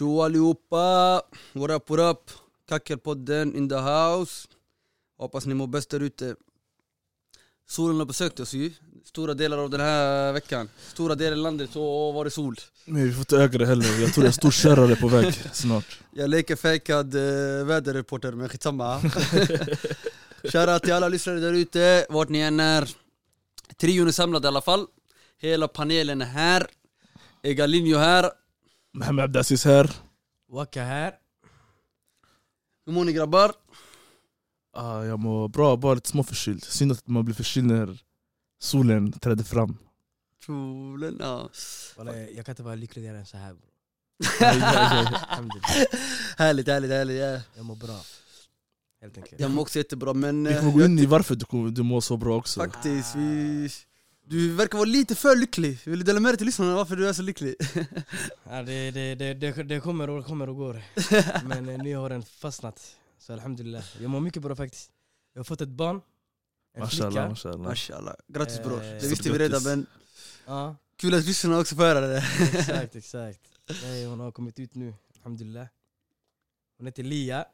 Tjo 0.00 0.22
allihopa! 0.22 1.22
What 1.52 1.70
up, 1.70 1.90
what 1.90 2.00
up? 2.00 2.30
Kackelpodden 2.68 3.54
in 3.54 3.68
the 3.68 3.74
house. 3.74 4.48
Hoppas 5.18 5.46
ni 5.46 5.54
mår 5.54 5.66
bäst 5.66 5.90
där 5.90 6.00
ute. 6.00 6.36
Solen 7.68 7.98
har 7.98 8.06
besökt 8.06 8.40
oss 8.40 8.54
ju, 8.54 8.72
stora 9.04 9.34
delar 9.34 9.58
av 9.58 9.70
den 9.70 9.80
här 9.80 10.32
veckan. 10.32 10.68
Stora 10.88 11.14
delar 11.14 11.32
av 11.32 11.38
landet 11.42 11.70
så 11.72 12.12
var 12.12 12.24
det 12.24 12.30
sol. 12.30 12.56
Men 12.84 13.04
vi 13.04 13.12
får 13.12 13.20
inte 13.20 13.36
öka 13.36 13.58
det 13.58 13.66
heller, 13.66 14.00
jag 14.00 14.14
tror 14.14 14.26
en 14.26 14.32
stor 14.32 14.50
kärra 14.50 14.92
är 14.92 14.96
på 14.96 15.08
väg 15.08 15.34
snart 15.52 15.98
Jag 16.12 16.30
leker 16.30 16.56
fejkad 16.56 17.14
eh, 17.14 17.66
väderreporter 17.66 18.32
men 18.32 18.48
skitsamma. 18.48 19.00
Shoutout 20.42 20.82
till 20.82 20.92
alla 20.92 21.08
lyssnare 21.08 21.40
där 21.40 21.52
ute, 21.52 22.06
vart 22.10 22.28
ni 22.28 22.38
än 22.38 22.60
är. 22.60 22.90
Trion 23.76 24.08
är 24.08 24.12
samlad 24.12 24.44
i 24.44 24.48
alla 24.48 24.60
fall. 24.60 24.86
Hela 25.38 25.68
panelen 25.68 26.22
är 26.22 26.26
här. 26.26 26.66
Egalinho 27.42 27.98
här. 27.98 28.39
Mehmet 28.92 29.24
Abdaziz 29.24 29.64
här 29.64 29.90
Waka 30.48 30.84
här. 30.84 31.14
Hur 32.86 32.92
mår 32.92 33.04
ni 33.04 33.12
grabbar? 33.12 33.52
ah, 34.72 35.02
Jag 35.04 35.18
mår 35.18 35.48
bra, 35.48 35.76
bara 35.76 35.94
lite 35.94 36.08
småförkyld 36.08 36.64
Synd 36.64 36.92
att 36.92 37.06
man 37.06 37.24
blir 37.24 37.34
förkyld 37.34 37.66
när 37.66 37.98
solen 38.58 39.12
träder 39.12 39.44
fram 39.44 39.76
Solen, 40.46 41.16
ja. 41.20 41.50
Walla, 41.96 42.16
jag 42.16 42.46
kan 42.46 42.52
inte 42.52 42.62
vara 42.62 42.74
lyckligare 42.74 43.18
än 43.18 43.26
så 43.26 43.36
här. 43.36 43.56
Härligt, 46.38 46.68
härligt, 46.68 46.90
härligt. 46.90 47.20
Ja. 47.20 47.40
Jag 47.56 47.64
mår 47.64 47.76
bra. 47.76 48.00
Helt 49.00 49.16
enkelt. 49.18 49.40
Jag 49.40 49.50
mår 49.50 49.62
också 49.62 49.78
jättebra 49.78 50.14
men... 50.14 50.44
Vi 50.44 50.52
eh, 50.52 50.58
kommer 50.58 50.72
gå 50.72 50.84
in 50.84 50.98
i 50.98 51.06
varför 51.06 51.34
du, 51.34 51.70
du 51.70 51.82
mår 51.82 52.00
så 52.00 52.16
bra 52.16 52.36
också 52.36 52.60
Faktiskt, 52.60 53.16
vi... 53.16 53.68
Du 54.30 54.54
verkar 54.54 54.78
vara 54.78 54.88
lite 54.88 55.14
för 55.14 55.36
lycklig. 55.36 55.78
Vill 55.84 55.98
du 55.98 56.04
dela 56.04 56.20
med 56.20 56.32
dig 56.32 56.36
till 56.38 56.46
lyssnarna 56.46 56.74
varför 56.74 56.96
du 56.96 57.08
är 57.08 57.12
så 57.12 57.22
lycklig? 57.22 57.54
Ja, 58.44 58.62
det, 58.62 58.90
det, 58.90 59.14
det, 59.14 59.34
det, 59.34 59.62
det 59.62 59.80
kommer 59.80 60.10
och 60.10 60.26
kommer 60.26 60.48
och 60.48 60.56
går. 60.56 60.82
Men 61.48 61.68
eh, 61.68 61.78
nu 61.82 61.96
har 61.96 62.08
den 62.10 62.22
fastnat. 62.22 62.96
Så 63.18 63.32
alhamdulillah. 63.32 63.84
Jag 64.00 64.10
mår 64.10 64.20
mycket 64.20 64.42
bra 64.42 64.56
faktiskt. 64.56 64.90
Jag 65.32 65.38
har 65.38 65.44
fått 65.44 65.60
ett 65.60 65.68
barn. 65.68 66.00
En 66.74 66.80
Mashallah, 66.80 67.10
flicka. 67.12 67.28
mashallah 67.28 67.58
Mashallah. 67.68 68.14
Grattis 68.28 68.58
Eh, 68.58 68.66
bror. 68.66 68.80
Det 68.80 69.00
stort 69.00 69.10
visste 69.12 69.32
vi 69.32 69.38
redan 69.38 69.62
men 69.62 69.86
Ja, 70.46 70.76
kul 70.96 71.14
att 71.14 71.24
lyssnarna 71.26 71.58
också 71.58 71.74
får 71.76 71.82
höra 71.82 72.00
det. 72.06 72.24
exakt, 72.58 72.96
exakt. 72.96 73.40
Nej, 73.82 74.06
hon 74.06 74.20
har 74.20 74.32
kommit 74.32 74.58
ut 74.58 74.74
nu. 74.74 74.94
Alhamdulillah. 75.16 75.66
Hon 76.76 76.86
heter 76.86 77.02
Lia. 77.02 77.44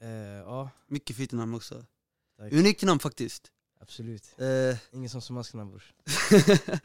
Eh, 0.00 0.08
ja, 0.46 0.70
Mycket 0.86 1.16
fint 1.16 1.32
namn 1.32 1.54
också. 1.54 1.84
tack. 2.38 2.52
Unikt 2.52 2.82
namn 2.82 3.00
faktiskt. 3.00 3.52
Absolut. 3.82 4.34
Eh, 4.38 4.76
Ingen 4.92 5.10
som 5.10 5.20
smasknar 5.22 5.64
brors. 5.64 5.92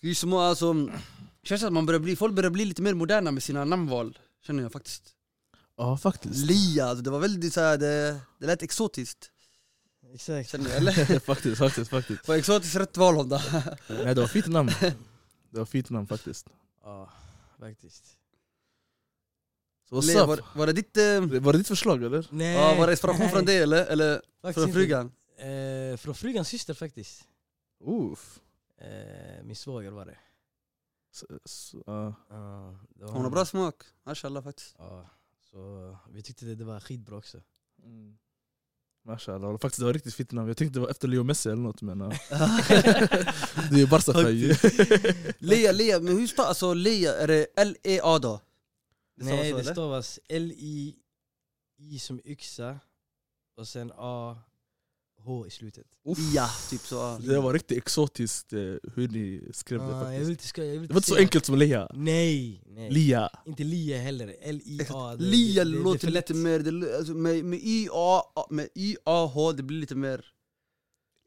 vi 0.00 0.14
som 0.14 0.32
har 0.32 0.42
alltså... 0.42 0.74
Känns 1.42 1.62
att 1.62 1.72
man 1.72 1.86
börjar 1.86 2.00
bli, 2.00 2.16
folk 2.16 2.34
börjar 2.34 2.50
bli 2.50 2.64
lite 2.64 2.82
mer 2.82 2.94
moderna 2.94 3.30
med 3.30 3.42
sina 3.42 3.64
namnval. 3.64 4.18
Känner 4.46 4.62
jag 4.62 4.72
faktiskt. 4.72 5.14
Ja 5.76 5.96
faktiskt 5.96 6.36
Lia, 6.36 6.84
alltså, 6.86 7.02
det 7.02 7.10
var 7.10 7.18
väldigt 7.20 7.52
såhär, 7.54 7.78
det, 7.78 8.20
det 8.38 8.46
lät 8.46 8.62
exotiskt. 8.62 9.30
Exakt. 10.14 10.48
Känner 10.50 10.68
jag, 10.70 10.76
eller? 10.76 11.18
faktiskt, 11.20 11.58
faktiskt, 11.58 11.90
faktiskt 11.90 12.28
Var 12.28 12.36
exotiskt 12.36 12.76
rätt 12.76 12.96
val 12.96 13.14
Honda? 13.14 13.42
Nej 13.88 14.14
det 14.14 14.20
var 14.20 14.26
fint 14.28 14.46
namn 14.46 14.70
Det 15.50 15.58
var 15.58 15.64
fint 15.64 15.90
namn 15.90 16.06
faktiskt 16.06 16.46
Ja, 16.84 17.10
faktiskt. 17.60 18.04
Så 19.88 19.94
what's 20.00 20.06
Lea, 20.06 20.22
up? 20.22 20.28
var, 20.28 20.40
var 20.54 20.66
det 20.66 20.72
ditt... 20.72 20.96
Eh, 20.96 21.20
Var 21.40 21.52
det 21.52 21.58
ditt 21.58 21.68
förslag 21.68 22.02
eller? 22.04 22.26
Nej, 22.30 22.54
ja, 22.54 22.74
var 22.74 22.86
det 22.86 22.92
inspiration 22.92 23.20
nej. 23.20 23.30
från 23.30 23.44
det 23.44 23.54
eller? 23.56 23.86
Eller 23.86 24.22
Faktiskt 24.42 24.54
från 24.54 24.64
inte. 24.64 24.72
frugan? 24.78 25.12
Eh, 25.40 25.96
från 25.96 26.14
frugans 26.14 26.48
syster 26.48 26.74
faktiskt. 26.74 27.28
Uff. 27.84 28.40
Eh, 28.78 29.42
min 29.44 29.56
svåger 29.56 29.90
var 29.90 30.06
det. 30.06 30.18
Så, 31.10 31.26
så, 31.44 31.82
ja. 31.86 32.14
Ja, 32.28 32.78
det 32.88 33.04
var 33.04 33.12
Hon 33.12 33.22
har 33.22 33.30
bra 33.30 33.44
smak, 33.44 33.84
mashallah 34.04 34.44
faktiskt. 34.44 34.74
Ja, 34.78 35.08
så 35.40 35.96
vi 36.10 36.22
tyckte 36.22 36.44
det, 36.44 36.54
det 36.54 36.64
var 36.64 36.80
skitbra 36.80 37.16
också. 37.16 37.42
Mm. 37.82 38.18
Mashallah, 39.04 39.58
faktiskt 39.58 39.80
det 39.80 39.84
var 39.84 39.92
riktigt 39.92 40.14
fint 40.14 40.32
namn 40.32 40.48
Jag 40.48 40.56
tänkte 40.56 40.78
det 40.78 40.82
var 40.82 40.88
efter 40.88 41.08
Leo 41.08 41.22
Messi 41.22 41.50
eller 41.50 41.62
något 41.62 41.82
men. 41.82 41.98
Det 43.70 43.74
är 43.74 43.78
ju 43.78 43.86
Barca-färg 43.86 44.56
Lea, 45.38 45.72
Lea, 45.72 46.00
men 46.00 46.18
hur 46.18 46.26
stavas 46.26 46.48
alltså 46.48 46.74
Lea? 46.74 47.14
Är 47.14 47.28
det 47.28 47.46
L-E-A 47.56 48.18
då? 48.18 48.40
Det 49.16 49.24
Nej, 49.24 49.50
så, 49.50 49.56
det 49.56 49.64
stavas 49.64 50.20
L-I, 50.28 50.96
I 51.76 51.98
som 51.98 52.20
yxa, 52.24 52.80
och 53.56 53.68
sen 53.68 53.92
A, 53.96 54.38
H 55.24 55.46
i 55.46 55.50
slutet. 55.50 55.86
Ja, 56.34 56.50
typ 56.70 56.80
så. 56.80 57.18
Det 57.18 57.40
var 57.40 57.52
riktigt 57.52 57.78
exotiskt 57.78 58.52
eh, 58.52 58.58
hur 58.94 59.08
ni 59.08 59.48
skrev 59.52 59.78
det 59.78 59.84
Ah, 59.86 59.88
jag 59.90 60.00
faktiskt 60.02 60.20
vill 60.24 60.30
inte 60.30 60.46
ska, 60.46 60.64
jag 60.64 60.72
vill 60.80 60.88
Det 60.88 60.94
var 60.94 60.98
inte 60.98 61.08
så 61.08 61.16
enkelt 61.16 61.44
som 61.46 61.58
Lea 61.58 61.88
Nej, 61.94 62.62
nej. 62.66 62.90
Lia 62.90 63.30
inte 63.46 63.64
Lia 63.64 63.98
heller. 63.98 64.36
L-I-A. 64.40 65.16
det- 65.16 65.24
Lia 65.24 65.64
det- 65.64 65.70
det- 65.70 65.76
det 65.76 65.82
låter 65.84 66.10
lätt. 66.10 66.28
lite 66.30 66.34
mer, 66.40 66.58
det, 66.58 66.96
alltså, 66.96 67.14
med, 67.14 67.44
med 67.44 67.58
I-A, 67.62 68.22
med 68.50 68.68
I-A-H, 68.74 69.52
det 69.52 69.62
blir 69.62 69.80
lite 69.80 69.94
mer... 69.94 70.24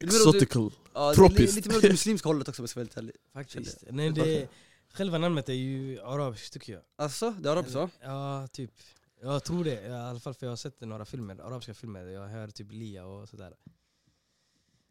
Det 0.00 0.06
Exotical 0.06 0.70
Ja, 0.94 1.08
det 1.10 1.14
Tropiskt. 1.14 1.56
lite 1.56 1.68
mer 1.68 1.76
åt 1.76 1.82
det 1.82 1.88
muslimska 1.90 2.28
hållet 2.28 2.48
också 2.48 2.62
om 2.62 2.64
jag 2.64 2.70
ska 2.70 2.80
vara 2.80 2.84
helt 2.84 2.96
ärlig. 2.96 3.14
Faktiskt. 3.32 3.84
Nej, 3.90 4.10
det, 4.10 4.48
själva 4.92 5.18
namnet 5.18 5.48
är 5.48 5.52
ju 5.52 6.00
arabiskt 6.00 6.52
tycker 6.52 6.72
jag. 6.72 6.82
Alltså, 6.96 7.30
det 7.40 7.48
är 7.48 7.52
arabiskt 7.52 7.74
va? 7.76 7.90
Ja, 8.02 8.48
typ. 8.52 8.70
Jag 9.22 9.44
tror 9.44 9.64
det, 9.64 9.82
i 9.86 9.92
alla 9.92 10.20
fall 10.20 10.34
för 10.34 10.46
jag 10.46 10.50
har 10.50 10.56
sett 10.56 10.80
några 10.80 11.04
filmer, 11.04 11.40
arabiska 11.40 11.74
filmer, 11.74 12.04
jag 12.06 12.28
hör 12.28 12.48
typ 12.48 12.72
Lia 12.72 13.04
och 13.06 13.28
sådär. 13.28 13.54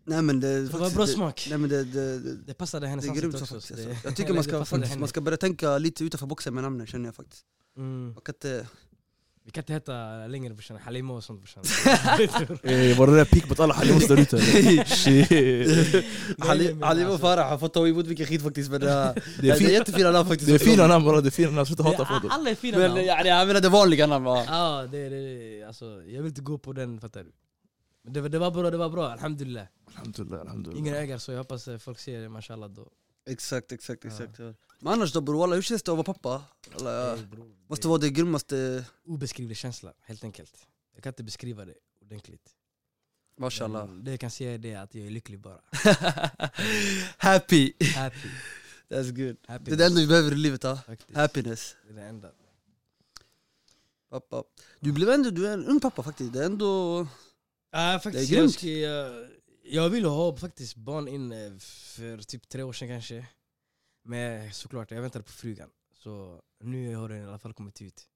Nej 0.05 0.21
men 0.21 0.39
det... 0.39 0.61
Det 0.67 0.77
var 0.77 0.89
bra 0.95 1.05
det- 1.05 1.11
smak. 1.11 1.47
Nej 1.49 1.57
men 1.57 1.69
det, 1.69 1.83
det, 1.83 2.19
det, 2.19 2.35
Det 2.47 2.53
passade 2.53 2.87
hennes 2.87 3.05
det 3.05 3.09
är 3.09 3.11
ansikte 3.11 3.27
också. 3.27 3.45
faktiskt. 3.45 3.67
så 3.67 3.73
alltså. 3.73 3.89
det- 3.89 3.97
Jag 4.03 4.15
tycker 4.15 4.33
man 4.33 4.43
ska, 4.43 4.65
faktiskt, 4.73 4.99
man 4.99 5.07
ska 5.09 5.21
börja 5.21 5.37
tänka 5.37 5.77
lite 5.77 6.03
utanför 6.03 6.25
boxen 6.27 6.53
med 6.53 6.63
namnen 6.63 6.87
känner 6.87 7.05
jag 7.05 7.15
faktiskt. 7.15 7.43
Mm. 7.77 8.05
Man 8.13 8.21
kan 8.21 8.35
inte... 8.35 8.67
Vi 9.45 9.51
kan 9.51 9.61
inte 9.61 9.73
heta 9.73 10.27
längre 10.27 10.53
brorsan, 10.53 10.77
Halima 10.77 11.13
och 11.13 11.23
sånt 11.23 11.39
brorsan. 11.41 11.63
eh, 12.63 12.97
Var 12.97 13.07
det 13.07 13.15
där 13.15 13.25
pik 13.25 13.49
mot 13.49 13.59
alla 13.59 13.73
halimos 13.73 14.07
där 14.07 14.19
ute? 14.19 14.37
Ali 16.37 16.73
och 16.73 16.87
alltså- 16.87 17.17
Farah 17.17 17.49
har 17.49 17.57
fått 17.57 17.73
ta 17.73 17.87
emot 17.87 18.05
mycket 18.07 18.27
skit 18.27 18.43
faktiskt 18.43 18.71
men 18.71 18.81
det, 18.81 18.89
är, 18.91 19.23
Det 19.41 19.49
är, 19.49 19.53
är 19.53 19.59
fin, 19.59 19.69
jättefina 19.69 20.11
namn 20.11 20.27
faktiskt. 20.29 20.49
det 20.49 20.55
är 20.55 20.59
fina 20.59 20.87
namn 20.87 21.05
bara, 21.05 21.21
det 21.21 21.29
är 21.29 21.31
fina 21.31 21.51
namn, 21.51 21.65
sluta 21.65 21.83
hata 21.83 22.03
dem 22.03 22.29
Alla 22.29 22.49
är 22.49 22.55
fina 22.55 22.77
namn. 22.87 23.05
ja, 23.05 23.25
jag 23.25 23.47
menar 23.47 23.61
det 23.61 23.69
vanliga 23.69 24.07
namn 24.07 24.25
va? 24.25 24.43
Ja, 24.47 24.87
det, 24.91 25.09
det, 25.09 25.63
alltså, 25.63 25.85
jag 25.85 26.21
vill 26.21 26.25
inte 26.29 26.41
gå 26.41 26.57
på 26.57 26.73
den, 26.73 26.99
fattar 27.01 27.23
du? 27.23 27.31
Men 28.03 28.13
det, 28.13 28.21
var- 28.21 28.29
det 28.29 28.39
var 28.39 28.51
bra, 28.51 28.71
det 28.71 28.77
var 28.77 28.89
bra, 28.89 29.09
alhamdulillah. 29.11 29.65
Alhamdulillah, 29.87 30.41
alhamdulillah 30.41 30.79
Ingen 30.79 30.95
ägare 30.95 31.19
så 31.19 31.31
jag 31.31 31.37
hoppas 31.37 31.67
eh, 31.67 31.77
folk 31.77 31.99
ser 31.99 32.21
det, 32.21 32.29
mashallah 32.29 32.69
då. 32.69 32.89
Exakt, 33.25 33.71
exakt, 33.71 34.05
exakt. 34.05 34.39
Ja. 34.39 34.53
Men 34.79 34.93
annars 34.93 35.13
då 35.13 35.21
bror, 35.21 35.39
walla, 35.39 35.55
hur 35.55 35.61
känns 35.61 35.83
det 35.83 35.91
att 35.91 35.97
vara 35.97 36.13
pappa? 36.13 36.43
Alla, 36.79 37.13
Eh, 37.17 37.21
bror, 37.25 37.55
måste 37.67 37.83
det- 37.83 37.89
vara 37.89 37.97
det 37.99 38.09
grymmaste, 38.09 38.85
obeskrivlig 39.05 39.57
känsla, 39.57 39.93
helt 40.01 40.23
enkelt. 40.23 40.67
Jag 40.93 41.03
kan 41.03 41.09
inte 41.11 41.23
beskriva 41.23 41.65
det 41.65 41.75
ordentligt. 42.01 42.49
mashallah. 43.37 43.87
Det 43.89 44.11
jag 44.11 44.19
kan 44.19 44.31
säga 44.31 44.53
är 44.53 44.57
det 44.57 44.75
att 44.75 44.95
jag 44.95 45.05
är 45.07 45.11
lycklig 45.11 45.39
bara. 45.39 45.59
Happy! 47.17 47.73
Happy. 47.95 48.29
That's 48.89 49.11
good. 49.11 49.37
Happy 49.47 49.63
Det 49.65 49.71
är 49.71 49.77
det 49.77 49.85
enda 49.85 49.99
vi 50.01 50.07
behöver 50.07 50.31
i 50.31 50.35
livet 50.35 50.63
ha. 50.63 50.75
faktiskt. 50.77 51.17
Happiness. 51.17 51.75
Det 51.87 51.93
är 51.93 51.95
det 51.95 52.01
enda. 52.03 52.31
Pappa. 54.09 54.43
Du 54.79 54.91
blev 54.91 55.09
ändå, 55.09 55.29
du 55.29 55.47
är 55.47 55.53
en 55.53 55.65
ung 55.65 55.79
pappa 55.79 56.03
faktiskt. 56.03 56.33
Det 56.33 56.39
är 56.39 56.45
ändå... 56.45 57.07
Ja, 57.75 57.99
faktiskt, 58.03 58.29
Det 58.29 58.35
är 58.35 58.39
jag, 58.39 58.49
grymt. 58.49 58.63
jag, 58.81 59.29
jag 59.63 59.89
ville 59.89 60.07
ha 60.07 60.35
faktiskt 60.35 60.75
barn 60.75 61.07
in 61.07 61.31
eh, 61.31 61.57
för 61.59 62.17
typ 62.17 62.49
tre 62.49 62.63
år 62.63 62.73
sedan 62.73 62.87
kanske. 62.87 63.27
Men 64.05 64.53
såklart, 64.53 64.91
jag 64.91 65.01
väntade 65.01 65.23
på 65.23 65.31
frugan. 65.31 65.69
Så 65.93 66.41
nu 66.63 66.95
har 66.95 67.09
den 67.09 67.17
i 67.23 67.27
alla 67.27 67.39
fall 67.39 67.53
kommit 67.53 67.81
ut. 67.81 68.07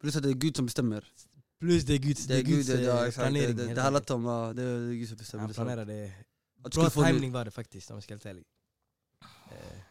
Plus 0.00 0.16
att 0.16 0.22
det 0.22 0.28
är 0.28 0.32
Gud 0.34 0.56
som 0.56 0.66
bestämmer. 0.66 1.12
Plus 1.60 1.84
det 1.84 1.94
är 1.94 1.98
Guds, 1.98 2.26
Det 2.26 2.34
är 2.36 2.42
Gud, 2.42 2.56
Guds 2.56 2.68
det, 2.68 2.82
ja, 2.82 2.98
eh, 2.98 3.04
det, 3.06 3.12
planering. 3.12 3.74
det, 3.74 3.82
handlar 3.82 4.12
om, 4.12 4.24
ja, 4.24 4.52
det 4.52 4.62
är 4.62 4.92
Gud 4.92 5.08
som 5.08 5.16
bestämmer. 5.16 5.44
Han 5.44 5.54
planerade 5.54 6.12
Bra 6.72 6.90
timing 6.90 7.32
var 7.32 7.44
det 7.44 7.50
faktiskt 7.50 7.90
om 7.90 7.96
jag 7.96 8.02
ska 8.04 8.14
vara 8.14 8.18
helt 8.18 8.26
ärlig. 8.26 8.44
Eh, 9.50 9.78
Ja. 9.78 9.87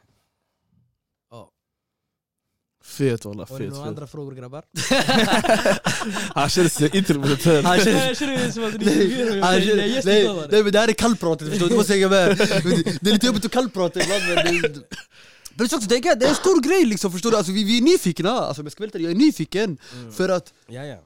Fet 2.87 3.25
walla, 3.25 3.45
Har 3.49 3.59
ni 3.59 3.65
fet 3.65 3.73
några 3.73 3.83
fet 3.83 3.89
andra 3.89 4.07
frågor 4.07 4.31
grabbar? 4.31 4.63
Han 6.33 6.49
känner 6.49 6.69
sig 6.69 6.97
interpretär 6.97 7.63
Han 7.63 7.79
känner- 7.79 8.37
det 8.45 8.51
som 8.51 8.63
att 8.63 8.81
ni 8.81 9.13
är 9.13 10.05
nej, 10.51 10.63
men 10.63 10.71
det 10.71 10.79
här 10.79 10.87
är 10.87 10.93
kallpratet 10.93 11.49
förstår 11.49 11.65
du, 11.65 11.69
du 11.69 11.77
måste 11.77 11.93
hänga 11.93 12.09
med. 12.09 12.37
Det 13.01 13.09
är 13.09 13.13
lite 13.13 13.25
jobbigt 13.25 13.45
att 13.45 13.51
kallprata 13.51 14.01
ibland 14.01 14.23
men 14.27 14.35
det, 14.35 14.81
men 15.55 15.63
är 15.63 15.75
också, 15.75 15.89
det, 15.89 15.95
är, 15.95 16.15
det 16.15 16.25
är 16.25 16.29
en 16.29 16.35
stor 16.35 16.61
grej 16.61 16.85
liksom 16.85 17.11
förstår 17.11 17.31
du, 17.31 17.37
alltså, 17.37 17.51
vi, 17.51 17.63
vi 17.63 17.77
är 17.77 17.81
nyfikna. 17.81 18.31
Alltså, 18.31 18.63
jag 18.63 18.71
ska 18.71 18.83
ärlig, 18.83 19.05
jag 19.05 19.11
är 19.11 19.15
nyfiken. 19.15 19.77
Mm. 19.93 20.11
För 20.13 20.29
att 20.29 20.53
Ja, 20.67 20.85
ja. 20.85 20.97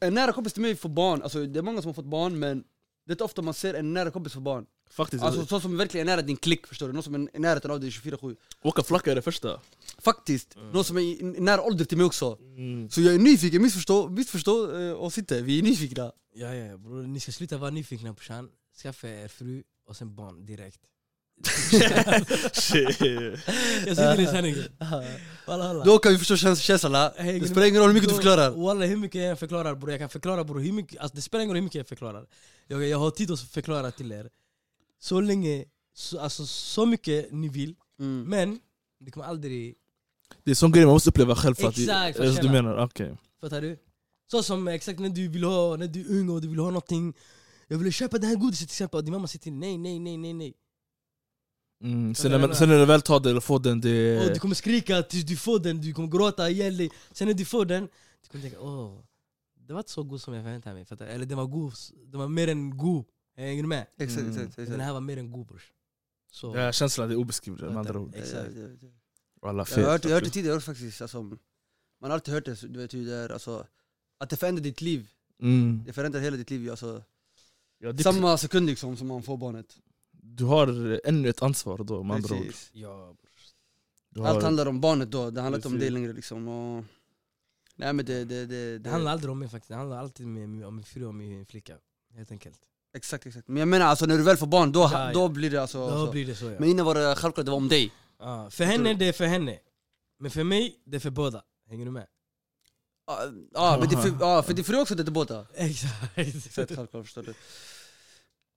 en 0.00 0.14
nära 0.14 0.32
kompis 0.32 0.52
till 0.52 0.62
mig 0.62 0.76
får 0.76 0.88
barn, 0.88 1.22
alltså, 1.22 1.46
det 1.46 1.58
är 1.58 1.62
många 1.62 1.82
som 1.82 1.88
har 1.88 1.94
fått 1.94 2.04
barn 2.10 2.38
men 2.38 2.58
det 3.06 3.10
är 3.10 3.14
inte 3.14 3.24
ofta 3.24 3.42
man 3.42 3.54
ser 3.54 3.74
en 3.74 3.92
nära 3.94 4.10
kompis 4.10 4.32
få 4.32 4.40
barn. 4.40 4.64
Faktiskt, 4.92 5.22
Alltså 5.24 5.46
så 5.46 5.60
som 5.60 5.76
verkligen 5.76 6.08
är 6.08 6.12
nära 6.12 6.22
din 6.22 6.36
klick 6.36 6.66
förstår 6.66 6.86
du, 6.86 6.92
någon 6.92 7.02
som 7.02 7.14
är 7.14 7.36
i 7.36 7.38
närheten 7.38 7.70
av 7.70 7.80
dig 7.80 7.90
24-7. 7.90 8.36
åka 8.62 8.82
flacka 8.82 9.10
är 9.10 9.14
det 9.14 9.22
första 9.22 9.60
Faktiskt, 9.98 10.56
någon 10.72 10.84
som 10.84 10.96
är 10.96 11.00
i, 11.00 11.18
nära 11.22 11.62
ålder 11.62 11.84
till 11.84 11.96
mig 11.98 12.06
också. 12.06 12.38
Så 12.90 13.00
jag 13.00 13.14
är 13.14 13.18
nyfiken, 13.18 13.62
missförstå, 13.62 14.08
missförstå 14.08 14.80
eh, 14.80 15.02
oss 15.02 15.18
inte, 15.18 15.42
vi 15.42 15.58
är 15.58 15.62
nyfikna. 15.62 16.12
Ja, 16.34 16.54
ja, 16.54 16.76
bror. 16.76 17.02
Ni 17.02 17.20
ska 17.20 17.32
sluta 17.32 17.58
vara 17.58 17.70
nyfikna 17.70 18.12
brorsan. 18.12 18.48
Skaffa 18.82 19.08
er 19.08 19.28
fru 19.28 19.62
och 19.88 19.96
sen 19.96 20.14
barn 20.14 20.46
direkt. 20.46 20.80
Jag 23.86 23.96
sitter 23.96 24.20
i 24.20 24.26
sanningen. 24.26 24.64
Då 25.84 25.98
kan 25.98 26.12
vi 26.12 26.18
förstå 26.18 26.36
käns- 26.36 26.60
känslan, 26.60 26.92
det 27.16 27.48
spelar 27.48 27.66
ingen 27.66 27.80
roll 27.80 27.88
hur 27.88 27.94
mycket 27.94 28.08
du 28.08 28.14
förklarar 28.14 28.50
Walla 28.50 28.86
hur 28.86 28.96
mycket 28.96 29.22
jag 29.22 29.38
förklarar 29.38 29.74
bror, 29.74 29.90
jag 29.90 30.00
kan 30.00 30.08
förklara 30.08 30.44
bror 30.44 30.60
hur 30.60 30.72
mycket, 30.72 31.00
alltså, 31.00 31.16
det 31.16 31.22
spelar 31.22 31.42
ingen 31.44 31.50
roll 31.50 31.56
hur 31.56 31.62
mycket 31.62 31.78
jag 31.78 31.88
förklarar 31.88 32.26
Jag, 32.66 32.86
jag 32.88 32.98
har 32.98 33.10
tid 33.10 33.30
att 33.30 33.40
förklara 33.40 33.90
till 33.90 34.12
er 34.12 34.28
Så 35.00 35.20
länge, 35.20 35.64
så, 35.94 36.20
alltså 36.20 36.46
så 36.46 36.86
mycket 36.86 37.32
ni 37.32 37.48
vill 37.48 37.74
mm. 37.98 38.24
Men, 38.24 38.60
det 39.00 39.10
kommer 39.10 39.26
aldrig, 39.26 39.74
Det 40.44 40.50
är 40.50 40.54
sån 40.54 40.72
grej 40.72 40.84
man 40.84 40.94
måste 40.94 41.10
uppleva 41.10 41.36
själv 41.36 41.54
för 41.54 41.68
att... 41.68 41.78
Exakt, 41.78 42.16
för 42.16 42.24
Är 42.24 42.28
att 42.28 42.36
det 42.36 42.42
så 42.42 42.46
du 42.48 42.52
menar? 42.52 42.84
Okej. 42.84 43.16
fattar 43.40 43.60
du? 43.60 43.78
Så 44.30 44.42
som 44.42 44.68
exakt 44.68 44.98
när 44.98 45.08
du 45.08 45.28
vill 45.28 45.44
ha, 45.44 45.76
när 45.76 45.86
du 45.86 46.00
är 46.00 46.20
ung 46.20 46.28
och 46.28 46.40
du 46.40 46.48
vill 46.48 46.58
ha 46.58 46.66
någonting 46.66 47.14
Jag 47.68 47.78
vill 47.78 47.92
köpa 47.92 48.18
det 48.18 48.26
här 48.26 48.36
godiset 48.36 48.68
till 48.68 48.74
exempel 48.74 48.98
och 48.98 49.04
din 49.04 49.12
mamma 49.12 49.26
säger 49.26 49.42
till 49.42 49.52
nej, 49.52 49.78
nej, 49.78 49.98
nej, 49.98 50.16
nej, 50.16 50.34
nej 50.34 50.54
Mm. 51.82 52.14
Sen, 52.14 52.30
när, 52.30 52.38
vad 52.38 52.40
man- 52.40 52.50
jag 52.50 52.58
sen 52.58 52.68
när 52.68 52.78
du 52.78 52.84
väl 52.84 53.02
tar 53.02 53.20
det 53.20 53.30
eller 53.30 53.40
får 53.40 53.58
den, 53.58 53.80
det... 53.80 54.26
Och 54.26 54.34
du 54.34 54.40
kommer 54.40 54.54
skrika 54.54 55.02
tills 55.02 55.24
du 55.24 55.36
får 55.36 55.58
den, 55.58 55.80
du 55.80 55.92
kommer 55.92 56.08
gråta 56.08 56.50
ihjäl 56.50 56.76
dig 56.76 56.90
Sen 57.12 57.26
när 57.26 57.34
du 57.34 57.44
får 57.44 57.64
den, 57.64 57.88
du 58.22 58.28
kommer 58.30 58.42
tänka 58.42 58.60
åh 58.60 58.98
Det 59.54 59.72
var 59.72 59.80
inte 59.80 59.90
så 59.90 60.02
god 60.02 60.20
som 60.20 60.34
jag 60.34 60.44
förväntade 60.44 60.74
mig, 60.74 60.84
fattar? 60.84 61.06
Eller 61.06 61.26
den 61.26 61.38
var 61.38 61.46
god, 61.46 61.72
den 62.06 62.20
var 62.20 62.28
mer 62.28 62.48
än 62.48 62.76
god 62.76 63.04
Hänger 63.40 63.62
du 63.62 63.68
med? 63.68 63.86
Exakt, 63.96 64.20
Mm. 64.20 64.30
exakt, 64.30 64.56
Men 64.56 64.64
exakt 64.64 64.70
den 64.70 64.80
här 64.80 64.92
var 64.92 65.00
mer 65.00 65.16
än 65.16 65.32
god 65.32 65.46
brors 65.46 65.72
Så, 66.32 66.56
Ja, 66.56 66.72
känslan 66.72 67.10
är 67.10 67.16
obeskrivlig 67.16 67.66
med 67.66 67.76
andra 67.76 67.98
ord. 68.00 68.14
Exakt. 68.14 68.50
Jag 69.42 69.48
har 69.48 69.54
hört, 69.54 70.04
jag 70.04 70.10
har 70.10 70.14
hört 70.14 70.24
det 70.24 70.30
tidigare 70.30 70.60
faktiskt, 70.60 71.02
alltså, 71.02 71.22
man 71.22 71.38
har 72.00 72.10
alltid 72.10 72.34
hört 72.34 72.44
det, 72.44 72.60
du 72.72 72.78
vet 72.78 72.94
hur 72.94 73.06
det 73.06 73.14
är, 73.14 73.28
alltså, 73.28 73.66
att 74.18 74.30
det 74.30 74.36
förändrar 74.36 74.62
ditt 74.62 74.80
liv, 74.80 75.10
Mm. 75.42 75.82
det 75.86 75.92
förändrar 75.92 76.20
hela 76.20 76.36
ditt 76.36 76.50
liv 76.50 76.70
alltså, 76.70 77.02
Ja, 77.78 77.92
ditt- 77.92 78.02
Samma 78.04 78.36
sekund 78.38 78.66
liksom 78.66 78.96
som 78.96 79.06
man 79.06 79.22
får 79.22 79.36
barnet 79.36 79.78
Du 80.10 80.44
har 80.44 81.00
ännu 81.04 81.28
ett 81.28 81.42
ansvar 81.42 81.78
då 81.84 82.02
med 82.02 82.16
andra 82.16 82.36
ord. 82.36 82.54
Ja 82.72 83.14
har, 84.16 84.24
Allt 84.26 84.42
handlar 84.42 84.66
om 84.66 84.80
barnet 84.80 85.10
då, 85.10 85.30
det 85.30 85.40
handlar 85.40 85.58
inte 85.58 85.68
om 85.68 85.78
dig 85.78 85.90
längre 85.90 86.12
liksom 86.12 86.48
och, 86.48 86.84
Nej 87.76 87.92
men 87.92 88.04
det, 88.06 88.24
det, 88.24 88.46
det, 88.46 88.78
Det 88.78 88.90
handlar 88.90 89.12
aldrig 89.12 89.30
om 89.30 89.38
mig 89.38 89.48
faktiskt, 89.48 89.68
det 89.68 89.74
handlar 89.74 89.98
alltid 89.98 90.26
om 90.26 90.32
min 90.32 90.84
fru 90.84 91.04
och 91.06 91.14
min 91.14 91.46
flicka 91.46 91.76
Helt 92.14 92.30
enkelt 92.30 92.60
Exakt, 92.96 93.26
exakt. 93.26 93.48
Men 93.48 93.56
jag 93.56 93.68
menar 93.68 93.86
alltså 93.86 94.06
när 94.06 94.16
du 94.16 94.22
väl 94.22 94.36
får 94.36 94.46
barn, 94.46 94.72
då, 94.72 94.80
Ja, 94.80 95.06
ja. 95.06 95.12
då 95.12 95.28
blir 95.28 95.50
det 95.50 95.62
alltså 95.62 95.90
Då 95.90 96.06
så. 96.06 96.12
blir 96.12 96.26
det 96.26 96.34
så 96.34 96.44
ja. 96.44 96.56
Men 96.58 96.68
innan 96.68 96.86
var 96.86 96.94
det 96.94 97.14
självklart 97.16 97.46
det 97.46 97.50
var 97.50 97.56
om 97.58 97.68
dig. 97.68 97.92
Ja, 98.18 98.50
För 98.50 98.64
henne, 98.64 98.94
det 98.94 99.08
är 99.08 99.12
för 99.12 99.26
henne. 99.26 99.58
Men 100.18 100.30
för 100.30 100.44
mig, 100.44 100.76
det 100.84 100.96
är 100.96 101.00
för 101.00 101.10
båda. 101.10 101.42
Hänger 101.70 101.84
du 101.84 101.90
med? 101.90 102.06
Ja, 103.06 103.24
Ja 103.52 103.76
men 103.80 103.88
det 103.88 103.94
är 103.94 104.02
för, 104.02 104.16
ja, 104.20 104.42
för 104.42 104.54
din 104.54 104.64
fru 104.64 104.80
också 104.80 104.94
det 104.94 105.02
är 105.02 105.10
båda. 105.10 105.46
Exakt. 105.54 106.18
Exakt, 106.18 106.74
självklart 106.74 107.04
förstår 107.04 107.22
du. 107.22 107.34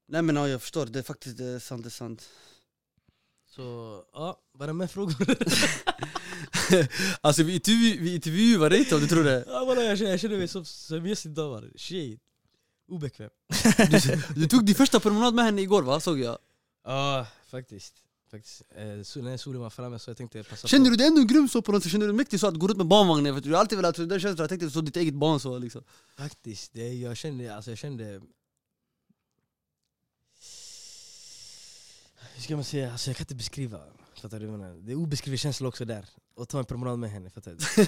Nej 0.07 0.21
men 0.21 0.35
ja, 0.35 0.47
jag 0.47 0.61
förstår, 0.61 0.85
det 0.85 0.99
är 0.99 1.03
faktiskt 1.03 1.37
det 1.37 1.45
är 1.45 1.59
sant, 1.59 1.83
det 1.83 1.87
är 1.87 1.91
sant. 1.91 2.29
Så, 3.49 3.61
ja, 4.13 4.39
var 4.53 4.67
det 4.67 4.73
med 4.73 4.91
frågor? 4.91 5.15
Alltså 7.21 7.43
vi, 7.43 7.53
intervju, 7.53 7.99
vi 7.99 8.15
intervjuar 8.15 8.69
dig 8.69 8.79
inte 8.79 8.95
om 8.95 9.01
du 9.01 9.07
tror 9.07 9.23
det. 9.23 9.43
Ja, 9.47 9.65
bara, 9.65 9.83
jag, 9.83 9.97
känner, 9.97 10.11
jag 10.11 10.19
känner 10.19 10.37
mig 10.37 10.47
som, 10.47 11.07
gäst 11.07 11.25
idag 11.25 11.71
Shit 11.75 12.19
Obekväm 12.93 13.29
Du 14.35 14.47
tog 14.47 14.65
din 14.65 14.75
första 14.75 14.99
promenad 14.99 15.33
med 15.33 15.45
henne 15.45 15.61
igår 15.61 15.83
va, 15.83 15.99
såg 15.99 16.19
jag 16.19 16.37
Ja, 16.85 17.27
faktiskt. 17.47 17.93
faktiskt. 18.31 18.61
Eh, 18.75 19.01
så, 19.03 19.21
när 19.21 19.37
solen 19.37 19.61
var 19.61 19.69
framme 19.69 19.99
så 19.99 20.09
jag 20.09 20.17
tänkte 20.17 20.43
passa 20.43 20.67
Känner 20.67 20.85
på. 20.85 20.89
du 20.91 20.95
dig 20.97 21.07
ändå 21.07 21.21
grym 21.23 21.49
så 21.49 21.61
på 21.61 21.71
något 21.71 21.83
sätt? 21.83 21.91
Känner 21.91 22.05
du 22.05 22.11
dig 22.11 22.17
mäktig 22.17 22.39
så 22.39 22.47
att 22.47 22.55
gå 22.59 22.67
runt 22.67 22.77
med 22.77 22.87
barnvagnen? 22.87 23.33
För 23.35 23.41
du 23.41 23.51
har 23.53 23.59
alltid 23.59 23.77
velat, 23.77 23.95
den 23.95 24.09
känslan, 24.19 24.35
jag 24.37 24.49
tänkte 24.49 24.69
så 24.69 24.81
ditt 24.81 24.97
eget 24.97 25.13
barn 25.13 25.39
så 25.39 25.57
liksom 25.57 25.83
Faktiskt, 26.17 26.73
det, 26.73 26.93
jag 26.93 27.17
kände, 27.17 27.55
alltså 27.55 27.71
jag 27.71 27.77
kände... 27.77 28.21
Hur 32.35 32.41
ska 32.41 32.55
man 32.55 32.63
säga? 32.63 32.91
Alltså 32.91 33.09
jag 33.09 33.17
kan 33.17 33.23
inte 33.23 33.35
beskriva. 33.35 33.79
Fattar 34.23 34.39
du? 34.39 34.45
vad 34.45 34.53
jag 34.53 34.59
menar? 34.59 34.75
Det 34.75 34.91
är 34.91 34.95
obeskrivlig 34.95 35.39
känsla 35.39 35.67
också 35.67 35.85
där. 35.85 36.05
Och 36.35 36.49
ta 36.49 36.59
en 36.59 36.65
promenad 36.65 36.99
med 36.99 37.11
henne, 37.11 37.29
fattar 37.29 37.51
du? 37.51 37.85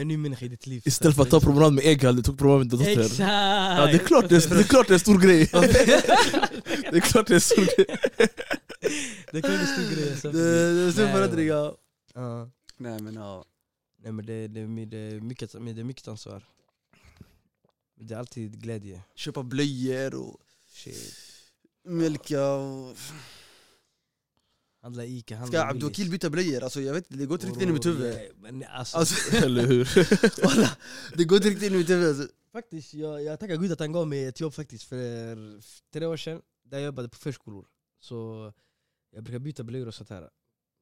En 0.00 0.08
ny 0.08 0.16
människa 0.16 0.44
i 0.44 0.48
ditt 0.48 0.66
liv. 0.66 0.82
Istället 0.84 1.16
för 1.16 1.22
att 1.22 1.30
ta 1.30 1.40
promenad 1.40 1.72
med 1.72 1.84
Egal, 1.84 2.16
du 2.16 2.22
tog 2.22 2.38
promenad 2.38 2.58
med 2.58 2.68
din 2.68 2.78
dotter. 2.78 3.00
Exakt! 3.00 3.18
Ja, 3.18 3.86
det, 3.86 3.92
är 3.92 3.98
klart 3.98 4.28
det, 4.28 4.36
är, 4.36 4.54
det 4.54 4.60
är 4.60 4.64
klart 4.64 4.86
det 4.88 4.92
är 4.92 4.94
en 4.94 5.00
stor 5.00 5.18
grej. 5.18 5.46
det 6.90 6.96
är 6.96 7.00
klart 7.00 7.26
det 7.26 7.32
är 7.32 7.34
en 7.34 7.40
stor 7.40 7.64
grej. 7.76 7.86
det 9.32 9.42
kan 9.42 9.50
bli 9.50 9.60
en 9.60 9.66
stor 9.66 9.94
grej. 9.94 10.04
Det, 10.04 10.12
alltså. 10.12 10.30
det 10.30 10.40
är 10.40 10.92
stor 10.92 11.02
Nej, 11.02 11.12
förändring 11.12 11.46
ja. 11.46 11.76
Nej 12.76 13.00
men 13.00 13.14
ja 13.14 13.44
Nej 14.02 14.12
men 14.12 14.26
det, 14.26 14.48
det, 14.48 14.66
det, 14.66 14.84
det, 14.84 14.98
är 14.98 15.20
mycket, 15.20 15.52
det 15.52 15.80
är 15.80 15.84
mycket 15.84 16.08
ansvar. 16.08 16.44
Det 18.00 18.14
är 18.14 18.18
alltid 18.18 18.62
glädje. 18.62 19.02
Köpa 19.14 19.42
blöjor 19.42 20.14
och 20.14 20.40
Shit. 20.72 21.14
mjölka 21.84 22.44
och... 22.44 22.96
Handla 24.82 25.04
Ica, 25.04 25.34
Ska 25.34 25.38
handla 25.38 25.70
Abdulwakil 25.70 26.10
byta 26.10 26.30
blöjor? 26.30 26.62
Alltså 26.62 26.80
jag 26.80 26.94
vet 26.94 27.06
inte, 27.06 27.16
det 27.22 27.26
går 27.26 27.34
inte 27.34 27.46
riktigt 27.46 27.62
in 27.62 27.68
i 27.68 27.72
mitt 27.72 27.86
huvud 27.86 28.16
men 28.36 28.64
alltså, 28.64 28.98
Alltså, 28.98 29.36
Eller 29.44 29.66
hur? 29.66 29.88
walla, 30.44 30.76
det 31.16 31.24
går 31.24 31.36
inte 31.36 31.48
riktigt 31.48 31.68
in 31.68 31.74
i 31.74 31.78
mitt 31.78 31.90
huvud 31.90 32.08
alltså. 32.08 32.28
Faktiskt, 32.52 32.94
jag, 32.94 33.22
jag 33.22 33.40
tackar 33.40 33.56
gud 33.56 33.72
att 33.72 33.80
han 33.80 33.92
gav 33.92 34.08
mig 34.08 34.24
ett 34.24 34.40
jobb 34.40 34.54
faktiskt 34.54 34.84
för 34.84 35.60
tre 35.92 36.06
år 36.06 36.16
sedan 36.16 36.42
Där 36.64 36.78
jag 36.78 36.86
jobbade 36.86 37.08
på 37.08 37.16
förskolor 37.16 37.66
Så 38.00 38.52
jag 39.10 39.24
brukar 39.24 39.38
byta 39.38 39.64
blöjor 39.64 39.86
och 39.88 39.94
sånt 39.94 40.10
här 40.10 40.30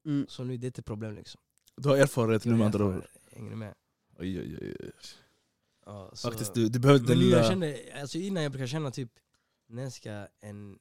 mm. 0.07 0.27
Så 0.29 0.45
nu 0.45 0.55
är 0.55 0.59
det 0.59 0.67
inte 0.67 0.81
ett 0.81 0.87
problem 0.87 1.15
liksom 1.15 1.41
Du 1.77 1.89
har 1.89 1.97
erfarenhet 1.97 2.45
nu 2.45 2.55
med 2.55 2.67
andra 2.67 2.85
ord. 2.85 3.05
Hänger 3.33 3.51
du 3.51 3.57
med? 3.57 3.75
Oj, 4.19 4.41
oj, 4.41 4.59
oj. 4.61 4.93
Ja, 5.87 6.11
så, 6.15 6.31
Faktiskt, 6.31 6.55
du, 6.55 6.69
du 6.69 6.79
behöver 6.79 7.07
den 7.07 7.19
nu 7.19 7.25
jag 7.25 7.31
lilla... 7.31 7.49
kände, 7.49 7.79
alltså 8.01 8.19
innan 8.19 8.43
jag 8.43 8.53
brukar 8.53 8.67
känna 8.67 8.91
typ 8.91 9.11
När 9.69 9.91
ska 9.91 10.27
en 10.41 10.79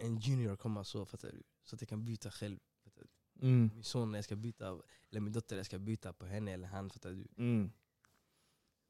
En 0.00 0.18
junior 0.18 0.56
komma 0.56 0.84
så 0.84 1.06
fattar 1.06 1.28
du? 1.28 1.42
Så 1.64 1.74
att 1.74 1.80
jag 1.82 1.88
kan 1.88 2.04
byta 2.04 2.30
själv 2.30 2.58
fattar 2.84 3.02
du? 3.02 3.46
Mm. 3.46 3.70
Min 3.74 3.84
son 3.84 4.14
jag 4.14 4.24
ska 4.24 4.36
byta, 4.36 4.66
eller 5.10 5.20
min 5.20 5.32
dotter 5.32 5.56
jag 5.56 5.66
ska 5.66 5.78
byta 5.78 6.12
på 6.12 6.26
henne 6.26 6.52
eller 6.52 6.68
han 6.68 6.90
fattar 6.90 7.10
du? 7.10 7.26
Mm. 7.36 7.70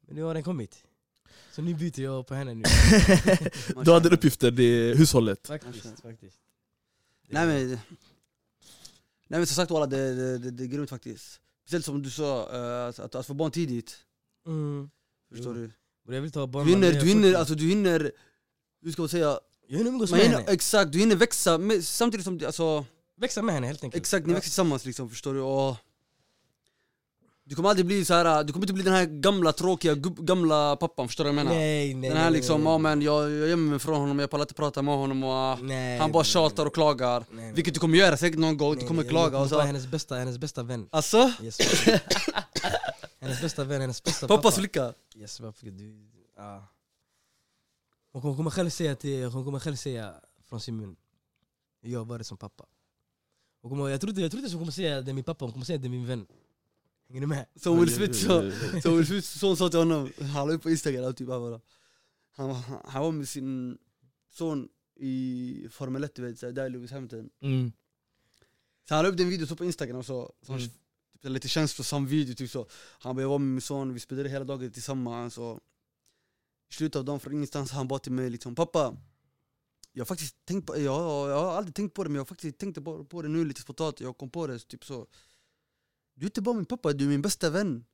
Men 0.01 0.15
nu 0.15 0.21
har 0.21 0.33
den 0.33 0.43
kommit 0.43 0.85
Så 1.51 1.61
nu 1.61 1.73
byter 1.73 2.01
jag 2.01 2.27
på 2.27 2.33
henne 2.33 2.53
nu 2.53 2.63
Du 3.85 3.91
hade 3.91 4.09
uppgifter, 4.09 4.51
det 4.51 4.63
är 4.63 4.95
hushållet. 4.95 5.47
Faktiskt, 5.47 6.01
faktiskt 6.01 6.39
Nej 7.29 7.47
men 7.47 7.67
Nej 9.27 9.39
men 9.39 9.47
som 9.47 9.55
sagt 9.55 9.71
walla, 9.71 9.85
det, 9.85 10.15
det, 10.15 10.37
det, 10.37 10.51
det 10.51 10.63
är 10.63 10.67
grymt 10.67 10.89
faktiskt 10.89 11.41
Speciellt 11.61 11.85
som 11.85 12.01
du 12.01 12.09
sa, 12.09 12.55
eh, 12.55 12.87
att, 12.87 12.99
att, 12.99 13.15
att 13.15 13.27
få 13.27 13.33
barn 13.33 13.51
tidigt 13.51 14.05
mm. 14.45 14.89
Förstår 15.29 15.57
Jo. 15.57 15.61
du? 15.61 15.71
Och 16.05 16.15
jag 16.15 16.21
vill 16.21 16.31
ta 16.31 16.47
barn 16.47 16.65
Du 16.67 16.73
hinner, 16.73 16.91
du 16.91 17.07
hinner, 17.07 17.21
40. 17.21 17.35
alltså 17.35 17.55
du 17.55 17.67
hinner 17.67 18.11
Hur 18.81 18.91
ska 18.91 19.01
man 19.01 19.09
säga? 19.09 19.39
Jag 19.71 19.77
hinner 19.77 19.91
umgås 19.91 20.11
Man 20.11 20.17
med 20.17 20.25
hinner, 20.27 20.39
henne, 20.39 20.51
exakt, 20.51 20.91
du 20.91 20.99
hinner 20.99 21.15
växa 21.15 21.57
med, 21.57 21.85
samtidigt 21.85 22.23
som, 22.23 22.37
du- 22.37 22.45
alltså 22.45 22.85
växa 23.17 23.41
med 23.41 23.55
henne 23.55 23.67
helt 23.67 23.83
enkelt 23.83 24.01
Exakt, 24.01 24.27
ni 24.27 24.33
växer 24.33 24.49
tillsammans 24.49 24.85
liksom, 24.85 25.09
förstår 25.09 25.33
du? 25.33 25.41
Och 25.41 25.75
du 27.43 27.55
kommer 27.55 27.69
aldrig 27.69 27.85
bli 27.85 28.05
så 28.05 28.13
här. 28.13 28.43
du 28.43 28.53
kommer 28.53 28.63
inte 28.63 28.73
bli 28.73 28.83
den 28.83 28.93
här 28.93 29.05
gamla 29.05 29.53
tråkiga 29.53 29.95
gubb, 29.95 30.25
gamla 30.25 30.75
pappan, 30.75 31.07
förstår 31.07 31.23
du 31.23 31.29
vad 31.29 31.39
jag 31.39 31.45
menar? 31.45 31.59
Nej, 31.59 31.93
nej 31.93 32.09
den 32.09 32.17
här 32.17 32.23
nej, 32.31 32.39
liksom, 32.39 32.63
nej, 32.63 32.73
ja 32.73 32.77
men 32.77 33.01
jag, 33.01 33.31
jag 33.31 33.49
gömmer 33.49 33.69
mig 33.69 33.79
från 33.79 33.95
honom, 33.95 34.19
jag 34.19 34.29
pallar 34.29 34.43
inte 34.43 34.53
prata 34.53 34.81
med 34.81 34.95
honom 34.95 35.23
och 35.23 35.63
nej, 35.63 35.99
han 35.99 36.11
bara 36.11 36.23
nej, 36.23 36.25
tjatar 36.31 36.63
nej, 36.63 36.67
och 36.67 36.73
klagar 36.73 37.25
nej, 37.29 37.45
nej. 37.45 37.53
Vilket 37.53 37.73
du 37.73 37.79
kommer 37.79 37.97
göra 37.97 38.17
säkert 38.17 38.39
någon 38.39 38.57
gång, 38.57 38.71
du 38.71 38.77
Nej, 38.77 38.87
kommer 38.87 39.03
nej, 39.03 39.09
klaga 39.09 39.39
och 39.39 39.49
så 39.49 39.59
hennes 39.59 39.87
bästa, 39.87 40.15
hennes 40.15 40.37
bästa 40.37 40.63
vän 40.63 40.87
Alltså? 40.91 41.33
yes, 41.43 41.57
Hennes 43.19 43.41
bästa 43.41 43.63
vän, 43.63 43.81
hennes 43.81 44.03
bästa 44.03 44.27
Pappas 44.27 44.43
pappa 44.43 44.55
flicka? 44.55 44.93
Yes, 45.15 45.39
varför 45.39 45.65
du, 45.65 46.09
ja. 46.37 46.67
Hon 48.11 48.35
kommer- 48.35 48.51
själv 48.51 48.69
säga 48.69 48.95
till, 48.95 49.25
hon 49.25 49.45
kommer 49.45 49.59
själv 49.59 49.75
säga 49.75 50.21
från 50.43 50.59
sin 50.61 50.77
mun 50.77 50.95
Jag 51.81 52.05
var 52.07 52.17
det 52.17 52.23
som 52.23 52.37
pappa 52.37 52.65
hon 53.61 53.71
kommer, 53.71 53.89
jag 53.89 54.01
trodde, 54.01 54.21
jag 54.21 54.31
trodde 54.31 54.47
att 54.47 54.53
hon 54.53 54.61
kommer 54.61 54.71
säga 54.71 55.01
det 55.01 55.11
är 55.11 55.13
min 55.13 55.23
pappa, 55.23 55.45
hon 55.45 55.51
kommer 55.51 55.65
säga 55.65 55.77
det 55.77 55.87
är 55.87 55.89
min 55.89 56.05
vän 56.05 56.27
Hänger 57.07 57.21
du 57.21 57.27
med? 57.27 57.45
Som 57.55 57.79
Will 57.79 57.93
Smith 57.95 58.13
sa, 58.13 58.51
som 58.81 58.97
Will 58.97 59.07
Smith 59.07 59.27
son 59.27 59.57
sa 59.57 59.69
till 59.69 59.79
honom, 59.79 60.11
han 60.33 60.47
la 60.47 60.53
upp 60.53 60.61
på 60.63 60.69
instagram 60.69 61.13
typ 61.13 61.29
han 61.29 61.41
bara 61.41 61.61
han, 62.31 62.55
han, 62.85 63.03
var 63.03 63.11
med 63.11 63.27
sin 63.29 63.77
son 64.29 64.69
i 64.95 65.67
Formel 65.71 66.03
1 66.03 66.15
du 66.15 66.21
vet, 66.21 66.39
så 66.39 66.51
där 66.51 66.65
i 66.65 66.69
Lewis 66.69 66.91
Hamilton 66.91 67.29
Mm. 67.41 67.71
Så 68.87 68.95
han 68.95 69.03
la 69.03 69.09
upp 69.09 69.17
den 69.17 69.29
videon 69.29 69.47
så 69.47 69.55
på 69.55 69.65
instagram 69.65 70.03
så, 70.03 70.33
så 70.41 70.51
Mm. 70.53 70.61
typ, 70.63 70.71
lite 71.23 71.47
känslosam 71.47 72.05
video 72.07 72.35
typ 72.35 72.51
så 72.51 72.67
Han 72.99 73.15
bara 73.15 73.21
jag 73.21 73.29
var 73.29 73.39
med 73.39 73.47
min 73.47 73.61
son, 73.61 73.93
vi 73.93 73.99
spenderade 73.99 74.29
hela 74.29 74.45
dagen 74.45 74.71
tillsammans 74.71 75.37
och 75.37 75.59
I 76.71 76.73
slutet 76.73 76.95
av 76.95 77.05
dagen 77.05 77.19
från 77.19 77.33
ingenstans 77.33 77.71
han 77.71 77.87
bara 77.87 77.99
till 77.99 78.11
mig 78.11 78.29
liksom 78.29 78.55
Pappa 78.55 78.95
Jag 79.93 80.01
har 80.01 80.05
faktiskt 80.05 80.35
tänkt 80.45 80.67
på, 80.67 80.77
jag, 80.77 81.29
jag 81.29 81.43
har 81.43 81.51
aldrig 81.57 81.75
tänkt 81.75 81.93
på 81.93 82.03
det 82.03 82.09
men 82.09 82.15
jag 82.15 82.21
har 82.21 82.25
faktiskt 82.25 82.57
tänkt 82.57 82.83
på, 82.83 83.05
på 83.05 83.21
det 83.21 83.27
nu 83.29 83.45
lite 83.45 83.61
spontant 83.61 83.99
Jag 84.01 84.17
kom 84.17 84.29
på 84.29 84.47
det 84.47 84.59
typ 84.59 84.85
så. 84.85 85.07
Du 86.13 86.25
är 86.25 86.27
inte 86.27 86.41
bara 86.41 86.55
min 86.55 86.65
pappa, 86.65 86.93
du 86.93 87.03
är 87.05 87.09
min 87.09 87.21
bästa 87.21 87.49
vän. 87.49 87.85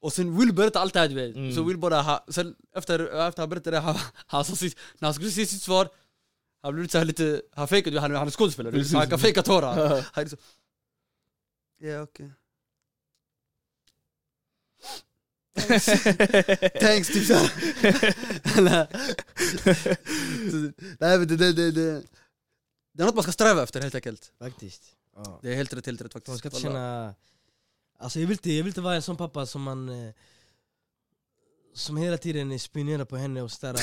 Och 0.00 0.12
sen 0.12 0.38
Will 0.38 0.54
berättade 0.54 0.82
allt 0.82 0.92
det 0.94 1.00
här 1.00 1.08
du 1.08 1.14
vet, 1.14 1.36
Mm. 1.36 1.52
så 1.54 1.62
Will 1.62 1.78
bara, 1.78 2.02
ha, 2.02 2.26
sen 2.28 2.56
efter, 2.72 3.26
efter 3.28 3.42
han 3.42 3.48
berättade 3.50 3.76
det, 3.76 3.80
han, 3.80 3.96
han 4.26 4.44
sa 4.44 4.56
sitt, 4.56 4.78
när 4.98 5.06
han 5.06 5.14
skulle 5.14 5.30
säga 5.30 5.46
sitt 5.46 5.62
svar 5.62 5.88
Han 6.62 6.72
blev 6.74 6.82
lite 6.82 6.92
så 6.92 6.98
här 6.98 7.04
lite, 7.04 7.42
han 7.52 7.68
fejkade, 7.68 8.00
han, 8.00 8.14
han 8.14 8.26
är 8.26 8.30
skådespelare, 8.30 8.84
så 8.84 8.98
han 8.98 9.08
kan 9.10 9.18
fejka 9.18 9.42
tårar. 9.42 10.04
Han 10.12 10.24
är 10.24 10.28
så... 10.28 10.36
Thanks 16.80 17.08
typ 17.08 17.26
såhär 17.26 17.50
Nej 21.00 21.18
men 21.18 21.28
det, 21.28 21.36
det, 21.36 21.52
det, 21.52 21.70
det 21.70 22.02
Det 22.92 23.02
är 23.02 23.06
något 23.06 23.14
man 23.14 23.22
ska 23.22 23.32
sträva 23.32 23.62
efter 23.62 23.80
helt 23.80 23.94
enkelt. 23.94 24.32
Faktiskt. 24.38 24.96
Ja. 25.16 25.38
Det 25.42 25.52
är 25.52 25.56
helt 25.56 25.72
rätt, 25.72 25.86
helt 25.86 26.00
rätt 26.00 26.12
faktiskt. 26.12 26.28
Man 26.28 26.38
ska 26.38 26.48
inte 26.48 26.60
känna... 26.60 27.14
Alltså 27.98 28.20
jag 28.20 28.26
vill 28.26 28.34
inte, 28.34 28.52
jag 28.52 28.64
vill 28.64 28.70
inte 28.70 28.80
vara 28.80 28.94
en 28.94 29.02
sån 29.02 29.16
pappa 29.16 29.46
som 29.46 29.62
man... 29.62 29.88
Eh, 29.88 30.12
som 31.74 31.96
hela 31.96 32.18
tiden 32.18 32.58
spionerar 32.58 33.04
på 33.04 33.16
henne 33.16 33.42
och 33.42 33.52
sådär, 33.52 33.76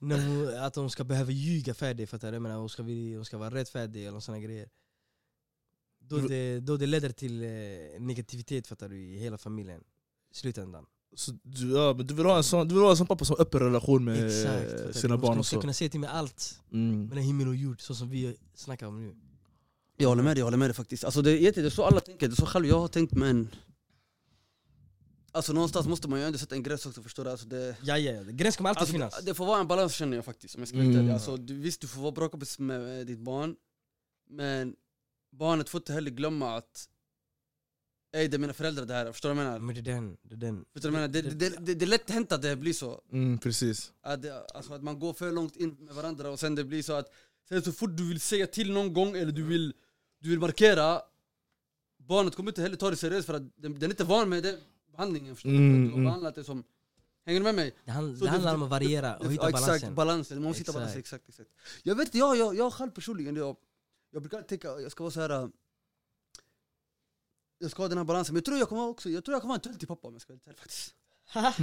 hon, 0.00 0.58
att 0.58 0.76
hon 0.76 0.90
ska 0.90 1.04
behöva 1.04 1.30
ljuga 1.30 1.74
för 1.74 1.94
dig, 1.94 2.06
fattar 2.06 2.28
du? 2.28 2.34
Jag 2.34 2.42
menar, 2.42 2.56
hon, 2.56 2.68
ska, 2.68 2.82
hon 2.82 3.24
ska 3.24 3.38
vara 3.38 3.54
rädd 3.54 3.68
för 3.68 3.86
dig 3.86 4.06
eller 4.06 4.20
såna 4.20 4.38
grejer. 4.38 4.68
Då 5.98 6.18
det, 6.18 6.60
då 6.60 6.76
det 6.76 6.86
leder 6.86 7.10
till 7.10 7.42
eh, 7.42 8.00
negativitet 8.00 8.66
fattar 8.66 8.88
du, 8.88 8.96
i 8.96 9.18
hela 9.18 9.38
familjen. 9.38 9.84
Slutändan. 10.36 10.84
Så 11.14 11.32
du, 11.42 11.72
ja, 11.72 11.94
men 11.96 12.06
du, 12.06 12.14
vill 12.14 12.26
ha 12.26 12.36
en 12.36 12.44
sån, 12.44 12.68
du 12.68 12.74
vill 12.74 12.82
ha 12.84 12.90
en 12.90 12.96
sån 12.96 13.06
pappa 13.06 13.24
som 13.24 13.36
har 13.38 13.42
öppen 13.42 13.60
relation 13.60 14.04
med 14.04 14.26
Exakt. 14.26 14.96
sina 14.96 15.14
ska- 15.14 15.18
barn 15.26 15.38
och 15.38 15.46
ska 15.46 15.56
så. 15.56 15.60
kunna 15.60 15.72
säga 15.72 15.90
till 15.90 16.00
mig 16.00 16.10
allt 16.10 16.60
Mm. 16.72 17.06
mellan 17.06 17.24
himmel 17.24 17.48
och 17.48 17.56
jord, 17.56 17.80
så 17.80 17.94
som 17.94 18.10
vi 18.10 18.36
snackar 18.54 18.86
om 18.86 19.02
nu. 19.04 19.16
Jag 19.96 20.08
håller 20.08 20.22
med 20.22 20.36
dig, 20.36 20.40
jag 20.40 20.46
håller 20.46 20.56
med 20.58 20.68
dig 20.70 20.74
faktiskt. 20.74 21.04
Alltså 21.04 21.22
det 21.22 21.38
det 21.38 21.56
är 21.56 21.70
så 21.70 21.84
alla 21.84 22.00
tänker, 22.00 22.28
det 22.28 22.32
är 22.34 22.36
så 22.36 22.46
själv 22.46 22.66
jag 22.66 22.80
har 22.80 22.88
tänkt 22.88 23.12
men... 23.14 23.48
Alltså 25.32 25.52
någonstans 25.52 25.86
måste 25.86 26.08
man 26.08 26.18
ju 26.18 26.24
ändå 26.26 26.38
sätta 26.38 26.54
en 26.54 26.62
gräns 26.62 26.86
också 26.86 27.02
förstår 27.02 27.24
du. 27.24 27.30
Alltså 27.30 27.46
det, 27.46 27.76
Ja, 27.82 27.98
ja, 27.98 28.12
ja. 28.12 28.22
Gräns 28.30 28.56
kommer 28.56 28.70
alltid 28.70 28.80
alltså, 28.80 28.92
finnas. 28.92 29.24
det, 29.24 29.34
får 29.34 29.46
vara 29.46 29.60
en 29.60 29.66
balans 29.68 29.94
känner 29.94 30.16
jag 30.16 30.24
faktiskt 30.24 30.54
om 30.54 30.60
jag 30.60 30.68
ska 30.68 30.76
vara 30.78 30.86
Mm. 30.86 31.00
mm. 31.00 31.14
alltså, 31.14 31.36
du, 31.36 31.54
Visst 31.54 31.80
du 31.80 31.86
får 31.86 32.00
vara 32.00 32.12
bra 32.12 32.28
kompis 32.28 32.58
med 32.58 33.00
eh, 33.00 33.04
ditt 33.06 33.18
barn, 33.18 33.56
men 34.30 34.74
barnet 35.32 35.68
får 35.68 35.78
inte 35.80 35.92
heller 35.92 36.10
glömma 36.10 36.56
att 36.56 36.88
Ey 38.12 38.28
det 38.28 38.36
är 38.36 38.38
mina 38.38 38.52
föräldrar 38.52 38.84
det 38.86 38.94
här, 38.94 39.12
förstår 39.12 39.28
du 39.28 39.34
vad 39.34 39.44
jag 39.44 39.50
menar? 39.52 39.60
Men 39.66 39.74
det 39.74 39.80
är 39.80 39.94
den, 39.94 40.16
det 40.22 40.34
är 40.34 40.38
den. 40.38 40.64
Förstår 40.72 40.88
du 40.90 40.94
vad 40.96 41.02
jag 41.02 41.10
menar? 41.14 41.22
Det, 41.30 41.48
det, 41.50 41.66
det, 41.66 41.74
det 41.74 41.84
är 41.84 41.86
lätt 41.88 42.10
hänt 42.10 42.32
att 42.32 42.42
det 42.42 42.56
blir 42.56 42.72
så. 42.72 43.00
Mm, 43.12 43.38
precis. 43.38 43.92
Att, 44.02 44.22
det, 44.22 44.46
alltså 44.54 44.74
att 44.74 44.82
man 44.82 44.98
går 44.98 45.12
för 45.12 45.32
långt 45.32 45.56
in 45.56 45.76
med 45.80 45.94
varandra 45.94 46.30
och 46.30 46.40
sen 46.40 46.54
det 46.54 46.64
blir 46.64 46.82
så 46.82 46.92
att 46.92 47.12
sen 47.48 47.62
så 47.62 47.72
fort 47.72 47.96
du 47.96 48.08
vill 48.08 48.20
säga 48.20 48.46
till 48.46 48.72
någon 48.72 48.92
gång 48.92 49.16
eller 49.16 49.32
du 49.32 49.42
vill, 49.42 49.74
du 50.20 50.28
vill 50.30 50.38
markera 50.40 51.00
Barnet 51.98 52.34
kommer 52.36 52.50
inte 52.50 52.62
heller 52.62 52.76
ta 52.76 52.90
det 52.90 52.96
seriöst 52.96 53.26
för 53.26 53.34
att 53.34 53.42
den, 53.56 53.72
den 53.74 53.82
är 53.82 53.88
inte 53.90 54.04
van 54.04 54.28
med 54.28 54.42
den 54.42 54.56
behandlingen 54.92 55.34
förstår 55.36 55.50
Mm, 55.50 55.72
du? 55.72 55.84
Du 55.84 55.90
har 55.90 55.92
mm. 55.92 56.04
behandlat 56.04 56.34
det 56.34 56.44
som 56.44 56.64
Hänger 57.26 57.40
du 57.40 57.44
med 57.44 57.54
mig? 57.54 57.74
Det, 57.84 57.90
hand, 57.90 58.18
Så 58.18 58.24
det 58.24 58.30
handlar 58.30 58.54
om 58.54 58.62
att 58.62 58.70
variera 58.70 59.16
och 59.16 59.24
Ja, 59.24 59.30
hitta 59.30 59.48
exakt, 59.48 59.64
balansen. 59.66 59.94
balansen, 59.94 60.36
man 60.38 60.44
måste 60.44 60.60
hitta 60.60 60.70
Exakt. 60.70 60.74
balansen, 60.74 60.98
exakt, 61.00 61.28
exakt 61.28 61.50
Jag 61.82 61.94
vet 61.94 62.08
inte, 62.08 62.18
jag, 62.18 62.36
jag, 62.36 62.54
jag 62.56 62.72
själv 62.72 62.90
personligen, 62.90 63.36
jag, 63.36 63.56
jag 64.10 64.22
brukar 64.22 64.42
tänka, 64.42 64.68
jag 64.68 64.92
ska 64.92 65.04
vara 65.04 65.10
så 65.10 65.20
här. 65.20 65.50
Jag 67.58 67.70
ska 67.70 67.82
ha 67.82 67.88
den 67.88 67.98
här 67.98 68.04
balansen, 68.04 68.32
men 68.32 68.38
jag 68.38 68.44
tror 68.44 68.58
jag 68.58 68.68
kommer 68.68 68.86
också, 68.86 69.10
jag 69.10 69.24
tror 69.24 69.34
jag 69.34 69.42
kommer 69.42 69.54
vara 69.54 69.58
en 69.58 69.70
töntig 69.70 69.88
pappa 69.88 70.08
om 70.08 70.14
jag 70.14 70.22
ska 70.22 70.32
vara 70.32 70.40
helt 70.46 70.58
faktiskt 70.58 70.94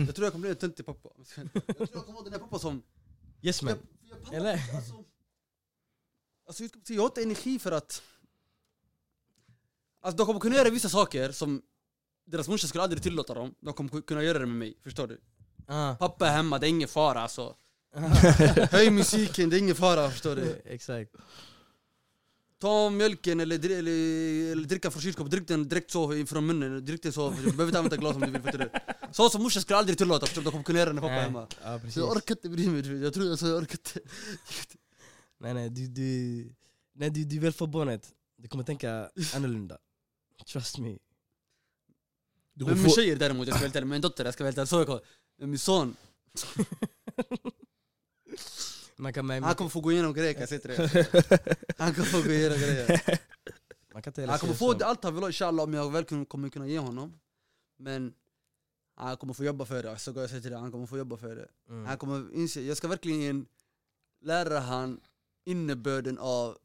Jag 0.07 0.15
tror 0.15 0.25
jag 0.25 0.31
kommer 0.31 0.41
bli 0.41 0.49
en 0.49 0.55
töntig 0.55 0.85
pappa 0.85 1.09
om 1.09 1.25
jag 1.27 1.47
tror 1.65 1.89
jag 1.93 2.05
kommer 2.05 2.13
vara 2.13 2.23
den 2.23 2.33
här 2.33 2.39
pappa 2.39 2.59
som 2.59 2.83
yes 3.41 3.61
man. 3.61 3.73
jag, 4.09 4.19
jag 4.25 4.33
Eller? 4.33 4.53
Alltså, 4.75 5.03
alltså 6.47 6.63
jag, 6.63 6.69
ska 6.69 6.79
säga, 6.87 6.95
jag 6.95 7.01
har 7.01 7.09
inte 7.09 7.23
energi 7.23 7.59
för 7.59 7.71
att... 7.71 8.01
Alltså 10.01 10.17
de 10.17 10.25
kommer 10.25 10.39
kunna 10.39 10.55
göra 10.55 10.69
vissa 10.69 10.89
saker 10.89 11.31
som 11.31 11.61
deras 12.25 12.47
morsa 12.47 12.67
skulle 12.67 12.83
aldrig 12.83 13.03
tillåta 13.03 13.33
dem. 13.33 13.55
De 13.59 13.73
kommer 13.73 14.01
kunna 14.01 14.23
göra 14.23 14.39
det 14.39 14.45
med 14.45 14.57
mig, 14.57 14.77
förstår 14.83 15.07
du? 15.07 15.21
Ah. 15.67 15.95
Pappa 15.95 16.27
är 16.27 16.31
hemma, 16.31 16.59
det 16.59 16.67
är 16.67 16.69
ingen 16.69 16.87
fara 16.87 17.21
alltså. 17.21 17.55
Höj 18.71 18.89
musiken, 18.89 19.49
det 19.49 19.57
är 19.57 19.59
ingen 19.59 19.75
fara, 19.75 20.09
förstår 20.09 20.35
du? 20.35 20.61
Exakt. 20.65 21.15
Ta 22.63 22.89
mjölken 22.89 23.39
eller, 23.39 23.57
dri- 23.57 23.75
eller, 23.75 24.51
eller 24.51 24.67
dricka 24.67 24.91
från 24.91 25.01
kylskåpet, 25.01 25.31
drick 25.31 25.47
den 25.47 25.69
direkt 25.69 25.91
så 25.91 26.13
ifrån 26.13 26.45
munnen, 26.45 26.85
drick 26.85 27.03
den 27.03 27.13
så, 27.13 27.29
du 27.29 27.35
behöver 27.43 27.65
inte 27.65 27.77
använda 27.79 27.97
glas 27.97 28.15
om 28.15 28.21
du 28.21 28.31
vill, 28.31 28.41
förstår 28.41 28.59
du? 28.59 28.69
Så 29.11 29.29
som 29.29 29.43
morsan 29.43 29.61
skulle 29.61 29.77
aldrig 29.77 29.97
tillåta, 29.97 30.25
förstår 30.25 30.41
du? 30.41 30.45
De 30.45 30.51
kommer 30.51 30.63
kunna 30.63 30.79
göra 30.79 30.89
det 30.89 30.93
när 30.93 31.01
pappa 31.01 31.13
är 31.13 31.21
hemma. 31.21 31.47
Ja, 31.63 31.77
precis. 31.79 31.93
Så 31.93 31.99
jag 31.99 32.11
orkar 32.11 32.35
inte 32.35 32.49
bry 32.49 32.67
mig, 32.67 33.03
jag 33.03 33.13
tror 33.13 33.31
alltså, 33.31 33.47
jag 33.47 33.57
orkar 33.57 33.77
inte. 33.77 33.99
Nej 35.39 35.53
nej, 35.53 35.69
du, 35.69 35.87
du, 35.87 36.05
när 36.93 37.09
du, 37.09 37.23
du 37.23 37.39
väl 37.39 37.53
får 37.53 37.67
barnet, 37.67 38.11
du 38.37 38.47
kommer 38.47 38.63
tänka 38.63 39.09
annorlunda. 39.35 39.77
Trust 40.53 40.77
me. 40.77 40.97
Du 42.53 42.65
Men 42.65 42.73
min 42.73 42.83
få, 42.83 42.95
tjejer 42.95 43.15
däremot, 43.15 43.47
jag 43.47 43.55
ska 43.55 43.59
vara 43.59 43.67
helt 43.67 43.75
ärlig, 43.75 43.87
min 43.87 44.01
dotter, 44.01 44.25
jag 44.25 44.33
ska 44.33 44.43
vara 44.43 44.47
helt 44.47 44.57
ärlig, 44.57 44.69
så 44.69 45.01
jag 45.37 45.49
min 45.49 45.59
son, 45.59 45.95
Man 48.97 49.13
kan, 49.13 49.25
man, 49.25 49.43
han 49.43 49.55
kommer 49.55 49.69
få 49.69 49.81
gå 49.81 49.91
igenom 49.91 50.13
grejer 50.13 50.33
kan 50.33 50.39
jag 50.39 50.49
säga 50.49 50.61
till 50.61 50.69
dig. 50.69 51.07
Han 51.77 51.93
kommer 51.93 52.05
få 52.05 52.21
gå 52.21 52.29
igenom 52.29 52.57
grejer. 52.57 53.01
man 53.93 54.01
kan 54.01 54.11
inte 54.11 54.21
heller 54.21 54.31
Han 54.31 54.39
kommer 54.39 54.53
få 54.53 54.83
allt 54.83 55.03
han 55.03 55.13
vill 55.13 55.23
ha 55.23 55.29
inshallah 55.29 55.63
om 55.63 55.73
jag 55.73 55.91
väl 55.91 56.25
kommer 56.25 56.49
kunna 56.49 56.67
ge 56.67 56.79
honom. 56.79 57.19
Men 57.77 58.13
han 58.95 59.17
kommer 59.17 59.33
få 59.33 59.43
jobba 59.43 59.65
för 59.65 59.83
det, 59.83 59.97
så 59.97 60.13
går 60.13 60.23
jag 60.23 60.29
säga 60.29 60.41
till 60.41 60.51
dig, 60.51 60.59
han 60.59 60.71
kommer 60.71 60.85
få 60.85 60.97
jobba 60.97 61.17
för 61.17 61.35
det. 61.35 61.47
Mm. 61.69 61.85
Han 61.85 61.97
kommer 61.97 62.33
inse, 62.33 62.61
jag 62.61 62.77
ska 62.77 62.87
verkligen 62.87 63.45
lära 64.21 64.59
han 64.59 65.01
innebörden 65.45 66.17
av 66.17 66.57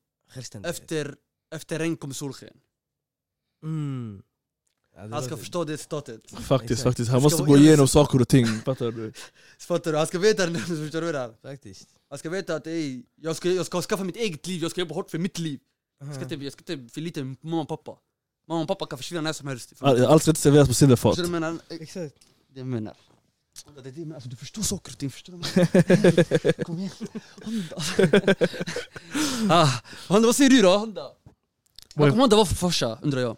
efter, 0.64 1.16
efter 1.50 1.78
regn 1.78 1.96
kommer 1.96 2.14
solsken. 2.14 2.60
Mm. 3.62 4.22
Han 4.98 5.22
ska 5.22 5.36
förstå 5.36 5.64
det 5.64 5.78
citatet. 5.78 6.20
faktiskt, 6.40 6.82
faktiskt. 6.82 7.10
Han 7.10 7.22
måste 7.22 7.42
gå 7.42 7.56
igenom 7.56 7.88
saker 7.88 8.20
och 8.20 8.28
ting, 8.28 8.46
fattar 8.64 8.90
du? 8.92 9.12
Fattar 9.58 9.92
du? 9.92 9.98
Han 9.98 10.06
ska 10.06 10.18
veta 10.18 10.46
det, 10.46 10.58
förstår 10.58 11.00
du 11.00 11.12
det? 11.12 11.30
Faktiskt. 11.42 11.88
Han 12.10 12.18
ska 12.18 12.30
veta 12.30 12.54
att 12.54 12.66
ey, 12.66 13.02
jag, 13.16 13.36
ska, 13.36 13.50
jag 13.50 13.66
ska 13.66 13.82
skaffa 13.82 14.04
mitt 14.04 14.16
eget 14.16 14.46
liv, 14.46 14.62
jag 14.62 14.70
ska 14.70 14.80
jobba 14.80 14.94
hårt 14.94 15.10
för 15.10 15.18
mitt 15.18 15.38
liv. 15.38 15.60
Jag 16.00 16.14
ska 16.14 16.22
inte, 16.22 16.34
jag 16.34 16.52
ska 16.52 16.72
inte 16.72 16.94
förlita 16.94 17.24
mig 17.24 17.36
på 17.36 17.46
mamma 17.46 17.62
och 17.62 17.68
pappa. 17.68 17.92
Mamma 18.48 18.60
och 18.62 18.68
pappa 18.68 18.86
kan 18.86 18.98
försvinna 18.98 19.20
när 19.20 19.32
som 19.32 19.48
helst. 19.48 19.72
All- 19.78 20.04
Allt 20.06 20.22
ska 20.22 20.30
inte 20.30 20.40
serveras 20.40 20.68
på 20.68 20.74
silverfat. 20.74 21.16
Förstår 21.16 21.32
du 21.32 21.40
vad 21.40 21.42
jag 21.48 21.52
menar? 21.52 21.82
Exakt. 21.82 22.14
Det 22.54 22.60
jag 22.60 22.66
menar. 22.66 22.94
Det 23.82 23.88
är 23.88 23.92
det, 23.92 24.00
men 24.04 24.14
alltså, 24.14 24.28
du 24.28 24.36
förstår 24.36 24.62
saker 24.62 24.92
och 24.92 24.98
ting, 24.98 25.10
förstår 25.10 25.32
du? 25.32 26.52
Kom 26.64 26.78
igen. 26.78 26.90
Honda. 27.44 27.76
ah, 29.54 29.80
Honda, 30.08 30.26
vad 30.26 30.36
säger 30.36 30.50
du 30.50 30.62
då? 30.62 30.78
Honda? 30.78 31.02
Vad 31.94 32.10
kommer 32.10 32.20
Honda 32.20 32.36
vara 32.36 32.46
för 32.46 32.54
farsa, 32.54 32.98
undrar 33.02 33.20
jag? 33.20 33.36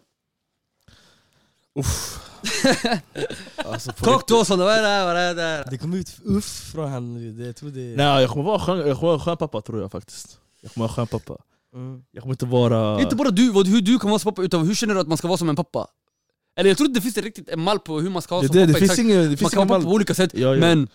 Uff. 1.78 2.26
alltså, 3.56 3.92
vad 4.00 4.10
är 4.60 4.82
det 4.82 4.88
här? 4.88 5.04
Vad 5.04 5.16
är 5.16 5.34
det 5.34 5.42
här? 5.42 5.66
Det 5.70 5.78
kom 5.78 5.94
ut 5.94 6.20
uff 6.24 6.70
från 6.72 6.90
han 6.90 7.36
det, 7.38 7.46
jag 7.46 7.56
tror 7.56 7.70
det... 7.70 7.96
Nej, 7.96 8.20
jag 8.22 8.30
kommer 8.30 8.44
vara 8.44 8.58
skön, 8.58 8.78
jag 8.78 8.98
kommer 8.98 9.00
vara 9.00 9.14
en 9.14 9.20
skön 9.20 9.36
pappa 9.36 9.60
tror 9.60 9.80
jag 9.80 9.92
faktiskt. 9.92 10.38
Jag 10.60 10.72
kommer 10.72 10.88
vara 10.88 10.90
en 10.90 10.94
skön 10.96 11.20
pappa. 11.20 11.42
Mm. 11.74 12.02
Jag 12.10 12.22
kommer 12.22 12.34
inte 12.34 12.46
vara... 12.46 13.00
Inte 13.00 13.16
bara 13.16 13.30
du, 13.30 13.50
vad, 13.50 13.66
hur 13.66 13.80
du 13.80 13.98
kan 13.98 14.10
vara 14.10 14.18
som 14.18 14.32
pappa, 14.32 14.42
utan 14.42 14.66
hur 14.66 14.74
känner 14.74 14.94
du 14.94 15.00
att 15.00 15.08
man 15.08 15.18
ska 15.18 15.28
vara 15.28 15.38
som 15.38 15.48
en 15.48 15.56
pappa? 15.56 15.86
Eller 16.56 16.70
jag 16.70 16.76
tror 16.76 16.88
inte 16.88 17.00
det 17.00 17.02
finns 17.02 17.16
riktigt 17.16 17.48
en 17.48 17.60
mall 17.60 17.78
på 17.78 18.00
hur 18.00 18.10
man 18.10 18.22
ska 18.22 18.34
vara 18.34 18.46
som 18.46 18.56
det, 18.56 18.66
pappa 18.66 18.72
det 18.72 18.86
finns 18.86 18.98
ingen... 18.98 19.22
Det 19.22 19.28
Man 19.28 19.36
finns 19.36 19.50
kan 19.50 19.58
ingen 19.58 19.68
vara 19.68 19.78
pappa 19.78 19.88
på 19.88 19.94
olika 19.94 20.14
sätt, 20.14 20.30
Ja, 20.34 20.54
ja. 20.54 20.60
men 20.60 20.88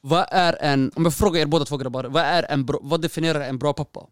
vad 0.00 0.26
är 0.30 0.56
en, 0.60 0.92
om 0.94 1.04
jag 1.04 1.14
frågar 1.14 1.40
er 1.40 1.46
båda 1.46 1.64
två 1.64 1.76
grabbar, 1.76 2.04
vad, 2.04 2.22
är 2.22 2.42
en 2.42 2.66
bra, 2.66 2.78
vad 2.82 3.00
definierar 3.00 3.40
en 3.40 3.58
bra 3.58 3.72
pappa? 3.72 4.06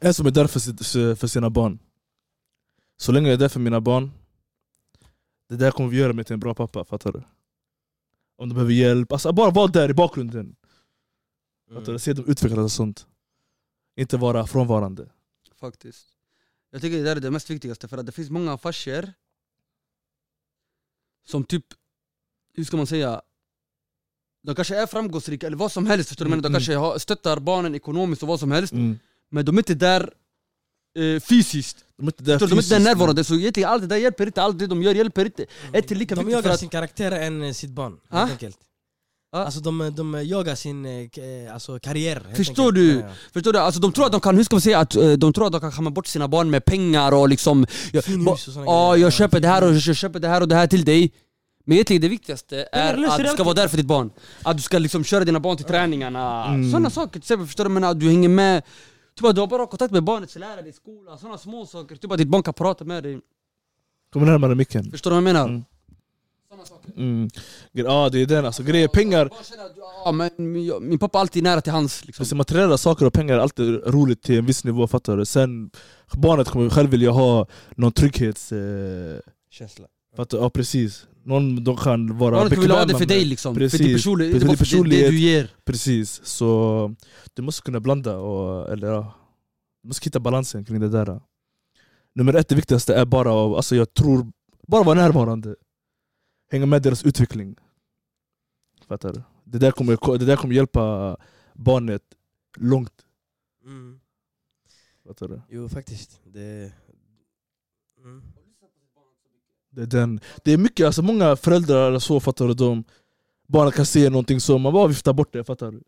En 0.00 0.14
som 0.14 0.26
är 0.26 0.30
där 0.30 0.46
för, 0.46 1.14
för 1.14 1.26
sina 1.26 1.50
barn. 1.50 1.78
Så 3.00 3.12
länge 3.12 3.28
jag 3.28 3.34
är 3.34 3.38
där 3.38 3.48
för 3.48 3.60
mina 3.60 3.80
barn, 3.80 4.10
det 5.52 5.58
där 5.64 5.70
kommer 5.70 5.88
vi 5.90 5.96
göra 5.96 6.12
mig 6.12 6.24
till 6.24 6.34
en 6.34 6.40
bra 6.40 6.54
pappa, 6.54 6.84
fattar 6.84 7.12
du? 7.12 7.22
Om 8.36 8.48
de 8.48 8.54
behöver 8.54 8.72
hjälp, 8.72 9.12
alltså 9.12 9.32
bara 9.32 9.50
vara 9.50 9.66
där 9.66 9.90
i 9.90 9.94
bakgrunden. 9.94 10.56
Fattar 11.68 11.80
Mm. 11.82 11.92
du? 11.92 11.98
Se 11.98 12.12
dem 12.12 12.24
utvecklas 12.28 12.58
och 12.58 12.72
sånt. 12.72 13.06
Inte 13.96 14.16
vara 14.16 14.46
frånvarande. 14.46 15.08
Faktiskt. 15.60 16.08
Jag 16.70 16.80
tycker 16.80 16.96
det 16.96 17.02
där 17.04 17.16
är 17.16 17.20
det 17.20 17.30
mest 17.30 17.50
viktigaste 17.50 17.88
för 17.88 17.98
att 17.98 18.06
det 18.06 18.12
finns 18.12 18.30
många 18.30 18.58
farsor 18.58 19.12
som 21.24 21.44
typ, 21.44 21.64
hur 22.54 22.64
ska 22.64 22.76
man 22.76 22.86
säga, 22.86 23.22
de 24.42 24.54
kanske 24.54 24.76
är 24.76 24.86
framgångsrika 24.86 25.46
eller 25.46 25.56
vad 25.56 25.72
som 25.72 25.86
helst 25.86 26.08
förstår 26.08 26.24
du 26.24 26.28
Mm, 26.28 26.36
men 26.38 26.42
De 26.42 26.48
mm. 26.48 26.54
kanske 26.54 26.74
har, 26.76 26.98
stöttar 26.98 27.40
barnen 27.40 27.74
ekonomiskt 27.74 28.22
och 28.22 28.28
vad 28.28 28.40
som 28.40 28.50
helst 28.52 28.72
Mm. 28.72 28.98
Men 29.28 29.44
de 29.44 29.56
är 29.56 29.60
inte 29.60 29.74
där 29.74 30.14
eh, 30.98 31.20
fysiskt, 31.20 31.84
De 32.02 32.08
är 32.08 32.12
inte 32.12 32.22
där 32.24 32.38
de 32.48 32.58
är 32.58 32.62
inte 32.62 32.74
där 32.78 32.84
närvarande 32.84 33.24
Så 33.24 33.34
egentligen 33.34 33.68
allt 33.70 33.82
det 33.82 33.88
där 33.88 33.96
hjälper 33.96 34.26
inte, 34.26 34.42
allt 34.42 34.58
det 34.58 34.66
de 34.66 34.82
gör 34.82 34.94
hjälper 34.94 35.24
inte 35.24 35.46
Ett 35.72 35.90
lika 35.90 36.14
De 36.14 36.30
jagar 36.30 36.50
att 36.50 36.60
sin 36.60 36.68
karaktär 36.68 37.12
än 37.12 37.42
eh, 37.42 37.52
sitt 37.52 37.70
barn, 37.70 37.96
Ah? 38.10 38.18
helt 38.18 38.30
enkelt. 38.32 38.56
Ah? 39.36 39.44
Alltså 39.44 39.60
de, 39.60 39.92
de 39.96 40.26
jagar 40.26 40.54
sin 40.54 40.86
eh, 40.86 40.92
eh, 40.92 41.54
alltså, 41.54 41.78
karriär. 41.78 42.22
Förstår 42.34 42.62
enkelt. 42.62 42.74
du? 42.74 42.92
Ja, 42.94 43.00
ja. 43.06 43.12
Förstår 43.32 43.52
du? 43.52 43.58
Alltså 43.58 43.80
de 43.80 43.92
tror 43.92 44.06
att 44.06 44.12
de 44.12 44.20
kan, 44.20 44.36
hur 44.36 44.44
ska 44.44 44.54
man 44.56 44.60
säga, 44.60 44.78
att 44.78 44.90
de 45.18 45.32
tror 45.32 45.46
att 45.46 45.52
de 45.52 45.60
kan 45.60 45.72
skämma 45.72 45.90
bort 45.90 46.06
sina 46.06 46.28
barn 46.28 46.50
med 46.50 46.64
pengar 46.64 47.12
och 47.14 47.28
liksom 47.28 47.66
Ja, 47.92 48.02
Fin 48.02 48.24
ba- 48.24 48.32
hus 48.32 48.48
och 48.56 48.62
Ja, 48.66 48.96
jag 48.96 49.12
köper 49.12 49.40
det 49.40 49.48
här 49.48 49.64
och 49.64 49.74
jag 49.74 49.96
köper 49.96 50.18
det 50.20 50.28
här 50.28 50.40
och 50.40 50.48
det 50.48 50.54
här 50.54 50.66
till 50.66 50.84
dig 50.84 51.12
Men 51.64 51.72
egentligen 51.74 52.02
det 52.02 52.08
viktigaste 52.08 52.68
är 52.72 53.04
att 53.06 53.18
du 53.18 53.24
ska 53.28 53.44
vara 53.44 53.54
där 53.54 53.68
för 53.68 53.76
ditt 53.76 53.86
barn 53.86 54.10
Att 54.42 54.56
du 54.56 54.62
ska 54.62 54.78
liksom 54.78 55.04
köra 55.04 55.24
dina 55.24 55.40
barn 55.40 55.56
till 55.56 55.66
träningarna, 55.66 56.46
Mm. 56.46 56.70
sådana 56.70 56.90
saker 56.90 57.12
till 57.12 57.18
exempel, 57.18 57.46
förstår 57.46 57.64
du? 57.64 57.70
Men 57.70 57.84
att 57.84 58.00
du 58.00 58.08
hänger 58.08 58.28
med 58.28 58.62
Att 59.28 59.34
du 59.34 59.40
har 59.40 59.48
bara 59.48 59.66
kontakt 59.66 59.92
med 59.92 60.04
barnets 60.04 60.36
lärare 60.36 60.68
i 60.68 60.72
skolan, 60.72 61.18
sådana 61.18 61.38
små 61.38 61.66
saker 61.66 61.96
Typ 61.96 62.12
att 62.12 62.18
ditt 62.18 62.28
barn 62.28 62.42
kan 62.42 62.54
prata 62.54 62.84
med 62.84 63.02
dig, 63.02 63.20
Kom 64.12 64.24
närmare 64.24 64.54
micken. 64.54 64.90
förstår 64.90 65.10
du 65.10 65.14
vad 65.14 65.16
jag 65.16 65.34
menar? 65.34 65.48
Mm. 65.48 65.64
Saker 66.64 66.92
Mm. 66.96 67.28
Ja 67.72 68.08
det 68.12 68.22
är 68.22 68.26
den, 68.26 68.46
alltså 68.46 68.62
grejer, 68.62 68.88
pengar, 68.88 69.30
Ja 70.04 70.12
men 70.12 70.30
min, 70.36 70.72
min 70.80 70.98
pappa 70.98 71.18
är 71.18 71.20
alltid 71.20 71.42
nära 71.42 71.60
till 71.60 71.72
hans 71.72 72.04
liksom. 72.04 72.22
Alltså 72.22 72.34
materiella 72.36 72.78
saker 72.78 73.06
och 73.06 73.12
pengar 73.12 73.34
är 73.34 73.38
alltid 73.38 73.86
roligt 73.86 74.22
till 74.22 74.38
en 74.38 74.46
viss 74.46 74.64
nivå, 74.64 74.86
fattar 74.86 75.16
du? 75.16 75.24
Sen, 75.24 75.70
barnet 76.12 76.48
kommer 76.48 76.70
själv 76.70 76.90
vilja 76.90 77.10
ha 77.10 77.46
någon 77.70 77.92
trygghets... 77.92 78.52
Eh, 78.52 79.18
Känsla. 79.50 79.86
Fattar, 80.16 80.38
du? 80.38 80.44
ja 80.44 80.50
precis, 80.50 81.06
någon 81.24 81.64
de 81.64 81.76
kan 81.76 82.18
vara 82.18 82.34
Barnet 82.34 82.58
vill 82.58 82.70
ha 82.70 82.80
det 82.80 82.86
bekväma 82.86 82.98
för 82.98 82.98
med. 82.98 83.08
dig 83.08 83.24
liksom, 83.24 83.54
för 83.54 83.60
Precis. 83.60 83.80
din 83.80 83.94
personlighet, 83.94 84.40
För 84.40 84.48
din 84.48 84.56
för 84.56 84.84
det, 84.88 85.10
du 85.10 85.18
ger 85.18 85.54
Precis, 85.64 86.20
så 86.24 86.94
du 87.34 87.42
måste 87.42 87.62
kunna 87.62 87.80
blanda 87.80 88.16
och, 88.18 88.72
eller 88.72 88.88
ja, 88.88 89.14
Du 89.82 89.88
måste 89.88 90.04
hitta 90.04 90.20
balansen 90.20 90.64
kring 90.64 90.80
det 90.80 90.88
där. 90.88 91.20
Nummer 92.14 92.34
ett, 92.34 92.48
det 92.48 92.54
viktigaste 92.54 92.94
är 92.94 93.04
bara, 93.04 93.56
alltså 93.56 93.76
jag 93.76 93.94
tror, 93.94 94.32
bara 94.68 94.82
vara 94.82 95.00
närvarande. 95.00 95.56
Hänga 96.50 96.66
med 96.66 96.82
deras 96.82 97.04
utveckling. 97.04 97.56
Fattar 98.88 99.12
du? 99.12 99.22
Det 99.44 99.58
där 99.58 99.70
kommer, 99.70 100.18
det 100.18 100.24
där 100.24 100.36
kommer 100.36 100.54
hjälpa 100.54 101.16
barnet 101.54 102.02
långt. 102.56 102.92
Mm. 103.64 104.00
Fattar 105.06 105.28
du? 105.28 105.40
Jo 105.48 105.68
faktiskt. 105.68 106.20
Det... 106.24 106.72
Mm. 108.04 108.22
Det 109.74 109.82
är, 109.82 109.86
den, 109.86 110.20
det 110.44 110.52
är 110.52 110.58
mycket, 110.58 110.86
alltså 110.86 111.02
många 111.02 111.36
föräldrar 111.36 111.98
så 111.98 112.20
fattar 112.20 112.46
du, 112.48 112.54
de, 112.54 112.84
barnen 113.46 113.72
kan 113.72 113.86
se 113.86 114.10
någonting 114.10 114.40
som 114.40 114.62
man 114.62 114.72
bara 114.72 114.86
viftar 114.86 115.12
bort 115.12 115.32
det, 115.32 115.44
fattar 115.44 115.70
du? 115.70 115.82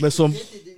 Men 0.00 0.10
som, 0.10 0.30
Det, 0.30 0.38
det, 0.38 0.76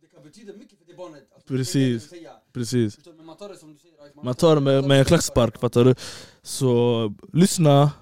det 0.00 0.06
kan 0.06 0.22
betyda 0.22 0.52
mycket 0.52 0.78
för 0.78 0.86
det 0.86 0.94
barnet. 0.94 1.24
Alltså, 1.34 1.48
Precis. 1.48 2.08
det 2.10 2.16
det 2.20 2.30
precis. 2.52 2.98
Man 3.24 3.36
tar 3.36 3.48
det 3.48 3.56
som 3.56 3.72
du 3.72 3.78
säger. 3.78 3.94
Man 4.24 4.34
tar 4.34 4.54
det 4.54 4.60
med, 4.60 4.84
med 4.84 4.98
en 4.98 5.04
klackspark, 5.04 5.58
fattar 5.60 5.84
du? 5.84 5.94
Så 6.42 7.14
lyssna, 7.32 7.92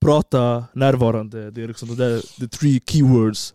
prata, 0.00 0.64
närvarande. 0.74 1.50
Det 1.50 1.62
är 1.62 1.68
liksom 1.68 1.88
de 1.88 1.94
där 1.94 2.20
the 2.40 2.48
three 2.48 2.80
keywords. 2.86 3.54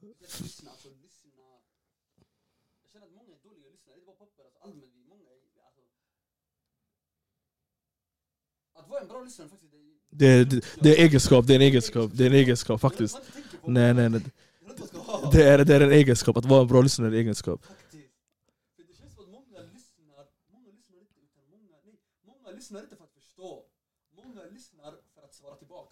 Lyssna, 0.00 0.70
alltså 0.70 0.88
lyssna. 0.88 1.30
Jag 2.82 2.90
känner 2.92 3.06
att 3.06 3.12
många 3.12 3.32
är 3.34 3.38
dåliga 3.48 3.70
lyssnare. 3.72 3.96
Det 3.96 4.02
är 4.02 4.06
bara 4.06 4.16
papper. 4.16 4.42
Alltså, 4.44 4.58
allmänt, 4.64 4.92
vi- 4.96 5.08
många 5.12 5.22
är, 5.22 5.38
alltså, 5.66 5.82
att 8.78 8.88
vara 8.90 8.95
en 8.95 8.95
bra 8.95 8.95
lyssnare 8.95 8.95
faktiskt. 8.95 8.95
Det, 10.10 10.44
det, 10.44 10.64
det 10.80 10.98
är 10.98 11.04
egenskap, 11.04 11.46
det 11.46 11.52
är 11.52 11.56
en 11.56 11.62
egenskap, 11.62 12.10
det 12.14 12.24
är 12.24 12.26
en 12.26 12.34
egenskap 12.34 12.80
faktiskt. 12.80 13.20
Nej 13.66 13.94
nej 13.94 14.10
nej. 14.10 14.20
Det 15.32 15.42
är. 15.42 15.64
Det 15.64 15.74
är, 15.74 15.80
en 15.80 15.92
egenskap, 15.92 16.36
att 16.36 16.44
vara 16.44 16.60
en 16.60 16.66
bra 16.66 16.80
lyssnare 16.80 17.08
är 17.08 17.12
en 17.12 17.18
egenskap. 17.18 17.66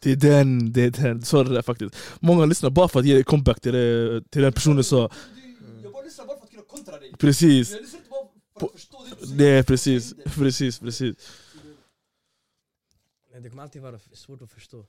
Det 0.01 0.11
som 0.11 0.11
är 0.11 0.17
den, 0.17 0.73
det 0.73 0.83
är 0.83 0.91
den. 0.91 1.23
Så 1.23 1.39
är 1.39 1.45
det 1.45 1.55
där 1.55 1.63
faktiskt. 1.63 1.97
Många 2.21 2.45
lyssnar 2.45 2.71
bara 2.71 2.89
för 2.89 3.01
att 3.01 3.07
ge 3.07 3.23
comeback 3.23 3.61
till, 3.61 3.73
det, 3.73 4.23
till 4.31 4.43
den 4.43 4.53
personen. 4.53 4.77
Du, 4.77 4.97
jag 5.83 5.93
bara 5.93 6.03
lyssnar 6.03 6.27
bara 6.27 6.37
för 6.37 6.45
att 6.45 6.51
kunna 6.51 6.63
kontra 6.63 6.99
dig. 6.99 7.13
Precis. 7.19 7.71
Jag 7.71 7.81
lyssnar 7.81 7.99
inte 7.99 8.11
bara 8.11 8.27
för 8.61 8.67
att 8.67 8.73
förstå 8.73 9.05
det 9.05 9.21
du 9.21 9.27
säger. 9.27 9.39
Det 9.39 9.49
är 9.49 9.63
precis, 9.63 10.15
precis, 10.35 10.79
precis. 10.79 11.17
Men 13.45 13.49
Det 13.49 13.51
kommer 13.51 13.63
alltid 13.63 13.83
vara 13.83 13.99
svårt 13.99 14.43
att 14.43 14.51
förstå. 14.51 14.87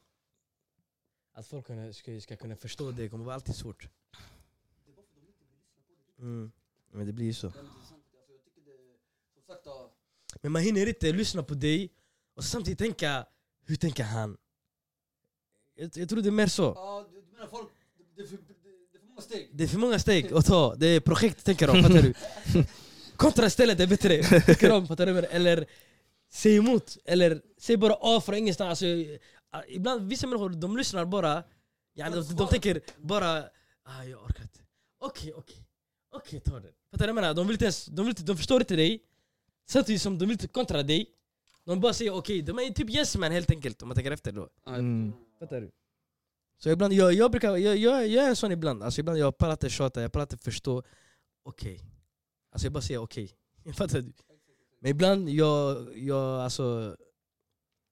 Att 1.33 1.47
folk 1.47 1.65
ska, 1.95 2.21
ska 2.21 2.35
kunna 2.35 2.55
förstå 2.55 2.91
det 2.91 3.09
kommer 3.09 3.25
vara 3.25 3.35
alltid 3.35 3.55
svårt. 3.55 3.89
Mm. 6.19 6.51
Men 6.91 7.05
det 7.05 7.13
blir 7.13 7.25
ju 7.25 7.33
så. 7.33 7.47
Det 7.47 7.59
är 7.59 7.63
intressant. 7.63 7.91
Alltså, 7.91 8.31
jag 8.31 8.43
tycker 8.43 8.61
det, 8.61 8.77
som 9.33 9.43
sagt, 9.47 9.61
ja, 9.65 9.91
Men 10.41 10.51
man 10.51 10.61
hinner 10.61 10.87
inte 10.87 11.11
lyssna 11.11 11.43
på 11.43 11.53
dig 11.53 11.93
och 12.33 12.43
samtidigt 12.43 12.79
tänka, 12.79 13.25
hur 13.65 13.75
tänker 13.75 14.03
han? 14.03 14.37
Jag, 15.75 15.97
jag 15.97 16.09
tror 16.09 16.21
det 16.21 16.29
är 16.29 16.31
mer 16.31 16.47
så. 16.47 16.73
ja, 16.75 17.07
du 17.11 17.21
menar 17.31 17.47
folk, 17.47 17.69
det, 17.97 18.03
det, 18.15 18.21
är 18.21 18.27
för, 18.27 18.37
det, 18.37 18.43
det 18.91 18.97
är 18.97 18.99
för 18.99 19.07
många 19.07 19.21
steg. 19.21 19.49
Det 19.51 19.63
är 19.63 19.67
för 19.67 19.77
många 19.77 19.99
steg 19.99 20.33
att 20.33 20.45
ta, 20.45 20.75
det 20.75 20.87
är 20.87 20.99
projekt 20.99 21.45
tänker 21.45 21.67
de, 21.67 21.83
fattar 21.83 22.01
du? 22.01 22.13
Kontra 23.15 23.45
istället 23.45 23.79
är 23.79 23.87
bättre, 23.87 24.23
tänker 24.23 24.69
de, 24.69 24.87
fattar 24.87 25.05
du? 25.05 25.19
Eller 25.19 25.67
säg 26.35 26.57
emot, 26.57 26.97
eller 27.05 27.41
säg 27.57 27.77
bara 27.77 27.97
A 28.01 28.21
från 28.21 28.35
ingenstans. 28.35 28.69
Alltså, 28.69 28.85
ah, 29.49 29.63
ibland, 29.67 30.09
vissa 30.09 30.27
människor 30.27 30.49
de 30.49 30.77
lyssnar 30.77 31.05
bara, 31.05 31.43
ja, 31.93 32.09
de, 32.09 32.35
de 32.35 32.47
tänker 32.47 32.81
bara 32.97 33.43
ah, 33.83 34.03
jag 34.03 34.23
orkar 34.23 34.43
inte. 34.43 34.59
Okej, 34.99 35.33
okej, 35.33 35.67
okej 36.11 36.39
ta 36.39 36.59
det. 36.59 36.73
Fattar 36.91 36.97
du 36.97 36.97
vad 36.97 37.07
jag 37.07 37.15
menar? 37.15 37.33
De, 37.33 37.47
vill 37.47 37.53
inte 37.53 37.65
ens, 37.65 37.85
de, 37.85 38.05
vill 38.05 38.09
inte, 38.09 38.23
de 38.23 38.37
förstår 38.37 38.61
inte 38.61 38.75
dig, 38.75 39.03
samtidigt 39.67 40.01
som 40.01 40.17
de 40.17 40.25
vill 40.25 40.31
inte 40.31 40.47
kontra 40.47 40.83
dig. 40.83 41.11
De 41.65 41.79
bara 41.79 41.93
säger 41.93 42.15
okej, 42.15 42.41
de 42.41 42.59
är 42.59 42.69
typ 42.69 42.89
yes 42.89 43.17
man 43.17 43.31
helt 43.31 43.51
enkelt 43.51 43.81
om 43.81 43.87
man 43.87 43.95
tänker 43.95 44.11
efter 44.11 44.31
då. 44.31 44.49
Mm. 44.67 45.13
Fattar 45.39 45.61
du? 45.61 45.71
Så 46.57 46.69
ibland, 46.69 46.93
jag, 46.93 47.13
jag, 47.13 47.31
brukar, 47.31 47.57
jag, 47.57 47.77
jag, 47.77 48.07
jag 48.07 48.25
är 48.25 48.29
en 48.29 48.35
sån 48.35 48.51
ibland, 48.51 48.83
alltså 48.83 48.99
ibland 48.99 49.19
jag 49.19 49.37
pallar 49.37 49.53
inte 49.53 49.69
tjata, 49.69 50.01
jag 50.01 50.11
pallar 50.11 50.23
inte 50.23 50.37
förstå 50.37 50.83
Okej 51.43 51.81
Alltså 52.51 52.65
jag 52.65 52.73
bara 52.73 52.81
säger 52.81 53.01
okej, 53.01 53.31
fattar 53.73 54.01
du? 54.01 54.13
Men 54.85 54.89
ibland 54.91 55.29
jag, 55.29 55.97
jag, 55.97 56.41
alltså 56.41 56.97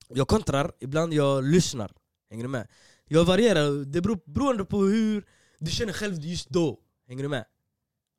Jag 0.08 0.27
kontrar, 0.27 0.71
ibland 0.79 1.13
jag 1.13 1.43
lyssnar 1.43 1.91
Hänger 2.29 2.43
du 2.43 2.49
med? 2.49 2.67
Jag 3.06 3.25
varierar, 3.25 3.86
det 3.86 4.01
beror 4.01 4.19
beroende 4.25 4.65
på 4.65 4.77
hur 4.77 5.25
du 5.60 5.71
känner 5.71 5.93
själv 5.93 6.15
just 6.19 6.49
då 6.49 6.79
Hänger 7.08 7.23
du 7.23 7.29
med? 7.29 7.45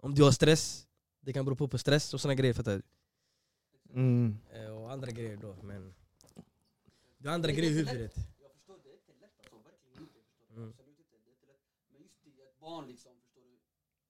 Om 0.02 0.14
du 0.14 0.22
har 0.22 0.30
stress, 0.30 0.86
det 1.20 1.32
kan 1.32 1.44
bero 1.44 1.56
på, 1.56 1.68
på 1.68 1.78
stress 1.78 2.14
och 2.14 2.20
såna 2.20 2.34
grejer 2.34 2.54
fattar 2.54 2.72
du? 2.76 2.82
Mm. 4.00 4.38
Eh, 4.52 4.70
Och 4.76 4.92
andra 4.92 5.10
grejer 5.10 5.36
då 5.36 5.56
men 5.62 5.94
Du 7.18 7.28
har 7.28 7.34
andra 7.34 7.52
grejer 7.52 7.70
i 7.70 7.74
huvudet 7.74 8.14
Jag 8.40 8.52
förstår, 8.52 8.78
det 8.84 8.90
är 8.90 8.94
inte 9.02 9.12
lätt 9.24 9.38
alltså, 9.40 9.56
verkligen 9.70 9.98
inte. 10.06 10.20
Förstår 10.28 10.54
du? 10.54 10.60
Mm. 10.60 10.68
Absolut 10.70 10.98
inte, 10.98 11.16
det 11.24 11.30
är 11.30 11.34
inte 11.36 11.46
lätt. 11.46 11.62
Men 11.92 12.00
just 12.02 12.16
det, 12.24 12.42
ett 12.50 12.60
barn 12.60 12.84
liksom, 12.92 13.12
förstår 13.24 13.44
du. 13.50 13.54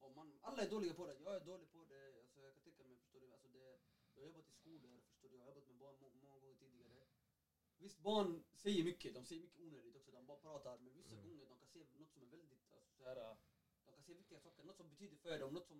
Och 0.05 0.13
man, 0.17 0.27
alla 0.49 0.63
är 0.67 0.71
dåliga 0.71 0.95
på 0.95 1.07
det, 1.07 1.15
jag 1.25 1.33
är 1.41 1.45
dålig 1.53 1.69
på 1.75 1.81
det. 1.93 2.03
Alltså, 2.23 2.39
jag 2.47 2.53
kan 2.55 2.63
tänka 2.67 2.83
mig, 2.89 2.97
förstår 3.03 3.21
du. 3.25 3.29
Alltså, 3.35 3.49
det, 3.57 3.65
jag 4.15 4.21
har 4.23 4.27
jobbat 4.31 4.47
i 4.53 4.55
skolor, 4.63 4.91
förstår 5.09 5.29
du. 5.31 5.35
Jag 5.39 5.43
har 5.45 5.49
jobbat 5.53 5.67
med 5.71 5.77
barn 5.83 5.97
må, 6.03 6.07
många 6.25 6.39
gånger 6.43 6.57
tidigare. 6.65 7.03
Visst, 7.85 7.94
barn 8.05 8.43
säger 8.63 8.85
mycket, 8.85 9.15
de 9.15 9.25
säger 9.25 9.43
mycket 9.43 9.61
onödigt 9.61 9.97
också, 9.97 10.11
de 10.13 10.27
bara 10.27 10.37
pratar. 10.37 10.79
Men 10.79 10.93
vissa 10.95 11.15
gånger 11.17 11.45
de 11.49 11.57
kan 11.59 11.69
se 11.69 11.79
något 11.99 12.13
som 12.13 12.23
är 12.23 12.27
väldigt, 12.27 12.53
alltså, 12.75 12.93
så 12.99 13.05
här, 13.09 13.15
de 13.87 13.93
kan 13.95 14.03
se 14.07 14.15
viktiga 14.15 14.41
saker, 14.41 14.65
något 14.65 14.77
som 14.77 14.89
betyder 14.89 15.17
för 15.17 15.39
dem, 15.39 15.55
något 15.55 15.67
som 15.67 15.79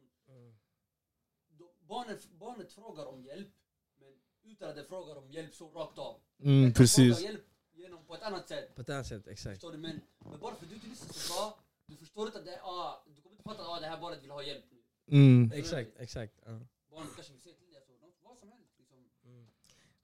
de, 1.49 1.69
barnet, 1.81 2.29
barnet 2.33 2.73
frågar 2.73 3.07
om 3.07 3.23
hjälp, 3.23 3.53
men 4.01 4.13
utan 4.43 4.69
att 4.69 4.77
det 4.77 4.85
frågar 4.85 5.17
om 5.17 5.31
hjälp 5.31 5.55
så 5.55 5.69
rakt 5.69 5.99
av. 5.99 6.21
Mm, 6.39 6.73
precis. 6.73 7.21
hjälp 7.21 7.45
genom 7.73 8.05
på 8.07 8.15
ett 8.15 8.23
annat 8.23 8.49
sätt. 8.49 8.75
På 8.75 8.81
ett 8.81 8.91
annat 8.91 9.07
sätt, 9.07 9.27
exakt 9.27 9.55
Förstår 9.55 9.73
du? 9.73 9.79
Men, 9.79 10.01
men 10.19 10.41
bara 10.41 10.55
för 10.55 10.65
att 10.65 10.71
du 10.71 10.75
inte 10.75 10.87
lyssnar 10.87 11.13
så 11.13 11.33
bra, 11.33 11.59
du 11.87 11.97
förstår 11.97 12.27
inte 12.27 12.39
att 12.39 12.45
det, 12.45 12.61
ah, 12.63 13.05
du 13.07 13.21
kommer 13.23 13.35
inte 13.35 13.43
fatta 13.43 13.63
att 13.63 13.69
ah, 13.69 13.81
det 13.81 13.87
här 13.87 14.01
barnet 14.01 14.23
vill 14.23 14.31
ha 14.31 14.43
hjälp 14.43 14.65
nu. 14.71 14.83
Mm. 15.17 15.53
Exakt, 15.53 15.91
exakt 15.97 16.35
ja. 16.47 16.61
Barnet 16.91 17.15
kanske 17.15 17.33
vill 17.33 17.43
till 17.43 17.73
dig 17.73 17.83
så, 17.87 17.93
något- 17.93 18.23
vad 18.23 18.39
som 18.39 18.49
helst. 18.53 18.73
Liksom. 18.79 19.11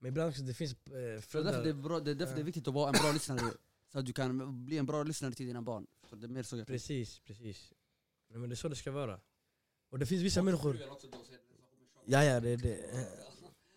Men 0.00 0.08
ibland 0.08 0.30
också 0.30 0.42
det 0.42 0.54
finns 0.54 0.72
eh, 0.72 1.20
Så 1.20 1.42
därför 1.42 1.64
det 1.64 1.68
är, 1.68 1.74
bra, 1.74 2.00
det 2.00 2.10
är 2.10 2.14
därför 2.14 2.34
det 2.34 2.40
är 2.40 2.44
viktigt 2.44 2.68
att 2.68 2.74
vara 2.74 2.88
en 2.88 3.02
bra 3.02 3.12
lyssnare, 3.12 3.52
så 3.92 3.98
att 3.98 4.06
du 4.06 4.12
kan 4.12 4.64
bli 4.64 4.78
en 4.78 4.86
bra 4.86 5.02
lyssnare 5.02 5.32
till 5.32 5.46
dina 5.46 5.62
barn. 5.62 5.86
Så 6.10 6.16
det 6.16 6.26
är 6.26 6.28
mer 6.28 6.42
så 6.42 6.56
jag. 6.56 6.66
Precis, 6.66 7.18
precis 7.18 7.72
Nej, 8.30 8.38
men 8.38 8.48
det 8.48 8.54
är 8.54 8.56
så 8.56 8.68
det 8.68 8.76
ska 8.76 8.90
vara 8.90 9.20
Och 9.90 9.98
det 9.98 10.06
finns 10.06 10.22
vissa 10.22 10.42
människor 10.42 10.78
Ja 12.04 12.24
ja, 12.24 12.40
det, 12.40 12.56
det 12.56 12.78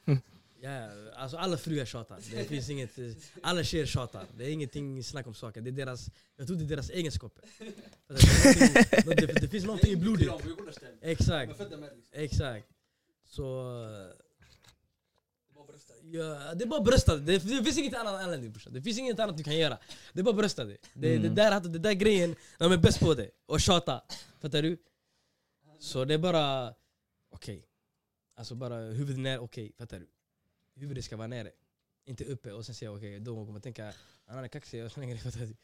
Ja, 0.64 0.90
alltså 1.16 1.38
alla 1.38 1.58
fruar 1.58 1.86
tjatar. 1.86 2.20
Det 2.32 2.46
finns 2.46 2.70
inget, 2.70 2.98
eh, 2.98 3.12
alla 3.42 3.64
tjejer 3.64 3.86
tjatar. 3.86 4.28
Det 4.38 4.46
är 4.46 4.50
ingenting 4.50 5.04
snack 5.04 5.28
om 5.28 5.34
saker. 5.34 5.62
Det 5.62 5.70
är 5.70 5.72
deras, 5.72 6.10
jag 6.36 6.48
tror 6.48 6.58
det 6.58 6.64
är 6.64 6.68
deras 6.68 6.90
egenskaper. 6.90 7.44
Det, 8.08 9.16
det, 9.16 9.42
det 9.42 9.48
finns 9.48 9.66
någonting 9.66 9.94
i 9.94 9.96
blodet. 9.96 10.28
Exakt, 11.02 11.60
liksom. 11.60 11.90
exakt. 12.12 12.68
Så... 13.26 13.44
Det 15.48 15.52
är 15.52 15.56
bara 15.56 15.66
bröstar. 15.66 15.93
Ja, 16.12 16.54
det 16.54 16.64
är 16.64 16.68
bara 16.68 16.82
brösta. 16.82 17.18
Det, 17.18 17.38
det 17.38 17.64
finns 17.64 17.78
inget 17.78 17.94
annat 17.94 18.14
anledning 18.24 18.52
brorsan. 18.52 18.74
Det 18.74 18.82
finns 18.82 18.98
inget 19.00 19.20
annat 19.20 19.38
du 19.38 19.44
kan 19.44 19.58
göra. 19.58 19.78
Det 20.14 20.20
är 20.20 20.24
bara 20.24 20.36
brösta 20.36 20.66
det. 20.66 20.78
Det, 20.94 21.00
det, 21.10 21.16
Mm. 21.16 21.36
där, 21.36 21.60
det 21.60 21.80
där 21.80 21.94
grejen, 21.94 22.36
de 22.58 22.72
är 22.72 22.78
bäst 22.78 23.00
på 23.00 23.14
det. 23.14 23.32
Och 23.46 23.62
tjata. 23.62 24.02
Fattar 24.40 24.62
du? 24.62 24.78
Så 25.80 26.06
det 26.06 26.14
är 26.14 26.18
bara... 26.18 26.74
Okej. 27.30 27.66
Alltså 28.36 28.56
bara 28.56 28.76
huvudet 28.76 29.20
ner, 29.20 29.40
okej. 29.40 29.72
fattar 29.78 30.00
du? 30.00 30.08
Huvudet 30.76 31.06
ska 31.06 31.18
vara 31.18 31.28
nere. 31.28 31.52
Inte 32.06 32.24
uppe 32.26 32.52
och 32.52 32.66
sen 32.66 32.76
säga 32.76 32.92
okej, 32.92 33.20
då 33.20 33.36
kommer 33.36 33.52
man 33.52 33.62
tänka 33.62 33.94
han 34.26 34.44
är 34.44 34.48
kaxig 34.48 34.84
och 34.86 34.92
såna 34.92 35.06
grejer. 35.06 35.20
Fattar 35.22 35.40
du? 35.40 35.56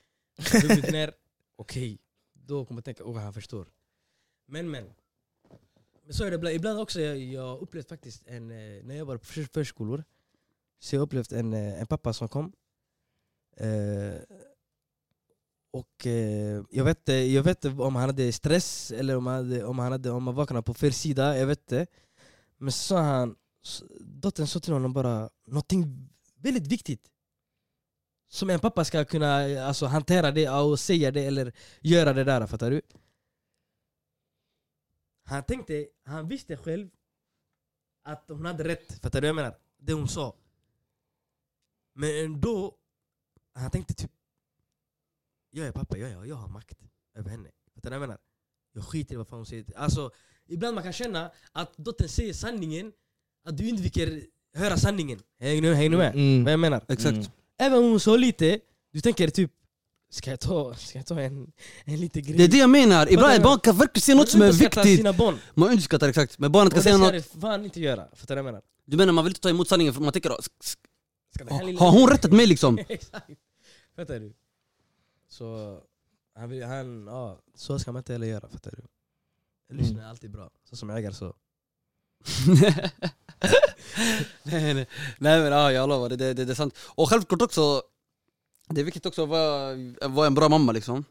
Huvudet 0.68 0.92
ner, 0.92 1.14
okej. 1.56 2.00
Då 2.34 2.66
kommer 2.66 2.76
man 2.78 2.84
tänka 2.84 3.04
åh 3.04 3.18
han 3.18 3.34
förstår. 3.34 3.66
Men 4.46 4.72
men. 4.72 4.86
Men 6.04 6.14
så 6.14 6.24
är 6.24 6.30
det 6.32 6.36
ibland, 6.36 6.56
ibland 6.56 6.80
också, 6.80 7.02
jag, 7.02 7.18
jag 7.18 7.60
upplevt 7.62 7.90
faktiskt 7.90 8.24
en, 8.28 8.52
eh, 8.52 8.84
när 8.84 8.96
jag 8.96 9.06
var 9.06 9.18
på 9.18 9.26
förs- 9.26 9.50
förskolor, 9.54 10.04
så 10.80 10.96
jag 10.96 11.00
har 11.00 11.06
upplevt 11.06 11.32
en, 11.32 11.54
eh, 11.54 11.82
en 11.82 11.88
pappa 11.88 12.14
som 12.14 12.28
kom. 12.28 12.54
Eh, 13.58 14.22
och 15.72 16.08
eh, 16.08 16.64
jag, 16.70 16.84
vet, 16.84 16.98
inte- 16.98 17.14
jag 17.14 17.44
vet 17.44 17.66
om 17.66 17.96
han 17.96 18.10
hade 18.10 18.32
stress 18.32 18.92
eller 18.92 19.18
om 19.18 19.28
han, 19.28 19.36
hade, 19.36 19.64
om 19.64 19.80
han, 19.80 19.92
hade, 19.92 20.10
om 20.12 20.28
han 20.28 20.36
vaknade 20.36 20.64
på 20.64 20.74
fel 20.74 20.94
sida, 20.94 21.38
jag 21.38 21.48
vet 21.48 21.60
inte. 21.60 21.88
Men 22.58 22.72
så 22.72 22.78
sa 22.80 23.02
han, 23.02 23.36
dottern 24.00 24.48
sa 24.48 24.60
till 24.60 24.74
honom 24.74 24.94
bara 24.94 25.30
någonting 25.46 26.10
väldigt 26.36 26.68
viktigt. 26.68 27.12
Som 28.32 28.50
en 28.50 28.60
pappa 28.60 28.86
ska 28.86 29.06
kunna 29.06 29.36
alltså, 29.68 29.86
hantera 29.86 30.32
det 30.32 30.50
och 30.50 30.80
säga 30.80 31.12
det 31.12 31.26
eller 31.26 31.54
göra 31.82 32.14
det 32.14 32.24
där, 32.24 32.48
fattar 32.48 32.72
du? 32.72 32.82
Han 35.24 35.44
tänkte, 35.44 35.88
han 36.06 36.28
visste 36.28 36.58
själv 36.58 36.90
att 38.04 38.26
hon 38.28 38.46
hade 38.46 38.64
rätt, 38.64 39.00
fattar 39.02 39.22
du 39.22 39.28
vad 39.28 39.30
jag 39.30 39.36
menar? 39.36 39.58
Det 39.78 39.94
hon 39.94 40.08
sa. 40.08 40.36
Men 42.00 42.26
ändå, 42.26 42.76
han 43.56 43.72
tänkte 43.72 43.94
typ 43.94 44.12
Jag 45.52 45.68
är 45.68 45.72
pappa, 45.72 45.98
jag, 45.98 46.12
jag, 46.12 46.28
jag 46.28 46.36
har 46.36 46.48
makt 46.48 46.78
över 47.18 47.30
henne. 47.30 47.50
Fattar 47.76 47.90
du 47.90 47.96
vad 47.96 48.04
jag 48.04 48.08
menar? 48.08 48.18
Jag 48.74 48.84
skiter 48.84 49.14
i 49.14 49.18
vad 49.18 49.28
fan 49.28 49.40
hon 49.40 49.46
säger. 49.46 49.66
Alltså, 49.76 50.12
ibland 50.48 50.76
man 50.76 50.84
kan 50.84 50.94
känna 50.94 51.32
att 51.52 51.78
dottern 51.78 52.08
säger 52.10 52.34
sanningen, 52.34 52.92
att 53.46 53.58
du 53.58 53.70
undviker 53.70 54.24
höra 54.54 54.78
sanningen. 54.78 55.20
Hänger 55.40 55.62
ni, 55.62 55.74
hänger 55.74 55.98
med? 55.98 56.14
Mm. 56.16 56.44
Vad 56.44 56.54
jag 56.54 56.60
menar? 56.60 56.86
Exakt. 56.88 57.16
Mm. 57.16 57.26
Även 57.58 57.78
om 57.80 57.84
hon 57.92 58.00
sa 58.00 58.16
lite, 58.16 58.60
du 58.92 59.02
tänker 59.02 59.28
typ 59.30 59.52
Ska 60.12 60.30
jag 60.30 60.40
ta, 60.40 60.76
ska 60.76 61.00
jag 61.00 61.06
ta 61.06 61.22
en, 61.22 61.52
en 61.86 62.00
liten 62.00 62.24
grej? 62.24 62.38
Det 62.38 62.44
är 62.44 62.48
det 62.48 62.58
jag 62.58 62.70
menar, 62.70 63.12
ibland 63.14 63.44
barn 63.44 63.60
kan 63.60 63.78
verkligen 63.78 64.02
säga 64.02 64.16
något 64.16 64.30
som 64.30 64.42
är 64.42 64.52
viktigt. 64.52 64.98
sina 64.98 65.14
barn. 65.14 65.38
Man 65.54 65.70
underskattar 65.70 66.10
exakt, 66.10 66.40
men 66.40 66.52
barnet 66.52 66.74
kan 66.74 66.78
Och 66.80 66.84
det 66.84 66.90
säga 66.90 66.96
ska 66.96 67.04
något. 67.18 67.34
det 67.34 67.42
fan 67.42 67.66
inte 67.66 67.80
göra. 67.80 68.08
Fattar 68.16 68.36
du 68.36 68.42
vad 68.42 68.48
jag 68.48 68.54
menar? 68.54 68.62
Du 68.86 68.98
menar 68.98 69.14
man 69.14 69.24
vill 69.24 69.32
inte 69.32 69.42
ta 69.42 69.50
emot 69.50 69.68
sanningen 69.68 69.94
för 69.94 70.02
man 70.02 70.14
tänker 70.14 70.30
"Ah, 70.30 70.38
sk- 70.40 70.76
Ska 71.40 71.46
det 71.46 71.54
här 71.54 71.64
lilla- 71.64 71.80
har 71.80 71.92
hon 71.92 72.10
rättat 72.10 72.32
mig 72.32 72.48
liksom? 72.48 72.78
Exakt. 72.88 73.30
Fattar 73.96 74.20
du? 74.20 74.34
Så, 75.30 75.80
han, 76.36 76.50
vill, 76.50 76.64
han, 76.64 77.08
ja, 77.08 77.40
så 77.56 77.80
ska 77.80 77.92
man 77.92 78.00
inte 78.00 78.14
heller 78.14 78.28
göra, 78.28 78.50
fattar 78.50 78.72
du? 78.78 78.84
Lyssna 79.76 79.94
Mm. 79.94 80.06
är 80.06 80.10
alltid 80.10 80.32
bra, 80.32 80.50
så 80.70 80.76
som 80.76 80.90
ägare 80.90 81.14
så. 81.14 81.34
nej, 84.44 84.74
nej. 84.74 84.88
nej 85.18 85.42
men 85.42 85.52
ja, 85.52 85.72
jag 85.72 85.90
lovar, 85.90 86.10
det, 86.10 86.16
det, 86.16 86.34
det, 86.34 86.46
det 86.46 86.54
är 86.54 86.56
sant. 86.56 86.78
Och 86.96 87.10
självklart 87.10 87.42
också, 87.42 87.82
det 88.70 88.82
är 88.82 88.86
viktigt 88.86 89.06
också 89.06 89.24
att 89.24 89.30
vara, 89.30 89.76
vara 90.08 90.28
en 90.28 90.34
bra 90.34 90.50
mamma 90.50 90.72
liksom. 90.72 91.04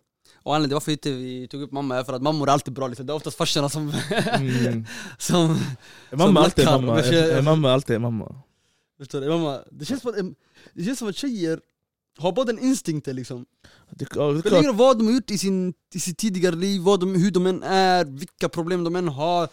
Och 0.43 0.55
anledningen 0.55 0.69
till 0.69 0.75
varför 0.75 0.93
inte 0.93 1.11
vi 1.11 1.49
tog 1.49 1.63
upp 1.63 1.73
mamma 1.73 1.97
är 1.97 2.05
för 2.05 2.13
att 2.13 2.23
mammor 2.23 2.49
är 2.49 2.53
alltid 2.53 2.75
bra 2.75 2.89
liksom. 2.89 3.07
Det 3.07 3.13
är 3.13 3.15
oftast 3.15 3.37
farsorna 3.37 3.69
som, 3.69 3.93
Mm. 4.13 4.85
som 5.19 5.59
Mamma 6.13 6.41
är 6.41 6.45
alltid 6.45 6.65
lackar, 6.65 6.81
mamma, 6.81 7.43
mamma 7.43 7.69
är 7.69 7.73
alltid 7.73 8.01
mamma 8.01 8.43
Förstår 8.99 9.21
du? 9.21 9.29
Mamma, 9.29 9.65
det 9.71 9.85
känns 9.85 10.03
som 10.03 10.11
att, 10.11 10.37
det 10.75 10.85
känns 10.85 10.99
som 10.99 11.09
att 11.09 11.17
tjejer 11.17 11.61
har 12.19 12.33
bara 12.33 12.45
den 12.45 12.59
instinkten 12.59 13.17
liksom. 13.17 13.47
det, 13.91 14.07
ja, 14.15 14.31
det 14.33 14.39
är 14.39 14.41
Spelar 14.41 14.59
ingen 14.59 14.77
vad 14.77 14.99
de 14.99 15.07
har 15.07 15.15
gjort 15.15 15.31
i, 15.31 15.39
sin, 15.39 15.75
i 15.95 16.01
sitt 16.01 16.19
tidigare 16.19 16.57
liv, 16.57 16.81
vad 16.83 17.01
de, 17.01 17.15
hur 17.15 17.31
de 17.31 17.47
än 17.47 17.63
är, 17.63 18.05
vilka 18.05 18.49
problem 18.49 18.85
de 18.85 18.97
än 18.97 19.09
har. 19.09 19.49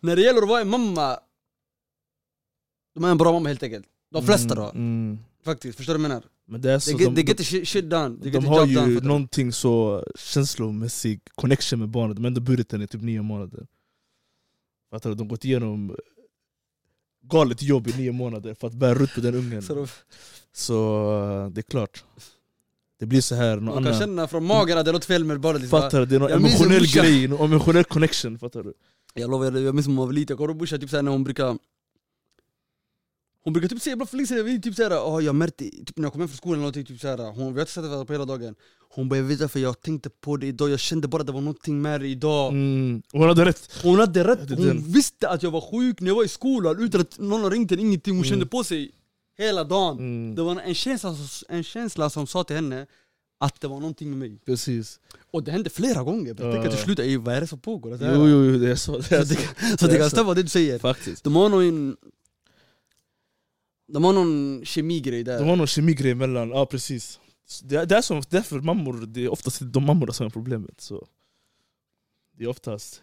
När 0.00 0.16
det 0.16 0.22
gäller 0.22 0.42
att 0.42 0.48
vara 0.48 0.60
en 0.60 0.68
mamma, 0.68 1.18
de 2.94 3.04
är 3.04 3.08
en 3.10 3.18
bra 3.18 3.32
mamma 3.32 3.48
helt 3.48 3.62
enkelt. 3.62 3.86
De 4.10 4.22
flesta 4.24 4.54
då, 4.54 4.62
Mm, 4.62 4.76
mm. 4.76 5.18
faktiskt. 5.44 5.76
Förstår 5.76 5.94
du 5.94 5.98
vad 5.98 6.04
jag 6.04 6.08
menar? 6.08 6.24
Men 6.46 6.60
det 6.60 6.72
är 6.72 6.78
så, 6.78 6.90
They 6.90 6.98
de, 6.98 7.04
get, 7.04 7.14
they 7.14 7.24
de, 7.24 7.28
get 7.30 7.38
the 7.38 7.44
shit, 7.44 7.68
shit 7.68 7.90
done. 7.90 8.20
They 8.22 8.30
de 8.30 8.40
the 8.42 8.46
har 8.48 8.66
ju 8.66 8.74
done. 8.74 9.00
någonting 9.00 9.52
så 9.52 10.04
känslomässig 10.16 11.20
connection 11.34 11.78
med 11.80 11.88
barnet, 11.88 12.16
de 12.16 12.24
har 12.24 12.28
ändå 12.28 12.40
burit 12.40 12.68
den 12.68 12.82
i 12.82 12.86
typ 12.86 13.02
nio 13.02 13.22
månader 13.22 13.66
Fattar 14.90 15.10
du? 15.10 15.16
De 15.16 15.22
har 15.22 15.28
gått 15.30 15.44
igenom 15.44 15.96
galet 17.30 17.62
jobb 17.62 17.88
i 17.88 17.92
nio 17.96 18.12
månader 18.12 18.54
för 18.54 18.66
att 18.66 18.74
bära 18.74 18.98
ut 19.02 19.14
på 19.14 19.20
den 19.20 19.34
ungen 19.34 19.62
Så 19.62 19.74
de, 19.74 19.86
Så 20.52 20.74
eh, 21.44 21.50
det 21.50 21.60
är 21.60 21.62
klart 21.62 22.04
Det 22.98 23.06
blir 23.06 23.20
så 23.20 23.34
här, 23.34 23.56
någon 23.56 23.66
de 23.66 23.72
kan 23.74 23.86
annan 23.86 24.00
känna 24.00 24.28
från 24.28 24.44
magen 24.44 24.78
att 24.78 24.84
det 24.84 24.90
är 24.90 24.92
något 24.92 25.04
fel 25.04 25.24
med 25.24 25.40
barnet. 25.40 25.70
Fattar 25.70 26.00
du? 26.00 26.06
Det 26.06 26.14
är 26.14 26.20
någon 26.20 26.30
emotionell 26.30 26.86
grej, 26.86 27.28
någon 27.28 27.52
emotionell 27.52 27.84
connection, 27.84 28.38
fattar 28.38 28.62
du? 28.62 28.74
Jag 29.14 29.30
lovar, 29.30 29.44
jag, 29.44 29.74
minns 29.74 29.86
när 29.86 29.94
man 29.94 30.06
var 30.06 30.12
liten, 30.12 30.34
jag 30.34 30.38
kommer 30.38 30.66
ihåg 30.72 30.80
typ 30.80 30.92
när 30.92 31.10
hon 31.10 31.24
brukar 31.24 31.58
Hon 33.44 33.52
brukar 33.52 33.68
typ 33.68 33.82
säga, 33.82 34.06
för 34.06 34.16
länge 34.16 34.26
sedan, 34.26 34.60
typ 34.62 34.74
såhär, 34.74 34.90
oh, 34.90 35.24
jag 35.24 35.34
märkte, 35.34 35.64
typ 35.64 35.96
när 35.98 36.04
jag 36.04 36.12
kom 36.12 36.20
hem 36.20 36.28
från 36.28 36.36
skolan 36.36 36.54
eller 36.54 36.60
någonting, 36.62 36.84
typ 36.84 37.00
såhär, 37.00 37.18
hon, 37.32 37.36
vi 37.54 37.60
har 37.60 37.60
inte 37.60 37.72
sett 37.72 37.84
varandra 37.84 38.04
på 38.04 38.12
hela 38.12 38.24
dagen 38.24 38.54
Hon 38.96 39.08
bara, 39.08 39.16
jag 39.16 39.24
vet 39.24 39.40
varför 39.40 39.60
jag 39.60 39.80
tänkte 39.80 40.10
på 40.10 40.36
det 40.36 40.46
idag, 40.46 40.70
jag 40.70 40.80
kände 40.80 41.08
bara 41.08 41.20
att 41.20 41.26
det 41.26 41.32
var 41.32 41.40
någonting 41.40 41.82
med 41.82 42.00
det 42.00 42.08
idag 42.08 42.52
Mm. 42.52 43.02
Hon 43.12 43.28
hade 43.28 43.44
rätt 43.44 43.70
Hon 43.82 43.98
hade 44.00 44.24
rätt, 44.24 44.50
hon 44.58 44.82
visste 44.92 45.28
att 45.28 45.42
jag 45.42 45.50
var 45.50 45.60
sjuk 45.60 46.00
när 46.00 46.08
jag 46.08 46.14
var 46.14 46.24
i 46.24 46.28
skolan 46.28 46.82
utan 46.82 47.00
att 47.00 47.18
någon 47.18 47.42
har 47.42 47.50
ringt 47.50 47.70
henne, 47.70 47.82
ingenting, 47.82 48.12
hon 48.14 48.18
Mm. 48.24 48.30
kände 48.30 48.46
på 48.46 48.64
sig 48.64 48.90
hela 49.38 49.64
dagen 49.64 49.98
mm. 49.98 50.34
Det 50.34 50.42
var 50.42 50.60
en 50.60 50.74
känsla, 50.74 51.16
en 51.48 51.64
känsla 51.64 52.10
som 52.10 52.26
sa 52.26 52.44
till 52.44 52.56
henne 52.56 52.86
att 53.40 53.60
det 53.60 53.68
var 53.68 53.80
någonting 53.80 54.10
med 54.10 54.18
mig 54.18 54.38
Precis 54.46 55.00
Och 55.30 55.42
det 55.44 55.50
hände 55.52 55.70
flera 55.70 56.02
gånger, 56.02 56.34
jag 56.38 56.48
Ja. 56.48 56.52
tänkte 56.52 56.70
till 56.70 56.84
slut, 56.84 56.98
"Ey, 56.98 57.16
vad 57.16 57.34
är 57.34 57.40
det 57.40 57.46
som 57.46 57.58
pågår? 57.60 57.90
Det 57.90 57.96
Jo, 58.00 58.20
här- 58.22 58.28
jo, 58.28 58.44
jo, 58.44 58.58
det 58.58 58.70
är 58.70 58.76
så, 58.76 58.98
det 58.98 59.12
är 59.12 59.24
Så 59.24 59.34
så. 59.34 59.40
det, 59.60 59.78
så 59.78 59.86
det 59.86 59.94
är 59.94 59.98
kan 59.98 60.10
stämma 60.10 60.34
det 60.34 60.42
du 60.42 60.48
säger 60.48 60.78
Faktiskt 60.78 61.24
De 61.24 61.36
har 61.36 61.48
någon... 61.48 61.96
De 63.86 64.04
har 64.04 64.12
någon 64.12 64.64
kemigrej 64.64 65.24
där. 65.24 65.38
De 65.38 65.48
har 65.48 65.56
någon 65.56 65.66
kemigrej 65.66 66.14
mellan, 66.14 66.50
ja 66.50 66.66
precis. 66.66 67.20
Det 67.62 67.76
är, 67.76 67.86
det 67.86 67.96
är 67.96 68.02
som, 68.02 68.22
därför 68.28 68.60
mammor, 68.60 69.06
det 69.06 69.24
är 69.24 69.28
oftast 69.28 69.58
de 69.60 69.84
mammorna 69.84 70.12
som 70.12 70.26
är 70.26 70.30
problemet 70.30 70.80
så. 70.80 71.06
Det 72.36 72.44
är 72.44 72.48
oftast 72.48 73.02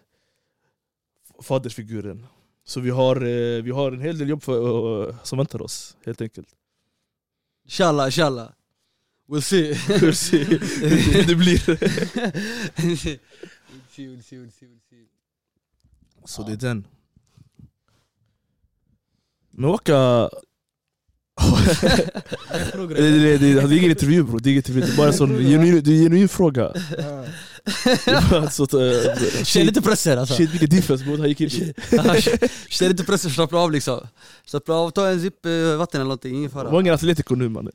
fadersfiguren. 1.42 2.26
Så 2.64 2.80
vi 2.80 2.90
har, 2.90 3.16
eh, 3.16 3.64
vi 3.64 3.72
har 3.72 3.92
en 3.92 4.02
hel 4.02 4.18
del 4.18 4.30
jobb 4.30 4.44
för, 4.44 5.10
eh, 5.10 5.16
som 5.24 5.38
väntar 5.38 5.62
oss, 5.62 5.98
helt 6.06 6.22
enkelt. 6.22 6.56
Inshallah, 7.64 8.06
inshallah. 8.06 8.50
We'll 9.28 9.42
see. 9.42 9.74
Hur 9.74 10.12
se 10.12 10.44
hur 10.44 11.28
det 11.28 11.36
blir 11.36 11.58
We'll 11.58 12.98
see, 12.98 14.08
we'll 14.08 14.22
see, 14.22 14.38
we'll 14.38 14.52
see, 14.52 14.66
we'll 14.66 14.80
see. 14.90 15.08
Så 16.26 16.44
det 16.44 16.52
är 16.52 16.58
den. 16.58 16.88
Men 19.52 19.70
Waka 19.70 20.30
det, 22.88 23.38
det, 23.38 23.38
det, 23.38 23.48
är 23.48 23.78
ingen 23.78 23.90
intervju 23.90 24.24
bror, 24.24 24.40
det 24.40 24.50
är 24.50 24.52
ingen 24.52 24.60
intervju, 24.60 24.82
det 24.82 24.92
är 24.92 24.98
bara 24.98 25.08
en 25.08 25.14
sån 25.14 25.38
genuin, 25.38 25.84
genuin 25.84 26.30
fråga. 26.30 26.74
Eh, 26.98 27.26
Känn 29.44 29.68
inte 29.68 29.82
pressen 29.82 30.20
alltså. 30.20 30.36
Shit 30.36 30.50
vilken 30.50 30.70
difference 30.70 31.06
bror, 31.06 31.18
han 31.18 31.30
gick 31.30 31.42
in 31.42 31.50
Känn 32.70 32.92
inte 32.92 33.04
pressen, 33.04 33.32
slappna 33.32 33.60
av 33.60 33.72
liksom. 33.72 34.08
Slappna 34.46 34.76
av, 34.76 34.90
ta 34.90 35.08
en 35.08 35.20
zipp 35.20 35.46
eh, 35.46 35.78
vatten 35.78 36.02
eller 36.02 36.06
någonting, 36.06 36.36
ingen 36.36 36.50
fara. 36.50 36.80
Ingen 36.80 36.94
atletico 36.94 37.36
nu 37.36 37.50
mannen? 37.50 37.74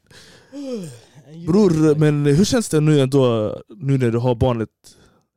Bror, 1.47 1.95
men 1.95 2.27
hur 2.27 2.45
känns 2.45 2.69
det 2.69 2.81
nu 2.81 3.01
ändå, 3.01 3.57
nu 3.77 3.99
när 3.99 4.11
du 4.11 4.19
har 4.19 4.35
barnet 4.35 4.69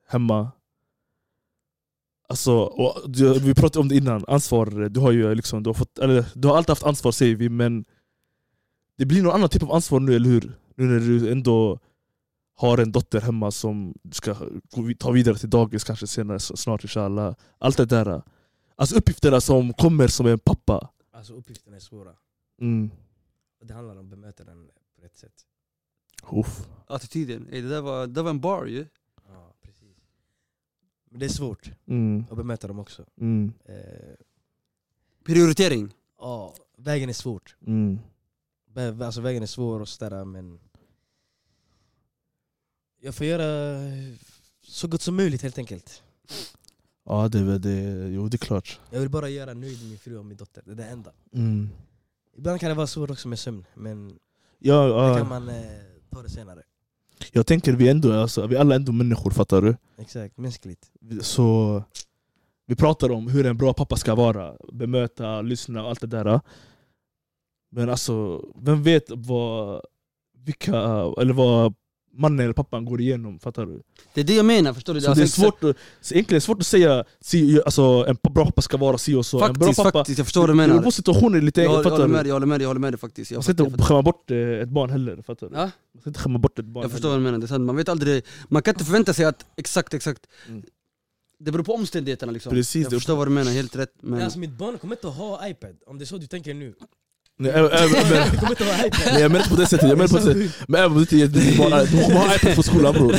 hemma? 0.08 0.52
Alltså, 2.30 2.54
och 2.54 3.10
du, 3.10 3.40
vi 3.40 3.54
pratade 3.54 3.80
om 3.80 3.88
det 3.88 3.96
innan, 3.96 4.26
ansvar, 4.28 4.90
du 4.90 5.00
har 5.00 5.12
ju 5.12 5.36
liksom, 5.36 5.64
du 5.64 5.70
har, 5.70 5.74
fått, 5.74 6.00
eller, 6.00 6.26
du 6.34 6.48
har 6.48 6.58
alltid 6.58 6.70
haft 6.70 6.84
ansvar 6.84 7.12
säger 7.12 7.36
vi, 7.36 7.50
men 7.50 7.86
det 9.00 9.06
blir 9.06 9.24
någon 9.24 9.34
annan 9.36 9.50
typ 9.50 9.64
av 9.64 9.72
ansvar 9.72 10.00
nu, 10.00 10.16
eller 10.16 10.30
hur? 10.30 10.58
Nu 10.76 10.86
när 10.86 11.00
du 11.00 11.32
ändå 11.32 11.80
har 12.56 12.78
en 12.78 12.92
dotter 12.92 13.22
hemma 13.22 13.52
som 13.52 13.94
du 14.04 14.14
ska 14.14 14.36
ta 15.00 15.12
vidare 15.12 15.38
till 15.38 15.50
dagis 15.50 15.84
kanske 15.84 16.08
senare, 16.08 16.40
snart 16.40 16.84
inshallah. 16.84 17.36
Allt 17.58 17.78
det 17.78 17.86
där. 17.86 18.22
Alltså 18.76 18.96
uppgifterna 18.96 19.42
som 19.42 19.74
kommer 19.74 20.08
som 20.08 20.26
en 20.26 20.40
pappa. 20.40 20.90
Alltså 21.12 21.34
uppgifterna 21.34 21.76
är 21.76 21.80
svåra, 21.80 22.14
Mm. 22.62 22.92
och 23.60 23.66
det 23.68 23.74
handlar 23.74 23.94
om 23.96 24.00
att 24.00 24.06
bemöta 24.10 24.44
den 24.44 24.68
på 24.96 25.02
rätt 25.02 25.18
sätt 25.18 25.46
Uff. 26.32 26.68
Attityden, 26.88 27.48
Ey, 27.52 27.62
det, 27.62 27.70
där 27.70 27.82
var, 27.82 28.08
det 28.08 28.22
var 28.22 28.30
en 28.30 28.40
bar 28.42 28.66
ju 28.66 28.86
Ja, 29.28 29.54
precis 29.62 29.98
Men 31.10 31.20
det 31.20 31.26
är 31.26 31.30
svårt 31.30 31.72
Mm. 31.88 32.26
att 32.32 32.38
bemöta 32.38 32.68
dem 32.68 32.80
också 32.80 33.06
Mm. 33.22 33.54
eh, 33.66 33.76
Prioritering 35.26 35.94
Ja, 36.20 36.54
vägen 36.78 37.10
är 37.10 37.14
svårt 37.14 37.56
Mm. 37.68 38.00
Vä- 38.80 39.06
Alltså 39.06 39.22
vägen 39.22 39.44
är 39.44 39.48
svår 39.48 39.80
och 39.80 39.90
sådär 39.90 40.26
men 40.26 40.60
Jag 43.02 43.16
får 43.16 43.26
göra 43.26 43.80
så 44.62 44.88
gott 44.88 45.02
som 45.02 45.16
möjligt 45.16 45.42
helt 45.42 45.58
enkelt 45.58 46.04
Ja, 47.06 47.28
det, 47.28 47.40
är 47.40 47.60
det, 47.60 48.08
jo, 48.10 48.28
det 48.30 48.36
är 48.36 48.38
klart. 48.38 48.80
Jag 48.92 49.00
vill 49.00 49.10
bara 49.10 49.30
göra 49.30 49.54
nöjd 49.54 49.90
min 49.90 49.98
fru 50.00 50.18
och 50.18 50.26
min 50.26 50.38
dotter, 50.38 50.64
det 50.66 50.72
är 50.72 50.76
det 50.76 50.86
enda 50.86 51.12
Mm. 51.34 51.70
Ibland 52.38 52.60
kan 52.60 52.70
det 52.70 52.76
vara 52.76 52.88
svårt 52.88 53.10
också 53.10 53.28
med 53.28 53.40
sömn, 53.40 53.66
men 53.74 54.20
Ja, 54.60 54.84
det 54.84 54.90
ja, 54.90 55.18
kan 55.18 55.30
man 55.30 55.50
eh, 55.50 55.56
ta 56.10 56.22
det 56.22 56.30
senare 56.30 56.64
jag 57.32 57.48
tänker 57.48 57.74
vi 57.74 57.90
ändå, 57.90 58.14
alltså, 58.14 58.48
vi 58.48 58.58
alla 58.58 58.76
är 58.76 58.80
ändå 58.80 58.92
människor, 58.92 59.32
fattar 59.32 59.62
du? 59.62 59.76
Exakt, 59.98 60.38
mänskligt 60.38 60.92
Så 61.22 61.84
vi 62.66 62.76
pratar 62.76 63.12
om 63.12 63.28
hur 63.28 63.46
en 63.46 63.58
bra 63.58 63.74
pappa 63.74 63.96
ska 63.96 64.16
vara, 64.16 64.56
bemöta, 64.74 65.42
lyssna 65.42 65.84
och 65.84 65.90
allt 65.90 66.02
det 66.02 66.08
där. 66.08 66.42
Men 67.72 67.90
alltså, 67.90 68.44
vem 68.62 68.84
vet 68.84 69.04
vad, 69.10 69.82
vilka, 70.46 70.76
eller 71.22 71.34
vad 71.34 71.74
mannen 72.14 72.40
eller 72.40 72.54
pappan 72.54 72.86
går 72.86 73.02
igenom, 73.02 73.40
fattar 73.40 73.66
du? 73.66 73.82
Det 74.14 74.22
är 74.22 74.26
det 74.26 74.34
jag 74.36 74.46
menar, 74.46 74.74
förstår 74.74 74.94
du? 74.94 75.02
Så 75.02 75.10
Alltså, 75.10 75.22
det 75.22 75.26
är 75.26 75.52
svårt, 75.52 75.64
att, 75.64 75.78
så 76.02 76.14
egentligen 76.14 76.36
är 76.36 76.40
det 76.40 76.46
svårt 76.46 76.60
att 76.60 76.66
säga 76.68 77.06
si, 77.22 77.62
alltså, 77.66 77.82
en 78.08 78.18
bra 78.34 78.46
pappa 78.46 78.62
ska 78.62 78.78
vara 78.78 78.98
si 78.98 79.16
och 79.16 79.26
så. 79.26 79.44
en 79.46 79.54
bra 79.54 79.66
Faktiskt, 79.68 79.78
pappa, 79.84 80.00
faktiskt, 80.00 80.18
jag 80.18 80.28
förstår 80.28 80.42
vad 80.42 80.50
du 80.50 80.54
Det 80.54 80.58
menar 80.58 80.74
beror 80.74 80.84
på 80.84 80.92
situationen 80.92 81.46
lite, 81.46 81.62
jag, 81.62 81.72
jag, 81.74 81.84
fattar 81.84 81.90
håller 81.92 82.06
du? 82.08 82.12
med, 82.12 82.26
dig, 82.26 82.28
jag 82.30 82.36
håller 82.36 82.48
med 82.48 82.60
dig, 82.60 82.64
jag 82.64 82.70
håller 82.70 82.80
med 82.82 82.94
dig 82.94 83.00
faktiskt 83.00 83.32
jag, 83.32 83.38
Man 83.38 83.44
ska 83.44 83.52
jag, 83.58 83.60
inte 83.60 83.72
fattar. 83.72 83.86
skämma 83.86 84.02
bort 84.02 84.32
eh, 84.32 84.38
ett 84.38 84.70
barn 84.70 84.90
heller, 84.90 85.22
fattar 85.22 85.50
du? 85.50 85.56
Ja? 85.56 85.62
Man 85.94 86.02
ska 86.02 86.10
inte 86.10 86.20
skämma 86.20 86.40
bort 86.40 86.60
ett 86.60 86.66
barn 86.66 86.82
jag 86.82 86.92
förstår 86.92 87.10
heller. 87.10 87.20
vad 87.20 87.28
du 87.28 87.32
menar, 87.32 87.38
det 87.40 87.46
är 87.46 87.48
sant. 87.48 87.66
man 87.66 87.76
vet 87.76 87.90
aldrig, 87.90 88.24
man 88.50 88.62
kan 88.62 88.74
inte 88.74 88.86
förvänta 88.86 89.14
sig 89.14 89.26
att, 89.26 89.46
exakt 89.58 89.94
exakt 89.94 90.26
Mm. 90.48 90.64
Det 91.42 91.52
beror 91.52 91.64
på 91.64 91.74
omständigheterna 91.74 92.32
liksom 92.32 92.50
Precis, 92.52 92.82
Jag 92.84 92.92
det- 92.92 92.96
förstår 92.96 93.16
vad 93.16 93.28
du 93.28 93.32
menar, 93.32 93.52
helt 93.52 93.76
rätt 93.76 93.94
Men 94.02 94.12
men 94.12 94.22
alltså 94.22 94.40
mitt 94.40 94.58
barn 94.58 94.78
kommer 94.78 94.96
inte 94.96 95.08
att 95.08 95.16
ha 95.16 95.48
iPad, 95.48 95.76
om 95.86 95.98
det 95.98 96.04
är 96.04 96.06
så 96.06 96.18
du 96.18 96.28
tänker 96.28 96.54
nu 96.54 96.74
Nej, 97.42 97.52
kommer 98.40 99.12
Nej 99.12 99.22
jag 99.22 99.32
menar 99.32 99.46
inte 99.46 99.50
på 99.50 99.62
det 99.62 99.68
sättet, 99.68 99.90
jag 99.90 99.98
menar 99.98 100.08
på 100.08 100.18
det 100.18 100.24
sättet 100.24 100.68
Men 100.68 100.80
även 100.80 100.98
om 100.98 101.06
du 101.10 101.22
inte 101.22 101.58
barn 101.58 101.70
De 101.70 102.04
kommer 102.04 102.20
ha 102.20 102.36
iPad 102.36 102.56
på 102.56 102.64
skolan 102.64 102.94
bror 102.94 103.16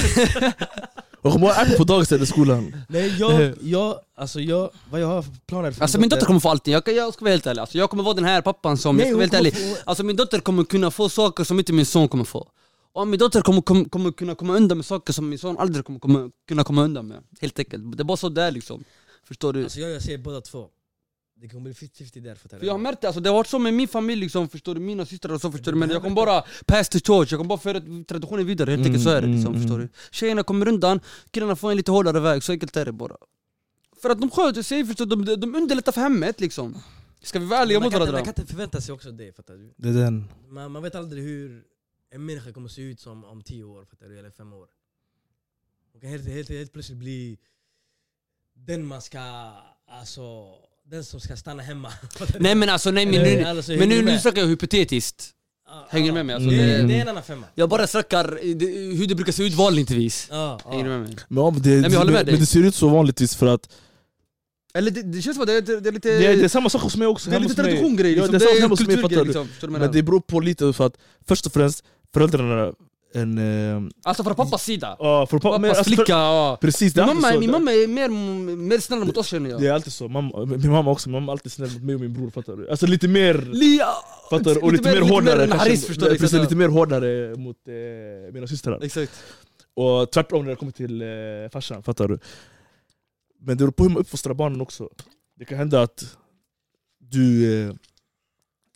De 1.23 1.33
kommer 1.33 1.47
ha 1.47 1.63
iPad 1.63 1.77
på 1.77 1.85
dagis 1.85 2.13
eller 2.13 2.25
skolan 2.25 2.77
Nej 2.89 3.17
jag, 3.19 3.55
jag, 3.63 3.97
alltså 4.17 4.41
jag, 4.41 4.71
vad 4.91 5.01
jag 5.01 5.07
har 5.07 5.23
för 5.23 5.33
planer 5.47 5.73
för 5.73 5.83
Alltså 5.83 6.01
min 6.01 6.09
dotter 6.09 6.27
kommer 6.27 6.41
få 6.41 6.49
allting, 6.49 6.73
jag, 6.73 6.89
jag 6.89 7.15
ska 7.15 7.25
vara 7.25 7.33
helt 7.33 7.47
ärlig 7.47 7.61
alltså, 7.61 7.79
Jag 7.79 7.91
kommer 7.91 8.03
vara 8.03 8.15
den 8.15 8.25
här 8.25 8.43
pappan 8.43 8.77
som, 8.77 8.99
jag 8.99 9.09
ska 9.09 9.17
vara 9.17 9.23
helt 9.23 9.35
ärlig 9.35 9.55
Alltså 9.85 10.03
min 10.05 10.17
dotter 10.17 10.41
kommer 10.41 10.65
kunna 10.65 10.91
få 10.91 11.09
saker 11.09 11.45
som 11.45 11.59
inte 11.59 11.73
min 11.73 11.87
son 11.87 12.09
kommer 12.09 12.25
få 12.25 12.49
Och 12.93 13.09
min 13.09 13.19
dotter 13.19 13.43
kommer, 13.43 13.63
kommer, 13.63 13.85
kommer 13.85 14.13
kunna 14.13 14.35
komma 14.35 14.57
undan 14.57 14.79
med 14.79 14.87
saker 14.87 15.13
som 15.13 15.29
min 15.29 15.39
son 15.39 15.57
aldrig 15.59 15.85
kommer 15.85 15.99
komma, 15.99 16.31
kunna 16.49 16.65
komma 16.65 16.83
undan 16.83 17.09
med. 17.09 17.19
Helt 17.41 17.59
enkelt. 17.59 17.97
Det 17.97 18.03
är 18.03 18.05
bara 18.05 18.17
så 18.17 18.29
det 18.29 18.43
är 18.43 18.51
liksom. 18.51 18.85
Förstår 19.29 19.53
du? 19.53 19.63
Alltså 19.65 19.81
jag, 19.81 19.91
jag 19.91 20.03
säger 20.03 20.19
båda 20.19 20.41
två. 20.41 20.69
Det 21.41 21.49
kommer 21.49 21.63
bli 21.65 21.73
50-50 21.73 22.21
där. 22.21 22.35
För 22.35 22.65
jag 22.65 22.73
har 22.73 22.79
märkt 22.79 23.01
det, 23.01 23.07
alltså, 23.07 23.21
det 23.21 23.29
har 23.31 23.37
varit 23.37 23.47
så 23.47 23.59
med 23.59 23.75
min 23.75 23.89
familj 23.89 24.21
liksom, 24.21 24.49
förstår 24.49 24.75
du, 24.75 24.81
mina 24.81 25.07
systrar 25.07 25.33
och 25.35 25.41
så 25.41 25.53
förstår 25.53 25.73
du 25.73 25.79
Men 25.79 25.91
jag 25.91 26.03
kommer 26.03 26.17
bara 26.17 26.45
pass 26.67 26.89
the 26.89 27.01
torch, 27.01 27.33
jag 27.33 27.39
kommer 27.39 27.49
bara 27.49 27.59
föra 27.59 27.81
traditionen 28.09 28.47
vidare 28.47 28.71
helt 28.71 28.87
enkelt, 28.87 29.05
så 29.05 29.11
är 29.11 29.21
det 29.23 29.27
liksom, 29.29 29.47
Mm, 29.55 29.61
förstår 29.63 29.75
mm, 29.77 29.87
du 30.11 30.17
Tjejerna 30.17 30.43
kommer 30.43 30.69
undan, 30.69 31.01
killarna 31.31 31.57
får 31.57 31.71
en 31.71 31.77
lite 31.77 31.91
hårdare 31.91 32.21
väg, 32.21 32.43
så 32.43 32.53
enkelt 32.53 32.77
är 32.77 32.85
det 32.85 32.93
bara 32.93 33.17
För 34.03 34.11
att 34.11 34.21
de 34.21 34.31
sköter 34.31 34.63
sig, 34.63 34.85
förstår 34.87 35.07
du, 35.07 35.17
de, 35.25 35.37
de 35.41 35.55
underlättar 35.55 35.93
för 35.93 36.01
hemmet 36.01 36.41
liksom 36.41 36.77
Ska 37.23 37.39
vi 37.39 37.47
vara 37.47 37.61
ärliga 37.61 37.79
man, 37.81 37.85
mot 37.87 37.93
kan, 37.93 38.03
inte- 38.03 38.13
man 38.13 38.13
varandra? 38.13 38.33
kan 38.33 38.43
inte 38.43 38.53
förvänta 38.53 38.81
sig 38.81 38.93
också 38.95 39.11
det, 39.13 39.37
fattar 39.37 39.55
du? 39.55 39.75
Det 39.77 39.89
är 39.89 39.93
den. 39.93 40.25
Man, 40.49 40.73
man 40.73 40.83
vet 40.83 40.95
aldrig 40.95 41.25
hur 41.25 41.65
en 42.11 42.25
människa 42.27 42.53
kommer 42.53 42.69
se 42.69 42.83
ut 42.83 43.01
som 43.01 43.25
om 43.25 43.43
tio 43.43 43.65
år, 43.65 43.85
fattar 43.85 44.09
du? 44.09 44.19
Eller 44.19 44.31
fem 44.31 44.53
år. 44.53 44.69
Hon 45.93 46.01
kan 46.01 46.11
helt, 46.11 46.29
helt, 46.29 46.49
helt 46.49 46.73
plötsligt 46.73 46.99
bli 46.99 47.39
den 48.55 48.87
man 48.87 49.03
ska, 49.03 49.21
alltså, 49.87 50.55
den 50.91 51.05
som 51.05 51.21
ska 51.21 51.37
stanna 51.37 51.63
hemma. 51.63 51.93
Nej 52.39 52.55
men 52.55 52.69
alltså, 52.69 52.91
nej 52.91 53.07
men 53.07 53.23
nu, 53.23 53.45
alltså, 53.45 53.73
men 53.73 53.89
nu, 53.89 54.03
nu 54.03 54.19
snackar 54.19 54.41
jag 54.41 54.49
hypotetiskt 54.49 55.31
Ja, 55.69 55.87
hänger 55.91 56.07
du 56.07 56.13
med 56.13 56.27
mig? 56.27 56.35
Alltså, 56.35 56.51
det, 56.51 56.57
det- 56.57 56.63
är- 56.73 56.83
det 56.83 56.95
är 56.95 57.01
en 57.01 57.09
annan 57.09 57.23
femma. 57.23 57.47
Jag 57.55 57.69
bara 57.69 57.87
snackar 57.87 58.39
hur 58.97 59.07
det 59.07 59.15
brukar 59.15 59.33
se 59.33 59.43
ut 59.47 59.55
vanligtvis 59.55 60.27
Ja, 60.31 60.61
Hänger 60.71 60.85
du 60.85 60.91
med 60.91 61.01
mig? 61.01 61.17
Men, 61.29 61.45
men 61.45 61.63
det, 61.63 61.71
men 61.71 61.81
med 61.93 62.07
men, 62.07 62.15
dig. 62.15 62.25
men 62.25 62.41
det 62.41 62.47
ser 62.47 62.61
ut 62.65 62.75
så 62.75 62.89
vanligtvis 62.89 63.37
för 63.37 63.47
att 63.47 63.69
Eller 64.75 64.91
det, 64.91 65.03
det 65.03 65.23
känns 65.23 65.35
som 65.37 65.43
att 65.43 65.47
det, 65.49 65.55
är- 65.55 65.61
det, 65.63 65.81
det 65.81 65.89
är 65.89 65.93
lite... 65.93 66.09
det, 66.09 66.27
är- 66.27 66.37
det 66.37 66.45
är 66.45 66.49
samma 66.49 66.69
sak 66.69 66.83
hos 66.83 66.97
mig 66.97 67.09
också. 67.09 67.31
det 67.31 67.37
är 67.37 67.41
lite 67.41 67.51
hos 67.53 67.57
mig. 67.57 67.67
traditiongrej 67.67 68.13
Ja, 68.13 68.17
liksom, 68.17 68.33
det 68.33 68.37
är 68.37 68.39
det 68.41 68.45
samma 68.47 68.57
är 68.57 68.61
hemma 68.61 68.73
hos 68.73 68.81
mig, 68.81 68.97
kulturgrej 68.97 69.19
fattar 69.35 69.43
du? 69.43 69.49
liksom, 69.49 69.73
Men 69.73 69.93
det 69.93 70.03
beror 70.03 70.21
på 70.21 70.41
lite 70.41 70.73
för 70.73 70.87
att 70.87 70.95
först 71.29 71.47
och 71.47 71.53
främst 71.53 71.85
föräldrarna 72.15 72.73
en... 73.15 73.39
Eh, 73.39 73.91
Alltså 74.03 74.25
från 74.25 74.35
pappas 74.35 74.65
sida 74.65 74.97
ja, 74.99 75.27
för, 75.27 75.37
men, 75.37 75.41
Pappas 75.41 75.69
alltså, 75.69 75.85
för, 75.85 75.91
flicka, 75.97 76.13
ja 76.13 76.59
Precis, 76.61 76.93
det 76.93 77.01
är 77.01 77.07
Min 77.07 77.15
mamma, 77.15 77.27
alltid 77.27 77.41
min 77.41 77.49
så. 77.49 77.59
mamma 77.59 77.73
är 77.73 77.87
mer, 77.87 78.09
mer 78.57 78.79
snäll 78.79 79.05
mot 79.05 79.17
oss 79.17 79.27
känner 79.27 79.51
jag 79.51 79.61
Det 79.61 79.67
är 79.67 79.73
alltid 79.73 79.93
så, 79.93 80.09
mamma, 80.09 80.45
min 80.45 80.71
mamma 80.71 80.91
också, 80.91 81.09
min 81.09 81.13
mamma 81.21 81.27
är 81.27 81.33
alltid 81.33 81.53
snäll 81.53 81.71
mot 81.73 81.83
mig 81.83 81.95
och 81.95 82.01
min 82.01 82.13
bror 82.13 82.31
fattar 82.31 82.57
du? 82.57 82.71
Alltså 82.71 82.87
lite 82.87 83.09
mer, 83.09 83.35
Lia! 83.35 83.87
fattar 84.31 84.55
du? 84.55 84.61
Och 84.61 84.73
lite, 84.73 84.95
mer 84.95 85.01
hårdare 85.01 85.43
än 85.43 85.49
kanske, 85.51 85.69
Haris 85.69 85.87
förstår 85.87 86.11
du 86.11 86.19
precis, 86.19 86.41
lite 86.41 86.57
mer 86.57 86.69
hårdare 86.69 87.37
mot 87.37 87.57
eh, 87.69 88.33
mina 88.33 88.47
systrar 88.47 88.85
Exakt 88.85 89.13
Och 89.75 90.11
tvärtom 90.11 90.45
när 90.45 90.51
det 90.51 90.57
kommer 90.57 90.73
till 90.73 91.03
eh, 91.03 91.09
farsan, 91.53 91.83
fattar 91.83 92.09
du? 92.09 92.19
Men 93.41 93.57
det 93.57 93.65
beror 93.65 93.73
på 93.73 93.83
hur 93.83 93.91
man 93.91 94.01
uppfostrar 94.01 94.35
barnen 94.35 94.61
också 94.61 94.89
Det 95.39 95.45
kan 95.45 95.59
hända 95.59 95.83
att 95.83 96.17
du 96.99 97.55
eh, 97.69 97.75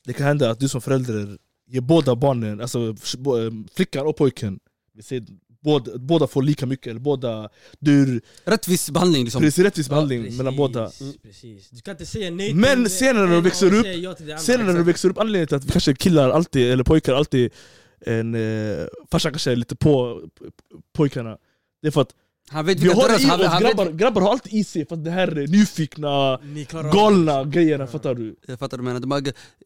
Det 0.06 0.12
kan 0.12 0.26
hända 0.26 0.50
att 0.50 0.60
du 0.60 0.68
som 0.68 0.80
förälder 0.80 1.38
ger 1.74 1.80
båda 1.80 2.16
barnen, 2.16 2.60
alltså 2.60 2.78
eh, 2.88 3.52
flickan 3.74 4.06
och 4.06 4.16
pojken. 4.16 4.58
Vi 4.96 5.02
säger, 5.02 5.24
båda, 5.62 5.98
båda 5.98 6.26
får 6.26 6.42
lika 6.42 6.66
mycket, 6.66 6.86
eller 6.86 7.00
båda 7.00 7.48
du 7.78 8.20
Rättvis 8.44 8.90
behandling 8.90 9.24
liksom. 9.24 9.40
Precis 9.42 9.64
rättvis 9.64 9.88
behandling 9.88 10.22
Precis, 10.22 10.38
mellan 10.38 10.56
båda. 10.56 10.90
Precis. 11.22 11.70
Du 11.70 11.80
kan 11.80 11.92
inte 11.92 12.06
säga 12.06 12.30
nej 12.30 12.46
till 12.48 12.56
Men 12.56 12.90
senare 12.90 13.26
när 13.28 13.34
du 13.34 13.40
växer 13.40 13.74
upp- 13.74 13.82
säga 13.82 13.94
ja 13.96 14.14
till 14.14 14.26
det 14.26 14.32
andra. 14.32 14.42
Sen 14.44 14.66
när 14.66 14.72
du 14.74 14.82
växer 14.82 15.08
upp, 15.10 15.18
anledningen 15.18 15.46
till 15.48 15.56
att 15.56 15.72
kanske 15.72 15.94
killar 15.94 16.30
alltid, 16.30 16.72
eller 16.72 16.84
pojkar 16.84 17.14
alltid 17.14 17.52
en, 18.00 18.34
eh, 18.34 18.86
farsan 19.10 19.32
kanske 19.32 19.52
är 19.52 19.56
lite 19.56 19.76
på 19.76 20.22
pojkarna 20.92 21.38
Det 21.82 21.88
är 21.88 21.92
för 21.92 22.00
att 22.00 22.14
Han 22.54 22.66
vet 22.66 22.78
vi 22.78 22.82
vilka 22.82 22.96
har 22.96 23.08
dörrar 23.08 23.20
i 23.20 23.24
han, 23.24 23.40
oss, 23.40 23.46
han 23.46 23.62
grabbar, 23.62 23.84
vet, 23.86 23.94
grabbar 23.94 24.22
har 24.22 24.30
alltid 24.32 24.52
i 24.52 24.64
sig 24.64 24.86
för 24.86 24.96
det 24.96 25.10
här 25.10 25.28
är 25.38 25.46
nyfikna, 25.46 26.36
Ni 26.42 26.64
klarar 26.64 26.88
av 26.88 26.94
galna 26.94 27.44
grejerna, 27.44 27.86
fattar 27.86 28.14
du? 28.14 28.36
Jag 28.46 28.58
fattar 28.58 28.76
vad 28.78 28.84
du 28.86 28.88
menar, 28.88 29.00
de 29.00 29.10
har, 29.10 29.22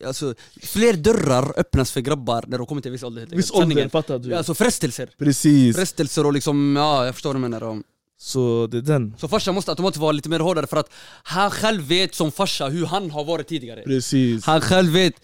alltså, 0.07 0.35
fler 0.63 0.93
dörrar 0.93 1.53
öppnas 1.57 1.93
för 1.93 2.01
grabbar 2.01 2.45
när 2.47 2.59
de 2.59 2.67
kommer 2.67 2.83
till 2.83 2.89
en 2.89 2.93
viss 2.93 3.03
ålder 3.03 3.21
helt 3.21 3.33
Viss 3.33 3.51
ålder, 3.51 3.89
fattar 3.89 4.19
du? 4.19 4.35
Alltså 4.35 4.55
frestelser. 4.55 5.09
Precis, 5.19 5.77
Frestelser 5.77 6.27
och 6.27 6.33
liksom, 6.33 6.77
ja 6.77 7.05
jag 7.07 7.15
förstår 7.15 7.31
vad 7.31 7.37
du 7.37 7.41
menar. 7.41 7.63
Om. 7.63 7.83
så 8.19 8.67
det 8.71 8.77
är 8.79 8.83
den. 8.83 9.15
Så 9.19 9.29
farsan 9.29 9.55
måste 9.55 9.71
automatiskt 9.71 10.01
vara 10.01 10.13
lite 10.13 10.29
mer 10.29 10.41
hårdare 10.41 10.67
för 10.67 10.77
att 10.77 10.91
han 11.23 11.51
själv 11.51 11.83
vet 11.83 12.15
som 12.15 12.33
farsa 12.33 12.67
hur 12.69 12.87
han 12.87 13.11
har 13.11 13.25
varit 13.25 13.49
tidigare. 13.49 13.83
Precis. 13.83 14.45
Han 14.45 14.61
själv 14.61 14.93
vet 14.93 15.15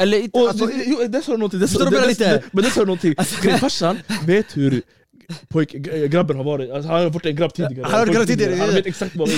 Eller 0.00 0.18
inte, 0.20 0.38
och, 0.38 0.48
alltså, 0.48 0.66
det- 0.66 0.84
jo, 0.86 1.06
det 1.08 1.22
sa 1.22 1.32
du 1.32 1.38
någonting, 1.38 1.60
det 1.60 1.68
sa 1.68 1.90
du 1.90 2.06
lite? 2.08 2.42
Men 2.52 2.64
det 2.64 2.70
sa 2.70 2.80
du 2.80 2.86
någonting, 2.86 3.14
Grejen, 3.42 3.58
farsan 3.58 3.98
vet 4.26 4.56
hur 4.56 4.82
pojk, 5.48 5.72
g- 5.72 6.08
grabben 6.08 6.36
har 6.36 6.44
varit, 6.44 6.70
alltså, 6.70 6.88
han 6.90 7.02
har 7.02 7.10
varit 7.10 7.26
en 7.26 7.36
grabb 7.36 7.54
tidigare. 7.54 7.82
Han 7.84 7.92
har 7.92 8.06
varit 8.06 8.16
grabb 8.16 8.26
tidigare, 8.26 8.54
Han 8.54 8.68
vet 8.74 8.86
exakt 8.86 9.16
vad, 9.16 9.28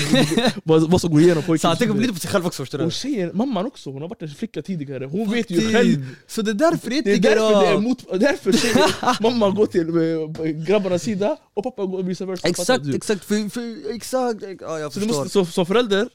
vad, 0.65 0.91
vad 0.91 1.01
som 1.01 1.11
går 1.11 1.21
igenom 1.21 1.43
så 1.43 1.47
pojken 1.47 1.69
han 1.69 1.77
tänker 1.77 1.95
lite 1.95 2.13
på 2.13 2.19
sig 2.19 2.31
själv 2.31 2.47
också 2.47 2.63
förstår 2.63 2.79
du? 2.79 2.85
Och 2.85 2.93
tjejen, 2.93 3.31
mamman 3.35 3.67
också, 3.67 3.91
hon 3.91 4.03
har 4.03 4.09
varit 4.09 4.23
en 4.23 4.29
flicka 4.29 4.63
tidigare, 4.63 5.05
hon 5.05 5.31
vet 5.31 5.51
ju 5.51 5.73
själv. 5.73 6.07
Så 6.27 6.43
det 6.43 6.51
är 6.51 6.55
därför 6.55 6.91
det 6.91 7.01
Det 7.01 7.13
är 7.13 7.19
därför 7.19 7.61
det 7.61 7.67
är 7.67 7.79
mot, 7.79 8.21
därför 8.21 9.23
mamma 9.23 9.51
går 9.51 9.67
till 9.67 9.89
eh, 9.89 10.65
grabbarnas 10.67 11.03
sida 11.03 11.37
och 11.55 11.63
pappa 11.65 11.85
går 11.85 12.03
vice 12.03 12.25
versa. 12.27 12.49
Exakt, 12.49 12.87
exakt, 12.95 13.25
för, 13.25 13.49
för, 13.51 13.95
exakt, 13.95 14.43
ja 14.61 14.79
jag 14.79 14.93
Så 14.93 15.01
förstår 15.01 15.17
måste, 15.19 15.31
så, 15.31 15.45
som 15.45 15.67
förälder, 15.67 16.09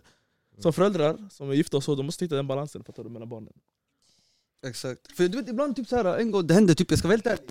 som 0.59 0.73
föräldrar 0.73 1.17
som 1.31 1.49
är 1.49 1.53
gifta 1.53 1.77
och 1.77 1.83
så, 1.83 1.95
de 1.95 2.05
måste 2.05 2.25
hitta 2.25 2.35
den 2.35 2.47
balansen 2.47 2.83
fattar 2.83 3.03
du, 3.03 3.09
mellan 3.09 3.29
barnen. 3.29 3.53
Exakt, 4.67 5.11
för 5.17 5.27
du 5.27 5.37
vet 5.37 5.49
ibland 5.49 5.75
typ 5.75 5.87
såhär, 5.87 6.17
en 6.17 6.31
gång 6.31 6.47
det 6.47 6.53
hände 6.53 6.75
typ, 6.75 6.89
jag 6.91 6.99
ska 6.99 7.07
vara 7.07 7.13
helt 7.15 7.27
ärlig 7.27 7.49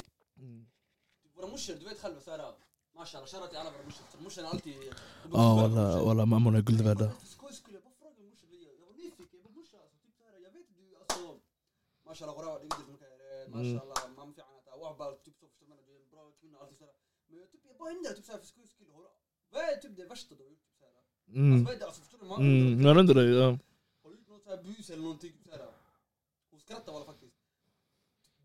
رمشر 1.44 1.74
دويت 1.74 1.98
خلف 1.98 2.22
سارة 2.22 2.58
ما 2.94 3.04
شاء 3.04 3.20
الله 3.22 3.32
شرتي 3.32 3.56
على 3.56 3.68
رمشر 3.68 4.00
رمشر 4.20 4.46
قلتي 4.46 4.90
آه 5.34 5.54
والله 5.62 6.02
والله 6.02 6.24
ما 6.24 6.38
منى 6.38 6.60
قلت 6.60 6.82
بعدها. 6.82 7.12
ما 12.06 12.14
شاء 12.14 12.28
الله 12.30 12.40
غراء 12.40 12.64
ما 13.48 13.62
شاء 13.62 13.82
الله 13.84 14.24
ما 14.26 14.32
في 14.32 14.42
عنا 14.42 14.74
وعبال 14.74 15.22
تكتب 15.22 15.48
في 15.48 15.64
تمنا 15.64 15.80
جيم 15.82 16.08
برا 16.12 16.30
تكون 16.30 16.54
على 16.54 16.70
تسرة 16.70 16.94
ما 17.30 17.44
تبي 17.46 17.72
بو 17.78 17.86
هندا 17.86 18.12
تبسا 18.12 18.36
في 18.38 18.46
سكوي 18.46 18.66
سكيل 18.66 18.90
هورا 18.90 19.10
بقى 19.52 19.76
تبدا 19.76 20.08
باش 20.08 20.24
تدور 20.24 20.56
تبسا 20.66 20.86
بس 21.28 21.74
بدا 21.76 21.86
عصفتور 21.86 22.24
ما 22.24 22.36
ما 22.92 23.02
ندري 23.02 23.44
آه. 23.44 23.58
قلت 24.04 24.28
نوتا 24.28 24.54
بيوس 24.54 24.90
المنطق 24.90 25.30
تبسا 25.44 25.72
وسكرت 26.52 26.88
ولا 26.88 27.04
فكيس 27.04 27.32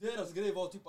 ديرس 0.01 0.31
جريف 0.31 0.57
أو 0.57 0.67
تيب 0.67 0.81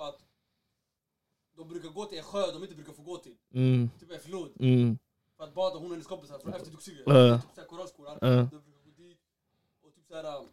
de 1.61 1.69
brukar 1.69 1.89
gå 1.89 2.05
till 2.05 2.17
en 2.17 2.23
sjö 2.23 2.51
de 2.51 2.63
inte 2.63 2.75
brukar 2.75 2.93
få 2.93 3.01
gå 3.01 3.17
till. 3.17 3.35
Mm. 3.53 3.89
Typ 3.99 4.11
en 4.11 4.19
flod. 4.19 4.51
Mm. 4.59 4.97
För 5.37 5.43
att 5.43 5.53
bada 5.53 5.75
hon 5.75 5.85
och 5.85 5.91
hennes 5.91 6.07
kompisar 6.07 6.39
från 6.39 6.53
efter 6.53 6.71
Duxige. 6.71 7.03
Ja. 7.05 7.41
Typ 7.41 7.55
såhär 7.55 7.67
korallskolan. 7.67 8.17
Ja. 8.21 8.27
De 8.27 8.45
brukar 8.49 8.81
gå 8.85 8.91
dit 8.97 9.19
och 9.85 9.93
typ 9.95 10.05
såhär 10.07 10.47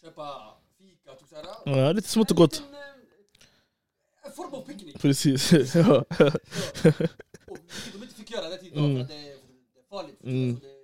köpa 0.00 0.54
fika, 0.78 1.14
typ 1.14 1.28
såhär. 1.28 1.44
Ja, 1.64 1.92
lite 1.92 2.08
smått 2.08 2.30
och 2.30 2.36
gott 2.36 2.56
En, 2.60 2.74
eh, 2.74 4.32
form 4.32 4.54
av 4.54 4.62
picknick. 4.62 4.98
Precis, 4.98 5.52
ja. 5.74 6.04
Och 7.46 7.58
de 7.92 8.02
inte 8.02 8.14
fick 8.14 8.30
göra 8.30 8.48
den 8.48 8.58
tiden 8.58 8.78
Mm. 8.84 8.94
för 8.96 9.02
att 9.02 9.08
det 9.08 9.14
är, 9.14 9.38
det 9.74 9.80
är 9.80 9.88
farligt. 9.88 10.20
Mm. 10.22 10.58
Det 10.60 10.66
är 10.66 10.76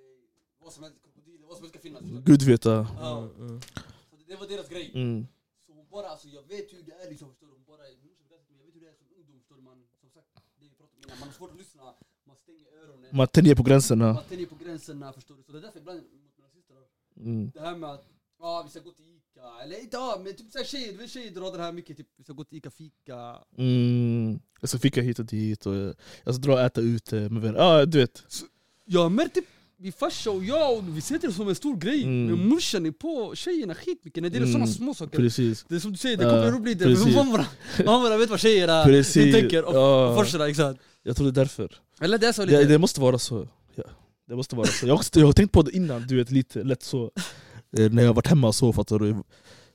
vad 0.63 0.73
som 0.73 0.83
helst, 0.83 0.97
krokodiler, 1.03 1.47
vad 1.47 1.57
som 1.57 1.63
helst 1.63 1.75
ska 1.75 1.81
finnas. 1.81 2.01
Gud 2.03 2.41
vet 2.41 2.65
ja. 2.65 2.79
Mm, 2.79 3.35
mm. 3.39 3.61
Så 4.09 4.15
det, 4.17 4.23
det 4.27 4.35
var 4.35 4.47
deras 4.47 4.69
grej. 4.69 4.91
Mm. 4.95 5.27
Så 5.65 5.73
bara, 5.95 6.07
alltså 6.07 6.27
jag 6.27 6.43
vet 6.53 6.73
hur 6.73 6.83
det 6.83 6.93
är 7.03 7.09
liksom, 7.09 7.29
förstår 7.29 7.47
du? 7.47 7.53
Hon 7.53 7.63
bara, 7.63 7.85
jag 7.87 8.65
vet 8.65 8.75
hur 8.75 8.81
det 8.81 8.87
är 8.87 8.93
som 8.93 9.07
ungdom, 9.17 9.39
förstår 9.39 9.55
du? 9.55 9.61
Man, 9.61 9.87
som 10.01 10.09
sagt, 10.09 10.27
det 10.59 10.65
vi 10.65 10.69
pratade 10.69 10.91
om 10.92 10.92
innan, 10.92 10.92
man 11.07 11.27
har 11.27 11.33
svårt 11.33 11.51
att 11.51 11.57
lyssna, 11.57 11.81
man 12.27 12.35
stänger 12.35 12.65
öronen, 12.83 13.09
Man 13.11 13.27
tänjer 13.27 13.55
på 13.55 13.63
gränserna. 13.63 14.13
Man 14.13 14.23
tänjer 14.23 14.45
på 14.45 14.55
gränserna, 14.55 15.13
förstår 15.13 15.35
du? 15.35 15.43
Så 15.43 15.51
det 15.51 15.57
är 15.57 15.61
därför 15.61 15.79
ibland 15.79 15.99
mot 15.99 16.37
mina 16.37 16.49
systrar, 16.49 16.77
mm. 17.17 17.51
det 17.53 17.61
här 17.61 17.75
med 17.75 17.89
att, 17.89 18.07
ja 18.39 18.61
vi 18.65 18.69
ska 18.69 18.79
gå 18.79 18.91
till 18.91 19.05
Ica, 19.05 19.63
eller 19.63 19.79
inte 19.79 19.97
ja, 19.97 20.21
men 20.23 20.35
typ 20.35 20.51
såhär 20.51 20.65
tjejer, 20.65 20.97
vet 20.97 21.09
tjejer 21.09 21.31
drar 21.31 21.51
det 21.51 21.63
här 21.63 21.71
mycket, 21.71 21.97
typ 21.97 22.07
vi 22.15 22.23
ska 22.23 22.33
gå 22.33 22.43
till 22.43 22.57
Ica, 22.57 22.71
fika. 22.71 23.39
Mm. 23.57 24.39
Jag 24.59 24.69
ska 24.69 24.79
fika 24.79 25.01
hit 25.01 25.19
och 25.19 25.25
dit 25.25 25.65
och 25.65 25.75
eh, 25.75 25.93
jag 26.23 26.35
ska 26.35 26.41
dra 26.41 26.53
och 26.53 26.61
äta 26.61 26.81
ute 26.81 27.15
med 27.15 27.41
vänner, 27.41 27.59
ja 27.59 27.85
du 27.85 27.97
vet. 27.97 28.23
Jag 28.85 29.11
märkte 29.11 29.41
min 29.83 29.91
farsa 29.93 30.31
och 30.31 30.43
jag, 30.43 30.77
och 30.77 30.97
vi 30.97 31.01
ser 31.01 31.19
det 31.19 31.31
som 31.31 31.47
en 31.47 31.55
stor 31.55 31.77
grej, 31.77 32.03
Mm. 32.03 32.25
men 32.25 32.47
morsan 32.47 32.85
är 32.85 32.91
på 32.91 33.35
tjejerna 33.35 33.75
skitmycket 33.75 34.23
när 34.23 34.29
det 34.29 34.37
är 34.37 34.41
Mm. 34.41 34.51
sådana 34.51 34.67
små 34.67 34.93
saker 34.93 35.17
Precis 35.17 35.65
Det 35.69 35.75
är 35.75 35.79
som 35.79 35.91
du 35.91 35.97
säger, 35.97 36.17
det 36.17 36.23
kommer 36.23 36.51
roligt, 36.51 36.77
för 36.81 36.85
precis. 36.87 37.15
mammorna, 37.15 37.45
mammorna 37.85 38.17
vet 38.17 38.29
vad 38.29 38.39
tjejerna 38.39 38.83
Precis, 38.85 39.33
tänker, 39.35 39.63
och 39.65 39.75
ja. 39.75 40.15
farsorna, 40.15 40.47
exakt 40.49 40.79
Jag 41.03 41.15
tror 41.15 41.25
det 41.25 41.31
är 41.31 41.43
därför 41.43 41.75
Eller 42.01 42.17
det 42.17 42.27
är 42.27 42.31
så 42.31 42.45
lite 42.45 42.57
det, 42.57 42.65
det 42.65 42.77
måste 42.77 43.01
vara 43.01 43.17
så 43.19 43.47
ja. 43.75 43.83
Det 44.27 44.35
måste 44.35 44.55
vara 44.55 44.67
så 44.67 44.85
Jag 44.87 44.93
har, 44.93 44.97
också- 44.99 45.19
jag 45.19 45.25
har 45.25 45.33
tänkt 45.33 45.51
på 45.51 45.61
det 45.61 45.71
innan, 45.71 46.07
du 46.07 46.15
vet 46.15 46.31
lite 46.31 46.63
lätt 46.63 46.83
så 46.83 47.11
eh, 47.77 47.91
När 47.91 48.03
jag 48.03 48.13
varit 48.13 48.27
hemma 48.27 48.47
och 48.47 48.55
så 48.55 48.73
fattar 48.73 48.99
du 48.99 49.15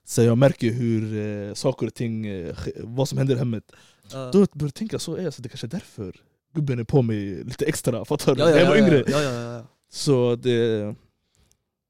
så 0.07 0.23
jag 0.23 0.39
märker 0.39 0.73
hur 0.73 1.03
eh, 1.49 1.55
saker 1.55 1.87
och 1.87 1.95
ting, 1.95 2.27
eh, 2.27 2.57
vad 2.77 3.09
som 3.09 3.19
händer 3.19 3.35
i 3.35 3.39
hemmet 3.39 3.65
Ja. 4.13 4.31
Då 4.33 4.39
börjar 4.39 4.49
jag 4.69 4.75
tänka 4.75 4.99
så 4.99 5.15
är 5.17 5.23
jag, 5.23 5.35
så 5.35 5.43
det 5.43 5.49
kanske 5.49 5.67
är 5.67 5.69
därför 5.69 6.17
gubben 6.55 6.79
är 6.79 6.85
på 6.85 7.03
mig 7.03 7.45
lite 7.45 7.65
extra, 7.67 8.05
fattar 8.05 8.35
du? 8.35 8.41
Ja, 8.41 8.49
ja, 8.49 8.55
när 8.55 8.61
jag 8.63 8.69
var 8.69 8.77
yngre 8.77 9.05
Ja, 9.09 9.23
ja, 9.23 9.33
ja, 9.33 9.53
ja. 9.53 9.65
Så 9.91 10.37
det, 10.37 10.95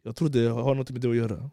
jag 0.02 0.16
tror 0.16 0.28
det 0.28 0.48
har 0.48 0.74
något 0.74 0.90
med 0.90 1.00
det 1.00 1.10
att 1.10 1.16
göra. 1.16 1.50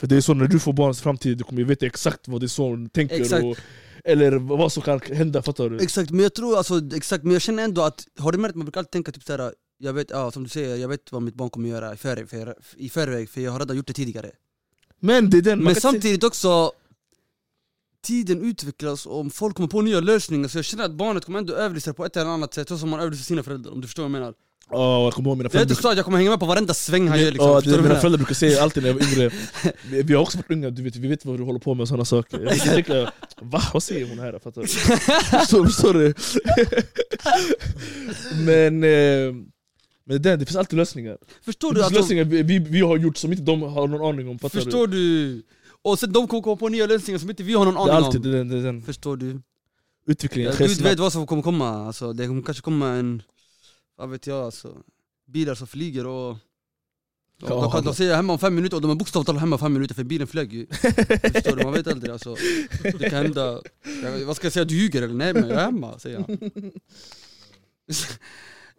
För 0.00 0.06
det 0.06 0.16
är 0.16 0.20
så 0.20 0.34
när 0.34 0.46
du 0.46 0.58
får 0.58 0.72
barns 0.72 1.00
framtid, 1.00 1.38
du 1.38 1.44
kommer 1.44 1.64
veta 1.64 1.86
exakt 1.86 2.28
vad 2.28 2.40
din 2.40 2.48
son 2.48 2.88
tänker 2.88 3.20
Exakt. 3.20 3.44
och, 3.44 3.56
eller 4.04 4.32
vad 4.32 4.72
som 4.72 4.82
kan 4.82 5.00
hända, 5.00 5.42
fattar 5.42 5.70
du? 5.70 5.80
Exakt, 5.80 6.10
men 6.10 6.20
jag 6.20 6.34
tror 6.34 6.56
alltså, 6.56 6.80
exakt, 6.94 7.24
men 7.24 7.32
jag 7.32 7.42
känner 7.42 7.64
ändå 7.64 7.82
att, 7.82 8.06
har 8.18 8.32
du 8.32 8.38
märkt, 8.38 8.54
man 8.54 8.64
brukar 8.64 8.80
alltid 8.80 8.90
tänka 8.90 9.12
typ 9.12 9.22
såhär 9.22 9.52
jag 9.78 9.92
vet, 9.92 10.10
ja, 10.10 10.30
som 10.30 10.42
du 10.42 10.48
säger, 10.48 10.76
jag 10.76 10.88
vet 10.88 11.12
vad 11.12 11.22
mitt 11.22 11.34
barn 11.34 11.50
kommer 11.50 11.68
göra 11.68 11.94
i 11.94 11.96
förväg, 11.96 12.30
för, 12.30 12.54
i 12.76 12.88
förväg, 12.88 13.30
för 13.30 13.40
jag 13.40 13.52
har 13.52 13.58
redan 13.58 13.76
gjort 13.76 13.86
det 13.86 13.92
tidigare 13.92 14.30
Men 15.00 15.30
det 15.30 15.38
är 15.38 15.42
den, 15.42 15.64
Men 15.64 15.74
samtidigt 15.74 16.24
också 16.24 16.72
tiden 18.02 18.42
utvecklas 18.42 19.06
och 19.06 19.20
om 19.20 19.30
folk 19.30 19.56
kommer 19.56 19.68
på 19.68 19.82
nya 19.82 20.00
lösningar 20.00 20.48
så 20.48 20.58
jag 20.58 20.64
känner 20.64 20.84
att 20.84 20.94
barnet 20.94 21.24
kommer 21.24 21.38
ändå 21.38 21.54
överlista 21.54 21.94
på 21.94 22.04
ett 22.04 22.16
eller 22.16 22.30
annat 22.30 22.54
sätt 22.54 22.68
så 22.68 22.78
som 22.78 22.90
man 22.90 23.00
överlistar 23.00 23.24
sina 23.24 23.42
föräldrar 23.42 23.72
om 23.72 23.80
du 23.80 23.86
förstår 23.86 24.02
vad 24.02 24.10
jag 24.10 24.20
menar. 24.20 24.34
Ja, 24.70 25.04
jag 25.04 25.12
kommer 25.12 25.30
ihåg 25.30 25.38
mina 25.38 25.48
Det 25.48 25.58
är 25.58 25.62
inte 25.62 25.74
föräldrar 25.74 25.96
jag 25.96 26.04
kommer 26.04 26.18
hänga 26.18 26.30
med 26.30 26.40
på 26.40 26.46
varenda 26.46 26.74
sväng 26.74 27.08
han 27.08 27.20
gör 27.20 27.30
liksom. 27.30 27.54
Förstår 27.54 27.76
det, 27.76 27.82
mina 27.82 27.94
föräldrar 27.94 28.18
brukar 28.18 28.34
säga 28.34 28.62
alltid 28.62 28.82
när 28.82 28.90
jag 28.90 28.94
var 28.94 29.12
yngre 29.12 29.30
Vi, 29.90 30.02
vi 30.02 30.14
har 30.14 30.22
också 30.22 30.38
varit 30.38 30.50
unga, 30.50 30.70
du 30.70 30.82
vet, 30.82 30.96
vi 30.96 31.08
vet 31.08 31.24
vad 31.24 31.38
du 31.38 31.44
håller 31.44 31.58
på 31.58 31.74
med 31.74 31.82
och 31.82 31.88
sådana 31.88 32.04
saker 32.04 32.40
Jag 32.40 32.60
tänker, 32.60 33.10
va? 33.40 33.62
Vad 33.72 33.82
säger 33.82 34.08
hon 34.08 34.18
här? 34.18 34.38
Fattar 34.38 34.62
du? 34.62 34.68
Förstår, 35.68 35.94
du? 35.94 36.14
men, 38.44 38.84
eh, 38.84 39.34
men 40.04 40.22
det, 40.22 40.36
det 40.36 40.46
finns 40.46 40.56
alltid 40.56 40.76
lösningar 40.76 41.18
Förstår 41.44 41.72
Det 41.72 41.80
du 41.80 41.80
finns 41.80 41.86
att 41.86 41.92
de, 41.92 41.98
lösningar 41.98 42.24
vi, 42.24 42.58
vi, 42.58 42.80
har 42.80 42.96
gjort 42.96 43.16
som 43.16 43.32
inte 43.32 43.44
de 43.44 43.62
har 43.62 43.88
någon 43.88 44.14
aning 44.14 44.28
om, 44.28 44.38
fattar? 44.38 44.60
Förstår 44.60 44.86
du? 44.86 45.42
Och 45.82 45.98
sen 45.98 46.12
de 46.12 46.28
kommer 46.28 46.42
komma 46.42 46.56
på 46.56 46.68
nya 46.68 46.86
lösningar 46.86 47.18
som 47.18 47.30
inte 47.30 47.42
vi 47.42 47.52
har 47.52 47.64
någon 47.64 47.74
Det 47.74 47.80
aning 47.80 47.94
är 47.94 48.06
alltid 48.06 48.26
om 48.26 48.32
den, 48.32 48.48
den, 48.48 48.62
den 48.62 48.82
Förstår 48.82 49.16
du? 49.16 49.40
utvecklingen 50.06 50.52
sker 50.52 50.68
Gud 50.68 50.80
vet 50.80 50.98
vad 50.98 51.12
som 51.12 51.26
kommer 51.26 51.42
komma, 51.42 51.86
alltså, 51.86 52.12
det 52.12 52.26
kommer 52.26 52.42
kanske 52.42 52.62
komma 52.62 52.88
en, 52.88 53.22
vad 53.96 54.10
vet 54.10 54.26
jag 54.26 54.44
alltså, 54.44 54.82
bilar 55.26 55.54
som 55.54 55.66
flyger 55.66 56.06
och 56.06 56.36
Ja. 57.38 57.48
de, 57.48 57.70
kan, 57.72 57.84
de 57.84 57.94
säger 57.94 58.16
hemma 58.16 58.32
om 58.32 58.38
fem 58.38 58.54
minuter 58.54 58.76
och 58.76 58.82
de 58.82 58.90
är 58.90 58.94
bokstavligt 58.94 59.26
talat 59.26 59.40
hemma 59.40 59.56
om 59.56 59.60
fem 59.60 59.72
minuter 59.72 59.94
för 59.94 60.04
bilen 60.04 60.26
flög 60.26 60.52
ju 60.52 60.66
Förstår 60.66 61.56
du? 61.56 61.64
Man 61.64 61.72
vet 61.72 61.86
aldrig 61.86 62.12
alltså, 62.12 62.36
det 62.82 63.10
kan 63.10 63.24
hända, 63.24 63.62
vad 64.26 64.36
ska 64.36 64.46
jag 64.46 64.52
säga, 64.52 64.64
du 64.64 64.74
ljuger 64.76 65.02
eller? 65.02 65.14
Nej 65.14 65.34
men 65.34 65.48
jag 65.48 65.60
är 65.60 65.64
hemma 65.64 65.98
säger 65.98 66.18
han 66.18 66.38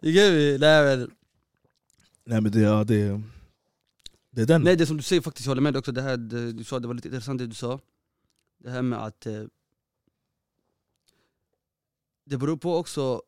get 0.00 0.32
me? 0.32 0.58
Nej, 0.58 0.96
men, 0.96 1.10
Nej 2.24 2.40
men 2.40 2.52
det, 2.52 2.60
ja, 2.60 2.84
det, 2.84 3.20
det 4.30 4.42
är 4.42 4.46
den 4.46 4.62
nej 4.62 4.76
det 4.76 4.86
som 4.86 4.96
du 4.96 5.02
säger 5.02 5.22
faktiskt, 5.22 5.46
jag 5.46 5.50
håller 5.50 5.62
med 5.62 5.72
dig 5.74 5.78
också, 5.78 5.92
det 5.92 6.02
här 6.02 6.16
det, 6.16 6.52
du 6.52 6.64
sa, 6.64 6.78
det 6.78 6.86
var 6.88 6.94
lite 6.94 7.08
intressant 7.08 7.38
det 7.38 7.46
du 7.46 7.54
sa 7.54 7.80
Det 8.58 8.70
här 8.70 8.82
med 8.82 9.04
att 9.04 9.26
eh, 9.26 9.42
Det 12.24 12.36
beror 12.36 12.56
på 12.56 12.76
också, 12.76 13.22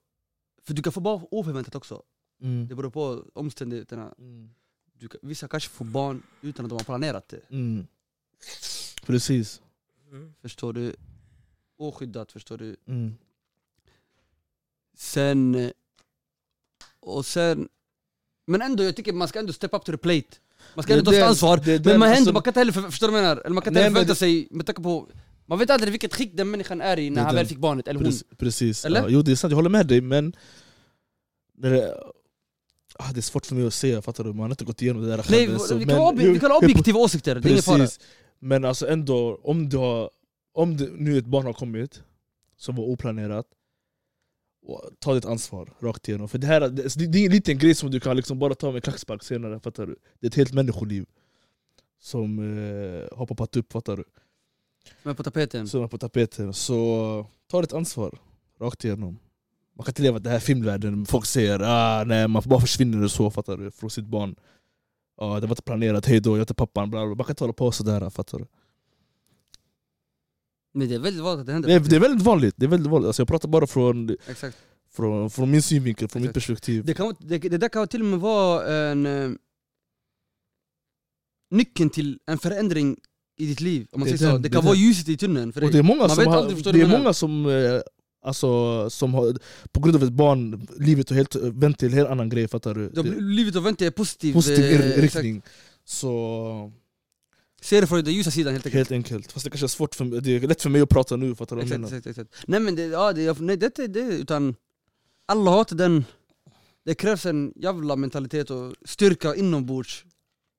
för 0.62 0.74
du 0.74 0.82
kan 0.82 0.92
få 0.92 1.00
barn 1.00 1.26
oförväntat 1.30 1.74
också 1.74 2.02
mm. 2.42 2.68
Det 2.68 2.74
beror 2.74 2.90
på 2.90 3.24
omständigheterna. 3.34 4.14
Mm. 4.18 4.50
Du, 4.98 5.08
kan- 5.08 5.20
vissa 5.22 5.48
kanske 5.48 5.70
får 5.70 5.84
barn 5.84 6.22
utan 6.42 6.64
att 6.64 6.68
de 6.68 6.74
har 6.78 6.84
planerat 6.84 7.28
det. 7.28 7.40
Mm. 7.50 7.86
Precis 9.02 9.60
Mm. 10.12 10.34
Förstår 10.42 10.72
du? 10.72 10.96
Oskyddat, 11.76 12.32
förstår 12.32 12.58
du? 12.58 12.76
mm. 12.86 13.14
Sen... 14.96 15.54
eh, 15.54 15.70
Och 17.00 17.26
sen... 17.26 17.68
Men 18.46 18.62
ändå, 18.62 18.82
jag 18.82 18.96
tycker 18.96 19.12
man 19.12 19.28
ska 19.28 19.38
ändå 19.38 19.52
step 19.52 19.74
up 19.74 19.84
to 19.84 19.92
the 19.92 19.98
plate. 19.98 20.36
Man 20.74 20.82
ska 20.82 20.92
Det- 20.92 20.98
ändå 20.98 21.10
ta 21.10 21.12
sitt 21.12 21.20
det- 21.20 21.28
ansvar. 21.28 21.56
det- 21.56 21.66
men 21.66 21.82
den- 21.82 21.98
man, 21.98 22.08
alltså- 22.08 22.20
ändå, 22.22 22.32
man 22.32 22.42
kan 22.42 22.50
inte 22.50 22.60
heller, 22.60 22.72
för- 22.72 22.90
förstår 22.90 23.06
du 23.06 23.12
vad 23.12 23.20
jag 23.22 23.28
menar? 23.28 23.42
Eller 23.42 23.54
man 23.54 23.62
kan 23.62 23.70
inte 23.70 23.80
heller 23.80 23.90
men 23.90 23.94
förvänta 24.00 24.12
det- 24.12 24.18
sig, 24.18 24.48
med 24.50 24.66
tanke 24.66 24.82
på... 24.82 25.08
Man 25.50 25.58
vet 25.58 25.70
aldrig 25.70 25.92
vilket 25.92 26.14
skick 26.14 26.36
den 26.36 26.50
människan 26.50 26.80
är 26.80 26.98
i 26.98 27.10
när 27.10 27.22
han 27.22 27.34
väl 27.34 27.46
fick 27.46 27.58
barnet, 27.58 27.88
eller 27.88 28.00
hon. 28.00 28.12
Precis. 28.36 28.84
Eller? 28.84 29.00
Ja, 29.00 29.08
jo 29.08 29.22
det 29.22 29.32
är 29.32 29.36
sant, 29.36 29.50
jag 29.50 29.56
håller 29.56 29.70
med 29.70 29.86
dig 29.86 30.00
men 30.00 30.32
det, 31.54 31.94
ah, 32.94 33.12
det 33.12 33.20
är 33.20 33.22
svårt 33.22 33.46
för 33.46 33.54
mig 33.54 33.66
att 33.66 33.74
säga, 33.74 34.02
fattar 34.02 34.24
du? 34.24 34.30
Man 34.32 34.38
har 34.40 34.50
inte 34.50 34.64
gått 34.64 34.82
igenom 34.82 35.02
det 35.02 35.08
där 35.08 35.16
Nej, 35.30 35.46
själv, 35.46 35.58
så- 35.58 35.74
vi 35.76 35.86
men- 35.86 35.96
kan 35.96 36.04
ob- 36.04 36.32
vi 36.32 36.40
kan 36.40 36.50
ha 36.50 36.58
objektiva 36.58 36.98
åsikter, 36.98 37.34
det 37.34 37.48
är 37.48 37.50
ingen 37.50 37.62
fara. 37.62 37.88
Men 38.38 38.64
alltså 38.64 38.88
ändå, 38.88 39.40
om 39.42 39.68
du 39.68 39.76
har, 39.76 40.10
om 40.54 40.76
det, 40.76 40.88
nu 40.92 41.18
ett 41.18 41.26
barn 41.26 41.46
har 41.46 41.52
kommit 41.52 42.02
som 42.56 42.76
var 42.76 42.84
oplanerat 42.84 43.46
Ta 44.98 45.14
ditt 45.14 45.24
ansvar 45.24 45.72
rakt 45.80 46.08
igenom, 46.08 46.28
för 46.28 46.38
det 46.38 46.46
här 46.46 46.60
det, 46.60 46.68
det 46.96 47.18
är 47.18 47.18
ingen 47.18 47.32
liten 47.32 47.58
grej 47.58 47.74
som 47.74 47.90
du 47.90 48.00
kan 48.00 48.16
liksom 48.16 48.38
bara 48.38 48.54
ta 48.54 48.72
med 48.72 48.84
klackspark 48.84 49.22
senare, 49.24 49.60
fattar 49.60 49.86
du? 49.86 49.96
Det 50.20 50.26
är 50.26 50.28
ett 50.28 50.34
helt 50.34 50.52
människoliv 50.52 51.06
som 52.00 52.38
eh, 52.38 53.18
har 53.18 53.26
poppat 53.26 53.56
upp, 53.56 53.72
fattar 53.72 53.96
du? 53.96 54.04
Men 55.02 55.16
på 55.16 55.22
tapeten. 55.22 55.68
som 55.68 55.82
är 55.82 55.88
på 55.88 55.98
tapeten. 55.98 56.54
Så 56.54 57.26
ta 57.50 57.60
ditt 57.60 57.72
ansvar 57.72 58.18
rakt 58.60 58.84
igenom. 58.84 59.18
Man 59.76 59.84
kan 59.84 59.90
inte 59.90 60.02
leva 60.02 60.16
i 60.16 60.20
den 60.20 60.32
här 60.32 60.40
filmvärlden, 60.40 61.06
folk 61.06 61.26
säger 61.26 61.60
ah, 61.62 62.04
nej, 62.04 62.28
man 62.28 62.42
bara 62.46 62.60
försvinner 62.60 63.04
och 63.04 63.10
så 63.10 63.30
fattar 63.30 63.56
du, 63.56 63.70
från 63.70 63.90
sitt 63.90 64.04
barn. 64.04 64.36
Ah, 65.16 65.40
det 65.40 65.46
var 65.46 65.52
inte 65.52 65.62
planerat, 65.62 66.06
hej 66.06 66.20
då, 66.20 66.30
jag 66.30 66.36
är 66.36 66.40
inte 66.40 66.54
pappan. 66.54 66.90
Bla, 66.90 67.06
bla. 67.06 67.14
Man 67.14 67.24
kan 67.24 67.32
inte 67.32 67.44
hålla 67.44 67.52
på 67.52 67.72
sådär, 67.72 68.10
fattar 68.10 68.38
du? 68.38 68.46
Men 70.72 70.88
det 70.88 70.94
är 70.94 70.98
väldigt 70.98 71.22
vanligt 71.22 71.40
att 71.40 71.46
det 71.46 71.52
händer. 71.52 71.68
Det 71.68 71.74
är, 71.74 71.80
det 71.80 71.96
är 71.96 72.00
väldigt 72.00 72.22
vanligt, 72.22 72.54
det 72.56 72.66
är 72.66 72.68
väldigt 72.68 72.90
vanligt. 72.90 73.06
Alltså, 73.06 73.22
jag 73.22 73.28
pratar 73.28 73.48
bara 73.48 73.66
från, 73.66 74.16
Exakt. 74.26 74.58
från, 74.90 75.30
från 75.30 75.50
min 75.50 75.62
synvinkel, 75.62 76.08
från 76.08 76.22
mitt 76.22 76.30
Exakt. 76.30 76.46
perspektiv. 76.46 76.84
Det, 76.84 76.94
kan, 76.94 77.14
det, 77.18 77.38
det 77.38 77.58
där 77.58 77.68
kan 77.68 77.88
till 77.88 78.00
och 78.00 78.06
med 78.06 78.20
vara 78.20 78.68
en 78.90 79.06
eh, 79.06 79.30
nyckeln 81.50 81.90
till 81.90 82.18
en 82.26 82.38
förändring 82.38 82.96
i 83.40 83.46
ditt 83.46 83.61
liv. 83.61 83.87
Om 83.92 84.00
man 84.00 84.09
Det 84.09 84.18
säger 84.18 84.31
så. 84.31 84.33
den, 84.35 84.42
Det 84.42 84.48
det 84.48 84.53
kan 84.53 84.62
är 84.62 84.66
vara 84.66 84.76
ljuset 84.76 85.09
i 85.09 85.16
tunneln 85.16 85.53
för 85.53 85.61
Och 85.64 85.70
dig. 85.70 85.72
det 85.72 85.79
är 85.79 85.83
många 85.83 86.00
Man 86.00 86.11
som, 86.11 86.26
har, 86.26 86.72
det 86.72 86.81
är 86.81 86.87
många 86.98 87.12
som, 87.12 87.46
eh, 87.46 87.81
alltså, 88.22 88.90
som 88.90 89.14
har, 89.14 89.37
på 89.72 89.81
grund 89.81 89.96
av 89.96 90.03
ett 90.03 90.12
barn, 90.12 90.66
livet 90.79 91.09
har 91.11 91.16
helt 91.16 91.35
vänt 91.35 91.79
till 91.79 91.88
en 91.88 91.94
helt 91.94 92.09
annan 92.11 92.29
grej, 92.29 92.48
fattar 92.48 92.74
du? 92.74 92.88
Det- 92.88 93.03
blir 93.03 93.20
Livet 93.20 93.57
och 93.57 93.66
vänta 93.66 93.85
är 93.87 93.90
positiv. 93.90 94.33
Positiv 94.33 94.64
eh, 94.64 94.81
exakt. 94.88 95.03
riktning. 95.03 95.42
Så 95.85 96.72
Se 97.62 97.81
det 97.81 97.87
från 97.87 98.05
den 98.05 98.14
ljusa 98.14 98.31
sidan 98.31 98.53
helt 98.53 98.66
enkelt. 98.66 98.74
Helt 98.79 98.92
enkelt, 98.92 99.33
fast 99.33 99.44
det 99.44 99.50
kanske 99.50 99.66
är 99.66 99.68
svårt 99.68 99.94
för 99.94 100.05
mig, 100.05 100.20
det 100.20 100.31
är 100.37 100.40
lätt 100.40 100.62
för 100.62 100.70
mig 100.70 100.81
att 100.81 100.88
prata 100.88 101.16
nu, 101.16 101.35
fattar 101.35 101.57
du 101.57 101.62
vad 101.62 101.70
jag 101.70 101.81
menar? 101.81 101.88
exakt, 101.96 102.07
exakt. 102.07 102.44
Nej 102.46 102.61
men 102.61 102.74
det, 102.76 102.83
ja, 102.87 103.12
det, 103.12 103.40
nej, 103.40 103.57
det, 103.57 103.74
det, 103.76 103.87
det 103.87 104.00
utan 104.00 104.55
alla 105.26 105.50
har 105.50 105.61
inte 105.61 105.74
den 105.74 106.05
Det 106.85 106.94
krävs 106.94 107.26
en 107.26 107.53
jävla 107.57 107.96
mentalitet 107.96 108.50
och 108.50 108.74
styrka 108.85 109.35
inombords 109.35 110.05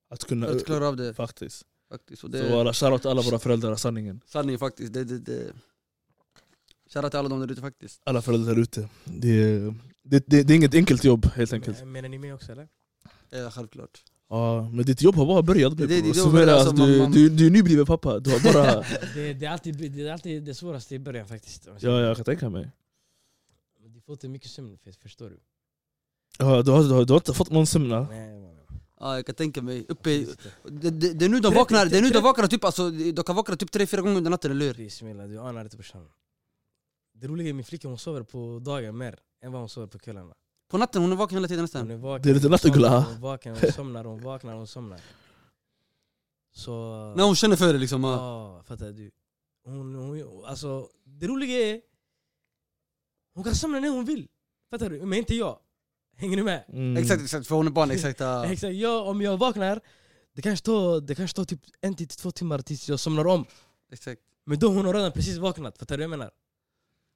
Att 0.09 0.23
kunna, 0.23 0.47
att 0.47 0.65
klara 0.65 0.87
av 0.87 0.95
det 0.97 1.13
faktiskt. 1.13 1.63
Faktiskt. 1.91 2.23
Och 2.23 2.29
det 2.29 2.49
Så 2.49 2.59
alla, 2.59 2.73
shoutout 2.73 3.01
till 3.01 3.11
alla 3.11 3.21
våra 3.21 3.39
föräldrar, 3.39 3.75
sanningen. 3.75 4.21
sanningen 4.27 4.59
faktiskt. 4.59 4.93
Det, 4.93 5.03
det, 5.03 5.19
det. 5.19 5.53
Shoutout 6.93 7.11
till 7.11 7.19
alla 7.19 7.29
de 7.29 7.39
där 7.39 7.51
ute 7.51 7.61
faktiskt. 7.61 8.01
Alla 8.03 8.21
föräldrar 8.21 8.55
där 8.55 8.61
ute. 8.61 8.89
Det, 9.05 9.27
är- 9.29 9.73
det, 10.03 10.23
det, 10.27 10.43
det 10.43 10.53
är 10.53 10.55
inget 10.57 10.75
enkelt 10.75 11.03
jobb 11.03 11.25
helt 11.25 11.53
enkelt. 11.53 11.79
Men- 11.79 11.91
Menar 11.91 12.09
ni 12.09 12.17
mig 12.17 12.33
också 12.33 12.51
eller? 12.51 12.67
Ja, 13.29 13.51
självklart. 13.51 14.03
Ja, 14.29 14.69
men 14.69 14.85
ditt 14.85 15.01
jobb 15.01 15.15
har 15.15 15.25
bara 15.25 15.41
börjat 15.41 15.77
Det- 15.77 15.87
det- 15.87 16.07
alltså, 16.07 16.71
du, 16.71 16.79
man- 16.79 16.97
man- 16.97 17.11
du, 17.11 17.29
du 17.29 17.47
är 17.47 17.51
nybliven 17.51 17.85
pappa, 17.85 18.19
du 18.19 18.29
har 18.31 18.53
bara... 18.53 18.81
Det, 19.15 19.33
det, 19.33 19.45
är 19.45 19.49
alltid, 19.49 19.91
det 19.91 20.07
är 20.07 20.13
alltid 20.13 20.43
det 20.43 20.53
svåraste 20.53 20.95
i 20.95 20.99
början 20.99 21.27
faktiskt. 21.27 21.67
ja, 21.79 21.99
jag 22.01 22.15
kan 22.15 22.25
tänka 22.25 22.49
mig. 22.49 22.71
Du 23.93 24.01
får 24.01 24.13
inte 24.13 24.27
mycket 24.27 24.49
sömn, 24.51 24.77
för- 24.83 24.91
förstår 24.91 25.29
du? 25.29 25.39
Ja, 26.39 26.61
du, 26.61 26.71
har, 26.71 26.83
du, 26.83 26.89
har, 26.89 27.05
du 27.05 27.13
har 27.13 27.19
inte 27.19 27.33
fått 27.33 27.49
någon 27.49 27.67
sömn? 27.67 27.89
Nej. 27.89 28.41
Ja, 29.01 29.15
jag 29.15 29.25
kan 29.25 29.35
tänka 29.35 29.61
mig. 29.61 29.85
Uppe 29.89 30.11
i, 30.11 30.27
det. 30.63 30.89
det, 30.89 31.13
det, 31.13 31.25
är 31.25 31.29
nu 31.29 31.39
de 31.39 31.53
vaknar, 31.53 31.85
det 31.85 31.97
är 31.97 32.01
nu 32.01 32.09
de 32.09 32.23
vaknar 32.23 32.47
typ 32.47 32.63
alltså, 32.63 32.89
de 32.89 33.23
kan 33.23 33.35
vakna 33.35 33.55
typ 33.55 33.71
tre, 33.71 33.87
fyra 33.87 34.01
gånger 34.01 34.17
under 34.17 34.31
natten, 34.31 34.51
eller 34.51 34.65
hur? 34.65 34.73
Bismillah, 34.73 35.27
du 35.27 35.39
anar 35.39 35.63
inte 35.63 35.77
brorsan. 35.77 36.07
Det 37.13 37.27
roliga 37.27 37.49
är 37.49 37.53
min 37.53 37.65
flicka 37.65 37.87
hon 37.87 37.97
sover 37.97 38.23
på 38.23 38.59
dagen 38.59 38.97
mer 38.97 39.19
än 39.41 39.51
vad 39.51 39.61
hon 39.61 39.69
sover 39.69 39.87
på 39.87 39.99
kvällarna. 39.99 40.33
På 40.69 40.77
natten, 40.77 41.01
hon 41.01 41.11
är 41.11 41.15
vaken 41.15 41.37
hela 41.37 41.47
tiden 41.47 41.59
Hon 41.59 41.63
nästan. 41.63 41.91
är 41.91 41.97
vaken, 41.97 42.23
Det 42.23 42.29
är 42.29 42.33
lite 42.33 42.47
hon 42.47 42.51
nattuggla. 42.51 42.99
Hon 42.99 43.15
är 43.15 43.19
vaken, 43.19 43.55
hon 43.61 43.71
somnar, 43.71 44.03
hon 44.03 44.21
vaknar, 44.21 44.53
hon 44.53 44.67
somnar. 44.67 45.01
Så... 46.53 46.71
När 47.17 47.23
hon 47.23 47.35
känner 47.35 47.55
för 47.55 47.73
det 47.73 47.79
liksom. 47.79 48.03
Ja, 48.03 48.63
fattar 48.65 48.91
du? 48.91 49.11
Hon, 49.63 49.95
hon, 49.95 50.45
alltså, 50.45 50.89
det 51.03 51.27
roliga 51.27 51.57
är, 51.57 51.81
hon 53.33 53.43
kan 53.43 53.55
somna 53.55 53.79
när 53.79 53.89
hon 53.89 54.05
vill. 54.05 54.27
Fattar 54.69 54.89
du? 54.89 55.05
Men 55.05 55.19
inte 55.19 55.35
jag. 55.35 55.59
Hänger 56.21 56.35
ni 56.37 56.43
med? 56.43 56.63
Mm. 56.69 56.97
Exakt, 56.97 57.21
exakt, 57.23 57.47
för 57.47 57.55
hon 57.55 57.67
är 57.67 57.71
barn, 57.71 57.91
exakt. 57.97 58.19
ja. 58.19 58.45
Exakt, 58.45 58.73
jag, 58.75 59.07
om 59.07 59.21
jag 59.21 59.37
vaknar, 59.37 59.79
det 60.35 60.41
kanske 60.41 60.65
tar, 60.65 61.01
det 61.01 61.15
kanske 61.15 61.35
tar 61.35 61.45
typ 61.45 61.59
en 61.81 61.95
till 61.95 62.07
två 62.07 62.31
timmar 62.31 62.59
tills 62.59 62.89
jag 62.89 62.99
somnar 62.99 63.27
om. 63.27 63.45
exakt. 63.91 64.21
Men 64.45 64.59
då 64.59 64.67
hon 64.67 64.85
har 64.85 64.93
redan 64.93 65.11
precis 65.11 65.37
vaknat, 65.37 65.77
fattar 65.77 65.97
du 65.97 65.99
vad 65.99 66.03
jag 66.03 66.09
menar? 66.19 66.31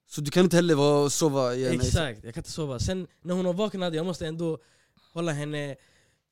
Så 0.08 0.20
du 0.20 0.30
kan 0.30 0.44
inte 0.44 0.56
heller 0.56 0.74
vara 0.74 1.10
sova 1.10 1.54
igen? 1.54 1.74
Exakt, 1.74 2.24
jag 2.24 2.34
kan 2.34 2.40
inte 2.40 2.50
sova. 2.50 2.78
Sen 2.78 3.06
när 3.22 3.34
hon 3.34 3.46
har 3.46 3.52
vaknat, 3.52 3.94
jag 3.94 4.06
måste 4.06 4.26
ändå 4.26 4.58
hålla 5.12 5.32
henne, 5.32 5.76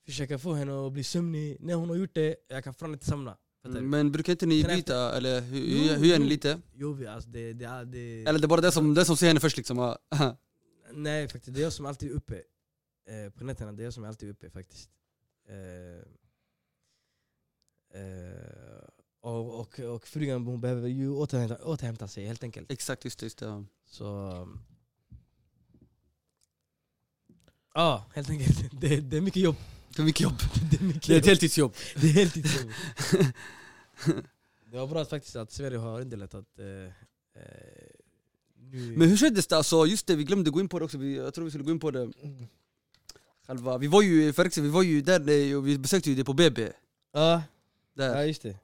försöka 0.06 0.38
få 0.38 0.54
henne 0.54 0.86
att 0.86 0.92
bli 0.92 1.04
sömnig. 1.04 1.56
När 1.60 1.74
hon 1.74 1.88
har 1.88 1.96
gjort 1.96 2.14
det, 2.14 2.36
jag 2.48 2.64
kan 2.64 2.74
fan 2.74 2.92
inte 2.92 3.06
somna. 3.06 3.36
Mm, 3.66 3.90
Men 3.90 4.12
brukar 4.12 4.32
inte 4.32 4.46
ni 4.46 4.62
Sen 4.62 4.70
efter- 4.70 4.76
byta, 4.76 5.16
eller 5.16 5.40
hur, 5.40 5.58
Jo, 5.60 5.78
hur, 5.88 5.96
hur 5.96 6.06
gör 6.06 6.18
ni 6.18 6.24
lite? 6.26 6.60
Jo, 6.74 7.08
alltså 7.08 7.28
det, 7.30 7.52
det, 7.52 7.64
är- 7.64 7.84
det, 7.84 8.24
Eller 8.28 8.38
det 8.38 8.46
är 8.46 8.48
bara 8.48 8.60
det 8.60 8.72
som, 8.72 8.94
det 8.94 9.04
som 9.04 9.16
ser 9.16 9.26
henne 9.26 9.40
först 9.40 9.56
liksom? 9.56 9.96
Nej 10.92 11.28
faktiskt, 11.28 11.54
det 11.54 11.60
är 11.60 11.62
jag 11.62 11.72
som 11.72 11.86
alltid 11.86 12.10
är 12.10 12.14
uppe 12.14 12.34
eh, 13.06 13.30
på 13.30 13.44
nätterna. 13.44 13.72
Det 13.72 13.82
är 13.82 13.84
jag 13.84 13.94
som 13.94 14.04
alltid 14.04 14.28
är 14.28 14.32
uppe 14.32 14.50
faktiskt. 14.50 14.90
Eh, 15.48 15.98
eh, 18.00 18.88
och, 19.20 19.60
och, 19.60 19.80
och 19.80 20.06
frugan 20.06 20.46
hon 20.46 20.60
behöver 20.60 20.88
ju 20.88 21.10
återhämta, 21.10 21.64
återhämta 21.64 22.08
sig 22.08 22.26
helt 22.26 22.42
enkelt. 22.42 22.70
Exakt, 22.70 23.04
just 23.04 23.18
det. 23.18 23.26
Just 23.26 23.38
det. 23.38 23.46
ja. 23.46 23.64
Så... 23.86 24.48
Ja, 27.74 28.04
helt 28.14 28.30
enkelt. 28.30 28.70
Det, 28.80 29.00
det 29.00 29.16
är 29.16 29.20
mycket 29.20 29.42
jobb. 29.42 29.56
Det 29.96 30.02
är 30.02 30.06
mycket 30.06 30.20
jobb. 30.20 30.38
Det 30.70 30.80
är, 30.80 30.84
mycket 30.84 31.06
Det 31.06 31.14
är 31.14 31.18
ett 31.18 31.24
jobb. 31.24 31.28
heltidsjobb. 31.28 31.74
det 31.96 32.06
är 32.06 32.12
heltidsjobb. 32.12 32.70
det 34.70 34.78
var 34.78 34.86
bra 34.86 35.04
faktiskt 35.04 35.36
att 35.36 35.52
Sverige 35.52 35.78
har 35.78 36.00
underlättat 36.00 36.58
eh, 36.58 36.66
eh. 36.66 36.92
Men 38.96 39.08
hur 39.08 39.16
kändes 39.16 39.46
det? 39.46 39.56
Alltså, 39.56 39.86
just 39.86 40.06
det, 40.06 40.16
vi 40.16 40.24
glömde 40.24 40.50
gå 40.50 40.60
in 40.60 40.68
på 40.68 40.78
det 40.78 40.84
också. 40.84 40.98
Vi, 40.98 41.16
jag 41.16 41.34
tror 41.34 41.44
vi 41.44 41.50
skulle 41.50 41.64
gå 41.64 41.70
in 41.70 41.80
på 41.80 41.90
det 41.90 42.12
själva. 43.46 43.78
Vi 43.78 43.86
var 43.86 44.02
ju, 44.02 44.32
för 44.32 44.60
vi 44.60 44.68
var 44.68 44.82
ju 44.82 45.00
där 45.02 45.56
och 45.56 45.68
vi 45.68 45.78
besökte 45.78 46.10
ju 46.10 46.16
det 46.16 46.24
på 46.24 46.32
BB. 46.32 46.68
ja, 47.12 47.42
Där. 47.96 48.16
ja, 48.16 48.24
just 48.24 48.42
det. 48.42 48.56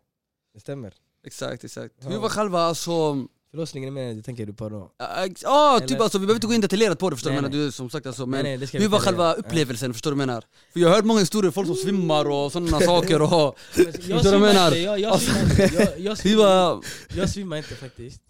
Det 0.55 0.61
stämmer. 0.61 0.95
Exakt, 1.25 1.65
exakt. 1.65 1.95
Ja. 2.03 2.09
Hur 2.09 2.19
var 2.19 2.29
själva 2.29 2.61
alltså... 2.61 3.27
Förlossningen 3.51 3.89
är 3.89 3.93
med, 3.93 4.17
det 4.17 4.23
tänker 4.23 4.47
du 4.47 4.53
på 4.53 4.69
då? 4.69 4.93
Ja, 4.99 5.29
ah, 5.45 5.81
typ 5.81 6.01
alltså, 6.01 6.19
vi 6.19 6.27
behöver 6.27 6.37
inte 6.37 6.47
gå 6.47 6.55
in 6.55 6.61
detaljerat 6.61 6.99
på 6.99 7.11
det 7.11 7.17
förstår 7.17 7.31
du 7.31 7.35
Nej, 7.35 7.43
menar? 7.43 7.57
nej. 7.57 7.67
Du 7.67 7.73
som 7.73 7.91
sagt 7.91 8.07
alltså, 8.07 8.27
nej, 8.27 8.31
men 8.31 8.43
nej, 8.43 8.59
det 8.59 8.67
ska 8.67 8.79
hur 8.79 8.85
vi 8.85 8.89
var 8.89 8.99
själva 8.99 9.35
upplevelsen 9.35 9.93
förstår 9.93 10.11
du 10.11 10.17
menar? 10.17 10.45
För 10.73 10.81
jag 10.81 10.89
har 10.89 10.97
hört 10.97 11.05
många 11.05 11.21
historier, 11.21 11.51
folk 11.51 11.67
som 11.67 11.77
svimmar 11.77 12.25
och 12.25 12.53
sådana 12.53 12.81
saker 12.81 13.23
och... 13.23 13.29
Ja. 13.33 13.57
Men 13.77 13.85
Jag 13.87 13.95
Förstår 13.95 14.33
du 14.33 14.39
vad 14.39 14.49
jag 14.49 14.55
menar? 14.55 14.67
inte, 14.67 14.79
jag, 14.79 14.99
jag 15.01 15.13
Alltså- 15.13 15.33
svimmar 15.33 15.63
inte, 15.63 15.95
jag, 15.99 16.19
svimmar, 16.23 16.45
var... 16.45 16.85
jag 17.15 17.31
svimmar 17.31 17.57
inte 17.57 17.75
faktiskt 17.75 18.23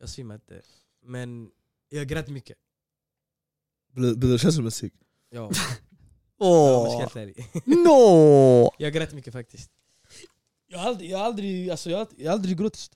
Jag 0.00 0.08
svimmar 0.08 0.34
inte, 0.34 0.62
men 1.04 1.48
jag 1.88 2.06
grät 2.08 2.28
mycket 2.28 2.56
Blir 3.92 4.14
blir 4.14 4.32
det 4.32 4.38
känslomusik? 4.38 4.92
Ja, 5.30 5.50
Åh! 6.40 7.06
ärlig 7.16 7.46
No! 7.64 8.70
Jag 8.78 8.92
grät 8.92 9.12
mycket 9.12 9.32
faktiskt 9.32 9.70
Jag 10.68 10.78
har 10.78 10.88
aldrig, 10.88 11.10
jag 11.10 11.18
har 11.18 11.24
aldrig, 11.24 11.70
alltså 11.70 11.90
jag, 11.90 11.98
har- 11.98 12.08
jag 12.16 12.30
har 12.30 12.32
aldrig 12.34 12.58
gråtit 12.58 12.90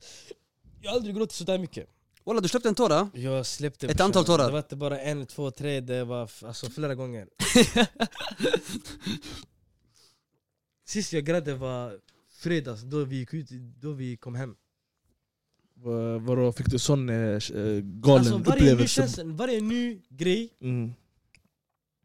Jag 0.81 0.91
har 0.91 0.97
aldrig 0.97 1.15
gråtit 1.17 1.33
sådär 1.37 1.59
mycket 1.59 1.89
Walla 2.25 2.41
du 2.41 2.49
släppte 2.49 2.69
en 2.69 2.75
tår 2.75 2.89
då? 2.89 3.09
Jag 3.15 3.47
släppte 3.47 3.87
Ett 3.87 4.01
antal 4.01 4.25
tårar. 4.25 4.47
Det 4.47 4.53
var 4.53 4.59
inte 4.59 4.77
bara 4.77 5.01
en, 5.01 5.27
två, 5.27 5.51
tre, 5.51 5.81
det 5.81 6.05
var 6.05 6.31
alltså 6.45 6.71
flera 6.71 6.95
gånger 6.95 7.29
Sist 10.85 11.13
jag 11.13 11.25
grät 11.25 11.45
det 11.45 11.55
var 11.55 11.99
fredags, 12.39 12.83
då 12.83 13.05
vi 13.05 13.17
gick 13.17 13.35
ut, 13.35 13.49
då 13.81 13.93
vi 13.93 14.17
kom 14.17 14.35
hem 14.35 14.55
Va- 15.75 16.19
Vadå, 16.19 16.53
fick 16.53 16.67
du 16.71 16.79
sån 16.79 17.09
eh, 17.09 17.15
galen 17.83 18.19
Alltså 18.19 18.37
varje 18.39 18.61
ny 18.63 18.71
upplevelse? 18.71 18.95
känsla, 18.95 19.25
varje 19.25 19.61
ny 19.61 20.01
grej 20.09 20.49
Mm. 20.61 20.93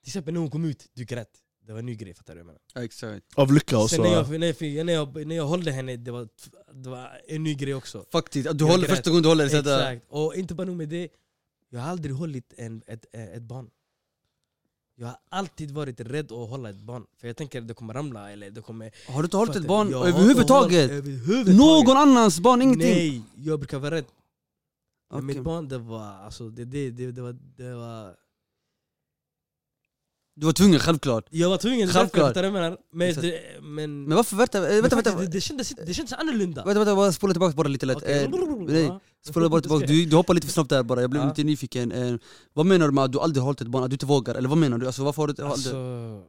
Till 0.07 0.11
exempel 0.11 0.33
när 0.33 0.41
hon 0.41 0.49
kom 0.49 0.65
ut, 0.65 0.89
du 0.93 1.05
grät 1.05 1.29
Det 1.65 1.71
var 1.73 1.79
en 1.79 1.85
ny 1.85 1.95
grej, 1.95 2.13
fattar 2.13 2.35
du 2.35 2.41
vad 2.41 2.41
jag 2.41 2.45
menar? 2.47 2.61
Ja, 2.73 2.83
exakt. 2.83 3.25
Av 3.35 3.53
lycka 3.53 3.77
och 3.77 3.89
så? 3.89 4.03
när 4.03 4.13
jag, 4.13 4.29
när, 4.39 4.47
jag, 4.63 4.85
när, 4.85 4.93
jag, 4.93 5.27
när 5.27 5.35
jag 5.35 5.45
hållde 5.45 5.71
henne, 5.71 5.97
det 5.97 6.11
var, 6.11 6.27
det 6.73 6.89
var 6.89 7.21
en 7.27 7.43
ny 7.43 7.55
grej 7.55 7.73
också 7.75 8.05
Faktiskt, 8.11 8.49
du 8.57 8.65
Jag 8.65 8.71
håller 8.71 8.87
grät. 8.87 8.95
första 8.95 9.09
gången 9.09 9.23
du 9.23 9.29
håller 9.29 9.49
så 9.49 9.61
där. 9.61 9.91
Exakt, 9.91 10.11
och 10.11 10.35
inte 10.35 10.53
bara 10.55 10.67
nog 10.67 10.75
med 10.75 10.89
det 10.89 11.09
Jag 11.69 11.79
har 11.79 11.89
aldrig 11.91 12.15
hållit 12.15 12.53
en, 12.57 12.81
ett, 12.87 13.05
ett 13.11 13.41
barn 13.41 13.69
Jag 14.95 15.07
har 15.07 15.17
alltid 15.29 15.71
varit 15.71 15.99
rädd 16.01 16.31
att 16.31 16.49
hålla 16.49 16.69
ett 16.69 16.81
barn 16.81 17.05
För 17.17 17.27
jag 17.27 17.37
tänker 17.37 17.61
att 17.61 17.67
det 17.67 17.73
kommer 17.73 17.93
ramla 17.93 18.31
eller 18.31 18.49
det 18.51 18.61
kommer 18.61 18.91
Har 19.07 19.21
du 19.21 19.25
inte 19.25 19.37
hållit 19.37 19.55
ett 19.55 19.67
barn 19.67 19.93
överhuvudtaget? 19.93 20.91
överhuvudtaget. 20.91 21.57
Någon 21.57 21.97
annans 21.97 22.39
barn, 22.39 22.61
ingenting? 22.61 22.89
Nej, 22.89 23.21
jag 23.35 23.59
brukar 23.59 23.79
vara 23.79 23.95
rädd 23.95 24.05
Men 25.09 25.17
Okej. 25.19 25.25
Mitt 25.35 25.43
barn 25.43 25.67
det 25.67 25.77
var, 25.77 26.05
alltså 26.05 26.49
det, 26.49 26.65
det, 26.65 26.91
det, 26.91 27.11
det, 27.11 27.21
var, 27.21 27.35
det 27.57 27.75
var 27.75 28.15
Du 30.39 30.45
var 30.45 30.53
tvungen 30.53 30.79
självklart. 30.79 31.25
Jag 31.29 31.49
var 31.49 31.57
tvungen, 31.57 31.87
Självklart. 31.87 32.35
jag 32.35 32.53
menar? 32.53 32.77
Men, 32.91 33.15
det, 33.15 33.61
men, 33.61 34.03
Men 34.03 34.15
varför, 34.15 34.35
vänta, 34.35 34.61
vänta, 34.61 34.95
vänta, 34.95 35.15
det, 35.15 35.27
det, 35.27 35.41
kändes, 35.41 35.69
det 35.85 35.93
kändes 35.93 36.13
annorlunda 36.13 36.65
vänta, 36.65 36.79
vänta, 36.79 36.95
bara 36.95 37.11
spola 37.11 37.33
tillbaka 37.33 37.55
bara 37.55 37.67
lite 37.67 37.85
lätt. 37.85 37.97
Okej. 37.97 38.23
Eh, 38.23 38.29
nej, 38.67 38.83
Ja. 38.83 38.99
spola 39.21 39.49
bara 39.49 39.61
tillbaka, 39.61 39.85
du, 39.85 40.05
du 40.05 40.15
hoppar 40.15 40.33
lite 40.33 40.47
för 40.47 40.53
snabbt 40.53 40.69
där 40.69 40.83
bara, 40.83 41.01
jag 41.01 41.09
blev 41.09 41.27
lite 41.27 41.43
nyfiken. 41.43 41.91
Eh, 41.91 42.15
vad 42.53 42.65
menar 42.65 42.85
du 42.87 42.93
med 42.93 43.03
att 43.03 43.11
du 43.11 43.19
aldrig 43.19 43.43
hållit 43.43 43.61
ett 43.61 43.67
barn, 43.67 43.83
att 43.83 43.89
du 43.89 43.93
inte 43.93 44.05
vågar? 44.05 44.35
Eller 44.35 44.49
vad 44.49 44.57
menar 44.57 44.77
du? 44.77 44.85
Alltså 44.87 45.03
varför 45.03 45.21
har 45.21 45.27
du 45.27 45.31
aldrig... 45.43 45.51
Alltså, 45.51 46.23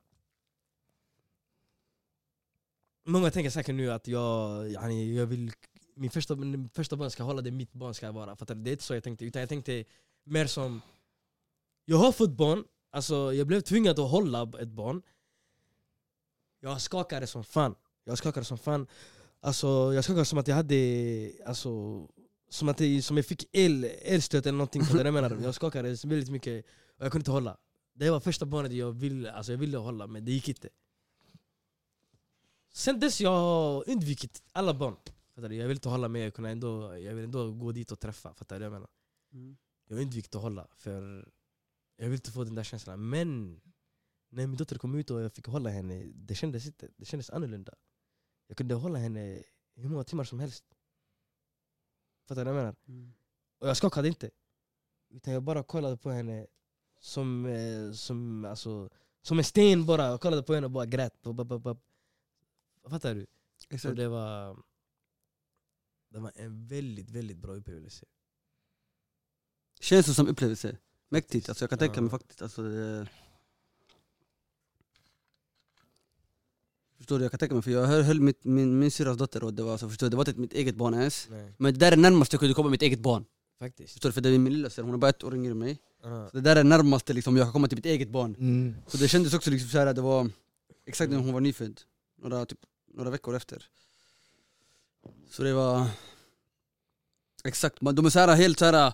många 3.06 3.30
tänker 3.30 3.50
säkert 3.50 3.74
nu 3.74 3.92
att 3.92 4.08
jag, 4.08 4.68
yani, 4.72 5.16
jag 5.16 5.26
vill 5.26 5.52
min 5.96 6.10
första, 6.10 6.36
min 6.36 6.68
första 6.74 6.96
barn 6.96 7.10
ska 7.10 7.22
hålla 7.22 7.42
det 7.42 7.50
mitt 7.50 7.72
barn 7.72 7.94
ska 7.94 8.12
vara. 8.12 8.36
Fattar 8.36 8.54
du? 8.54 8.62
Det 8.62 8.70
är 8.70 8.72
inte 8.72 8.84
så 8.84 8.94
jag 8.94 9.04
tänkte, 9.04 9.24
utan 9.24 9.40
jag 9.40 9.48
tänkte 9.48 9.84
mer 10.24 10.46
som 10.46 10.80
Jag 11.84 11.96
har 11.96 12.12
fått 12.12 12.30
barn, 12.30 12.64
alltså, 12.98 13.34
jag 13.34 13.46
blev 13.46 13.60
tvingad 13.60 13.98
att 13.98 14.10
hålla 14.10 14.42
ett 14.60 14.68
barn 14.68 15.02
Jag 16.60 16.80
skakade 16.80 17.26
som 17.26 17.44
fan 17.44 17.74
Jag 18.04 18.18
skakade 18.18 18.44
som 18.44 18.58
fan 18.58 18.86
Alltså, 19.40 19.66
jag 19.94 20.04
skakade 20.04 20.24
som 20.24 20.38
att 20.38 20.48
jag 20.48 20.56
hade 20.56 21.32
alltså, 21.46 21.70
som 22.48 22.68
att 22.68 22.80
jag, 22.80 23.04
som 23.04 23.16
jag 23.16 23.26
fick 23.26 23.48
el, 23.52 23.84
elstöt 23.84 24.46
eller 24.46 24.58
någonting. 24.58 24.82
Vad 24.92 25.06
jag 25.06 25.14
menar? 25.14 25.38
Jag 25.42 25.54
skakade 25.54 25.88
väldigt 25.88 26.30
mycket 26.30 26.64
och 26.98 27.04
jag 27.04 27.12
kunde 27.12 27.22
inte 27.22 27.30
hålla. 27.30 27.56
Det 27.94 28.10
var 28.10 28.20
första 28.20 28.46
barnet 28.46 28.72
jag 28.72 28.92
ville, 28.92 29.32
alltså 29.32 29.52
jag 29.52 29.58
ville 29.58 29.78
hålla, 29.78 30.06
men 30.06 30.24
det 30.24 30.32
gick 30.32 30.48
inte. 30.48 30.68
Sen 32.72 33.00
dess 33.00 33.20
jag 33.20 33.30
har 33.30 33.90
undvikit 33.90 34.42
alla 34.52 34.74
barn. 34.74 34.96
Fattar 35.34 35.48
du? 35.48 35.54
Jag 35.54 35.68
vill 35.68 35.76
inte 35.76 35.88
hålla 35.88 36.08
med, 36.08 36.26
jag, 36.26 36.34
kunde 36.34 36.50
ändå, 36.50 36.98
jag 36.98 37.14
vill 37.14 37.24
ändå 37.24 37.52
gå 37.52 37.72
dit 37.72 37.92
och 37.92 38.00
träffa. 38.00 38.34
Fattar 38.34 38.58
du 38.58 38.64
jag 38.64 38.72
menar? 38.72 38.88
Mm. 39.32 39.56
Jag 39.88 39.96
har 39.96 40.02
undvikit 40.02 40.34
att 40.34 40.42
hålla, 40.42 40.66
för 40.76 41.28
jag 41.98 42.08
vill 42.08 42.14
inte 42.18 42.30
få 42.30 42.44
den 42.44 42.54
där 42.54 42.64
känslan. 42.64 43.08
Men 43.08 43.60
när 44.28 44.46
min 44.46 44.56
dotter 44.56 44.78
kom 44.78 44.94
ut 44.94 45.10
och 45.10 45.20
jag 45.20 45.32
fick 45.32 45.46
hålla 45.46 45.70
henne, 45.70 46.04
det 46.14 46.34
kändes, 46.34 46.66
inte, 46.66 46.88
det 46.96 47.04
kändes 47.04 47.30
annorlunda. 47.30 47.74
Jag 48.46 48.56
kunde 48.56 48.74
hålla 48.74 48.98
henne 48.98 49.42
hur 49.74 49.88
många 49.88 50.04
timmar 50.04 50.24
som 50.24 50.40
helst. 50.40 50.64
Fattar 52.28 52.44
du 52.44 52.50
vad 52.50 52.60
jag 52.60 52.64
menar? 52.64 52.76
Mm. 52.88 53.12
Och 53.58 53.68
jag 53.68 53.76
skakade 53.76 54.08
inte. 54.08 54.30
Utan 55.10 55.34
jag 55.34 55.42
bara 55.42 55.62
kollade 55.62 55.96
på 55.96 56.10
henne 56.10 56.46
som, 57.00 57.46
eh, 57.46 57.92
som, 57.92 58.44
alltså, 58.44 58.90
som 59.22 59.38
en 59.38 59.44
sten 59.44 59.86
bara. 59.86 60.06
Jag 60.06 60.20
kollade 60.20 60.42
på 60.42 60.54
henne 60.54 60.66
och 60.66 60.70
bara 60.70 60.86
grät. 60.86 61.22
Bop, 61.22 61.36
bop, 61.36 61.48
bop, 61.48 61.62
bop. 61.62 61.84
Fattar 62.90 63.14
du? 63.14 63.26
Exakt. 63.70 63.96
det 63.96 64.08
var, 64.08 64.62
det 66.08 66.18
var 66.18 66.32
en 66.34 66.66
väldigt, 66.66 67.10
väldigt 67.10 67.38
bra 67.38 67.54
upplevelse. 67.54 68.06
Känns 69.80 70.06
det 70.06 70.14
som 70.14 70.28
upplevelse. 70.28 70.78
Mäktigt, 71.08 71.48
alltså 71.48 71.62
jag 71.62 71.70
kan 71.70 71.78
tänka 71.78 72.00
mig 72.00 72.10
faktiskt. 72.10 72.42
Alltså, 72.42 72.62
det... 72.62 73.06
Förstår 76.98 77.18
du, 77.18 77.24
jag 77.24 77.32
kan 77.32 77.38
tänka 77.38 77.54
mig 77.54 77.62
för 77.62 77.70
jag 77.70 77.86
höll, 77.86 78.20
mitt, 78.20 78.44
min, 78.44 78.78
min 78.78 78.90
syrras 78.90 79.16
dotter 79.16 79.44
och 79.44 79.54
det 79.54 79.62
var, 79.62 79.72
alltså, 79.72 79.88
förstår 79.88 80.06
du, 80.06 80.10
det 80.10 80.16
var 80.16 80.28
inte 80.28 80.40
mitt 80.40 80.52
eget 80.52 80.74
barn 80.74 80.94
ens. 80.94 81.26
Nej, 81.30 81.52
Men 81.56 81.72
det 81.72 81.78
där 81.80 81.92
är 81.92 81.96
närmast 81.96 82.32
jag 82.32 82.40
kunde 82.40 82.54
komma 82.54 82.68
mitt 82.70 82.82
eget 82.82 83.00
barn. 83.00 83.24
faktiskt. 83.58 83.92
Förstår 83.92 84.08
du, 84.08 84.12
för 84.12 84.20
det 84.20 84.28
är 84.28 84.38
min 84.38 84.52
lillasyster, 84.52 84.82
hon 84.82 84.94
är 84.94 84.98
bara 84.98 85.08
ett 85.08 85.24
år 85.24 85.34
yngre 85.34 85.50
än 85.50 85.58
mig. 85.58 85.78
Ja. 86.02 86.28
Så 86.30 86.36
det 86.36 86.42
där 86.42 86.56
är 86.56 86.64
närmaste 86.64 87.12
liksom, 87.12 87.36
jag 87.36 87.46
kan 87.46 87.52
komma 87.52 87.68
till 87.68 87.78
mitt 87.78 87.86
eget 87.86 88.08
barn. 88.10 88.34
Mm. 88.34 88.74
Så 88.86 88.96
det 88.96 89.08
kändes 89.08 89.34
också 89.34 89.50
liksom 89.50 89.68
så 89.68 89.78
här, 89.78 89.94
det 89.94 90.00
var 90.00 90.30
exakt 90.86 91.10
när 91.10 91.18
hon 91.18 91.32
var 91.32 91.40
nyfödd. 91.40 91.80
Några, 92.22 92.46
typ, 92.46 92.58
några 92.94 93.10
veckor 93.10 93.36
efter. 93.36 93.64
Så 95.30 95.42
det 95.42 95.52
var... 95.52 95.86
Exakt, 97.44 97.76
de 97.80 98.06
är 98.06 98.10
så 98.10 98.18
här 98.18 98.36
helt 98.36 98.58
så 98.58 98.64
här. 98.64 98.92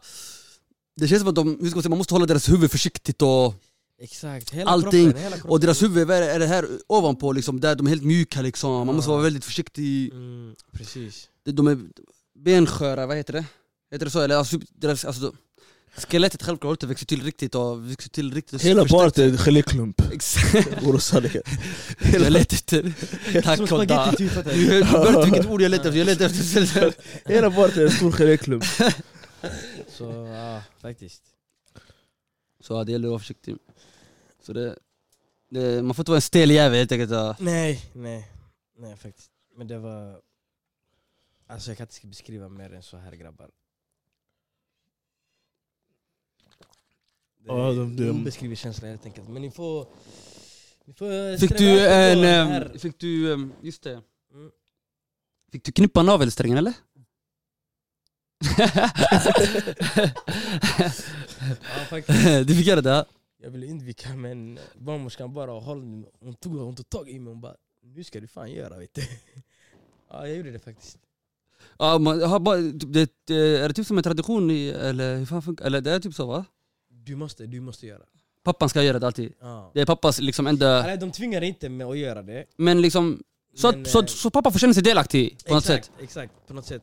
Det 0.96 1.08
känns 1.08 1.20
som 1.20 1.28
att 1.28 1.34
de, 1.34 1.58
hur 1.60 1.68
ska 1.68 1.76
man 1.76 1.82
säga, 1.82 1.90
man 1.90 1.98
måste 1.98 2.14
hålla 2.14 2.26
deras 2.26 2.48
huvud 2.48 2.70
försiktigt 2.70 3.22
och, 3.22 3.54
Exakt, 4.00 4.50
hela 4.50 4.70
Allting. 4.70 5.04
kroppen. 5.04 5.22
Hela 5.22 5.36
kroppen. 5.36 5.50
och 5.50 5.60
deras 5.60 5.82
huvud 5.82 6.10
är, 6.10 6.38
det 6.38 6.46
här 6.46 6.68
ovanpå 6.86 7.32
liksom, 7.32 7.60
där 7.60 7.74
de 7.74 7.86
är 7.86 7.90
helt 7.90 8.04
mjuka 8.04 8.42
liksom. 8.42 8.86
Man 8.86 8.96
måste 8.96 9.10
vara 9.10 9.22
väldigt 9.22 9.44
försiktig. 9.44 10.12
Mm, 10.12 10.54
precis. 10.72 11.28
De 11.44 11.66
är 11.66 11.78
bensköra, 12.44 13.06
vad 13.06 13.16
heter 13.16 13.32
det? 13.32 13.44
Heter 13.90 14.04
det 14.04 14.10
så? 14.10 14.20
Eller 14.20 14.36
alltså, 14.36 14.58
deras, 14.78 15.04
alltså, 15.04 15.32
skelettet 15.96 16.42
självklart 16.42 16.68
har 16.68 16.72
inte 16.72 16.86
växt 16.86 17.08
till 17.08 17.22
riktigt 17.22 17.54
och 17.54 17.90
växt 17.90 18.12
till 18.12 18.34
riktigt 18.34 18.62
Hela 18.62 18.84
barnet 18.84 19.18
är 19.18 19.28
en 19.28 19.38
geléklump. 19.38 20.02
Jag 22.12 22.32
letar 22.32 22.54
efter... 22.54 22.92
Tack 23.42 23.72
och 23.72 23.86
da. 23.86 24.14
du? 24.18 24.82
hörde 24.84 25.24
vilket 25.24 25.46
ord 25.46 25.62
jag 25.62 25.70
letade 25.70 25.88
efter, 25.88 25.98
jag 25.98 26.06
letade 26.06 26.60
efter... 26.62 26.94
Hela 27.24 27.50
barnet 27.50 27.76
är 27.76 27.84
en 27.84 27.90
stor 27.90 28.12
geléklump. 28.12 28.64
Så 29.94 30.04
ja, 30.04 30.62
faktiskt. 30.78 31.22
Så 32.60 32.74
ja, 32.74 32.84
det 32.84 32.92
gäller 32.92 33.08
att 33.08 33.10
vara 33.10 33.18
försiktig. 33.18 33.56
Så 34.40 34.52
det, 34.52 34.78
det, 35.50 35.82
man 35.82 35.94
får 35.94 36.02
inte 36.02 36.10
vara 36.10 36.18
en 36.18 36.22
stel 36.22 36.50
jävel 36.50 36.78
helt 36.78 36.92
enkelt. 36.92 37.10
ja. 37.10 37.36
Nej, 37.40 37.90
nej. 37.92 38.30
Nej 38.76 38.96
faktiskt. 38.96 39.30
Men 39.56 39.66
det 39.68 39.78
var... 39.78 40.20
Alltså 41.46 41.70
jag 41.70 41.78
kan 41.78 41.86
inte 41.86 42.06
beskriva 42.06 42.48
mer 42.48 42.72
än 42.74 42.82
så 42.82 42.96
här 42.96 43.12
grabbar. 43.12 43.50
Det 47.38 47.46
Ja, 47.46 47.70
är 47.72 47.76
de- 47.76 47.96
de- 47.96 48.10
obeskrivlig 48.10 48.58
känsla 48.58 48.88
helt 48.88 49.06
enkelt. 49.06 49.28
Men 49.28 49.42
ni 49.42 49.50
får... 49.50 49.86
Ni 50.84 50.94
får 50.94 51.38
Fick 51.38 51.58
du 51.58 51.86
en... 51.88 52.78
Fick 52.78 52.98
du... 52.98 53.48
Just 53.62 53.82
det. 53.82 54.02
Mm. 54.32 54.50
Fick 55.52 55.64
du 55.64 55.72
knippa 55.72 56.02
navelsträngen 56.02 56.58
eller? 56.58 56.72
Ja, 61.90 62.44
du 62.46 62.54
fick 62.54 62.66
göra 62.66 62.80
det? 62.80 63.04
Jag 63.42 63.50
ville 63.50 63.66
undvika 63.66 64.14
men 64.14 64.58
barnmorskan 64.74 65.34
bara 65.34 65.60
höll, 65.60 66.04
hon 66.20 66.34
tog, 66.34 66.56
hon 66.56 66.76
tog 66.76 66.88
tag 66.88 67.08
i 67.08 67.18
mig 67.18 67.30
och 67.30 67.36
bara 67.36 67.54
Nu 67.82 68.04
ska 68.04 68.20
du 68.20 68.26
fan 68.26 68.52
göra 68.52 68.78
vet 68.78 68.94
du. 68.94 69.02
Ja 70.10 70.26
jag 70.28 70.36
gjorde 70.36 70.50
det 70.50 70.58
faktiskt. 70.58 70.98
Ja, 71.78 71.98
man, 71.98 72.18
det, 72.78 73.10
det, 73.24 73.34
är 73.34 73.68
det 73.68 73.74
typ 73.74 73.86
som 73.86 73.98
en 73.98 74.04
tradition 74.04 74.50
eller 74.50 75.16
hur 75.16 75.26
fan 75.26 75.42
funkar 75.42 75.64
Eller 75.64 75.80
det 75.80 75.92
är 75.92 76.00
typ 76.00 76.14
så 76.14 76.26
va? 76.26 76.44
Du 76.88 77.16
måste, 77.16 77.46
du 77.46 77.60
måste 77.60 77.86
göra. 77.86 78.02
Pappan 78.42 78.68
ska 78.68 78.82
göra 78.82 78.98
det 78.98 79.06
alltid. 79.06 79.32
Ja. 79.40 79.70
Det 79.74 79.80
är 79.80 79.86
pappas 79.86 80.20
liksom 80.20 80.46
enda... 80.46 80.82
Nej, 80.82 80.98
de 80.98 81.12
tvingar 81.12 81.42
inte 81.42 81.68
mig 81.68 81.86
att 81.86 81.98
göra 81.98 82.22
det. 82.22 82.44
Men 82.56 82.82
liksom, 82.82 83.22
så, 83.54 83.70
Men, 83.70 83.80
att, 83.80 83.88
så, 83.88 83.98
eh, 83.98 84.04
att, 84.04 84.10
så 84.10 84.30
pappa 84.30 84.50
får 84.50 84.58
känna 84.58 84.74
sig 84.74 84.82
delaktig 84.82 85.38
på 85.46 85.54
något 85.54 85.64
exakt, 85.64 85.84
sätt. 85.84 85.94
Exakt, 86.00 86.32
på 86.46 86.54
något 86.54 86.66
sätt. 86.66 86.82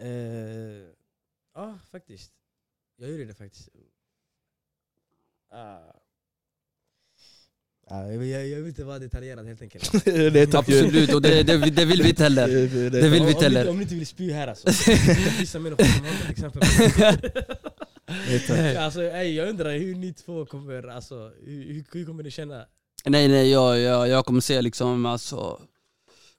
Eh, 0.00 0.86
ja, 1.54 1.78
faktiskt. 1.90 2.32
Jag 2.96 3.10
gjorde 3.10 3.24
det 3.24 3.34
faktiskt. 3.34 3.68
Ah. 5.52 5.78
Ja, 7.90 8.06
jag, 8.12 8.18
vill 8.18 8.66
inte 8.66 8.84
vara 8.84 8.98
detaljerad 8.98 9.46
helt 9.46 9.62
enkelt. 9.62 9.92
Nej 10.06 10.46
tack. 10.46 10.54
Absolut, 10.68 11.14
och 11.14 11.22
det, 11.22 11.42
det, 11.42 11.56
det 11.70 11.84
vill 11.84 12.02
vi 12.02 12.08
inte 12.08 12.22
heller. 12.22 12.48
Det 12.90 13.08
vill 13.08 13.10
vi 13.10 13.20
Om, 13.20 13.28
inte 13.28 13.46
om, 13.46 13.52
ni, 13.52 13.58
heller. 13.58 13.70
om 13.70 13.76
ni 13.76 13.82
inte 13.82 13.94
vill 13.94 14.06
spy 14.06 14.32
här 14.32 14.48
alltså. 14.48 14.68
Vissa 15.40 15.58
människor 15.58 15.84
som 15.84 16.06
till 16.22 16.30
exempel. 16.30 16.62
Alltså, 18.78 19.02
ey, 19.02 19.34
jag 19.34 19.48
undrar 19.48 19.78
hur 19.78 19.94
ni 19.94 20.12
två 20.12 20.46
kommer, 20.46 20.88
alltså, 20.88 21.32
hur, 21.44 21.64
hur- 21.72 21.84
hur 21.92 22.04
kommer 22.06 22.22
ni 22.22 22.30
känna? 22.30 22.66
Nej 23.04 23.28
nej, 23.28 23.50
jag, 23.50 23.78
jag, 23.78 24.08
jag 24.08 24.26
kommer 24.26 24.40
säga 24.40 24.60
liksom 24.60 25.06
alltså 25.06 25.60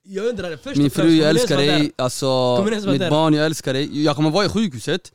Jag 0.04 0.26
undrar, 0.26 0.58
först 0.58 0.78
Min 0.78 0.92
fru, 0.92 1.10
jag 1.10 1.30
älskar 1.30 1.58
dig, 1.58 1.92
alltså 1.96 2.64
mitt 2.92 3.10
barn, 3.10 3.34
jag 3.34 3.46
älskar 3.46 3.74
dig. 3.74 4.04
Jag 4.04 4.16
kommer 4.16 4.30
vara 4.30 4.46
i 4.46 4.50
sjukhuset, 4.50 5.12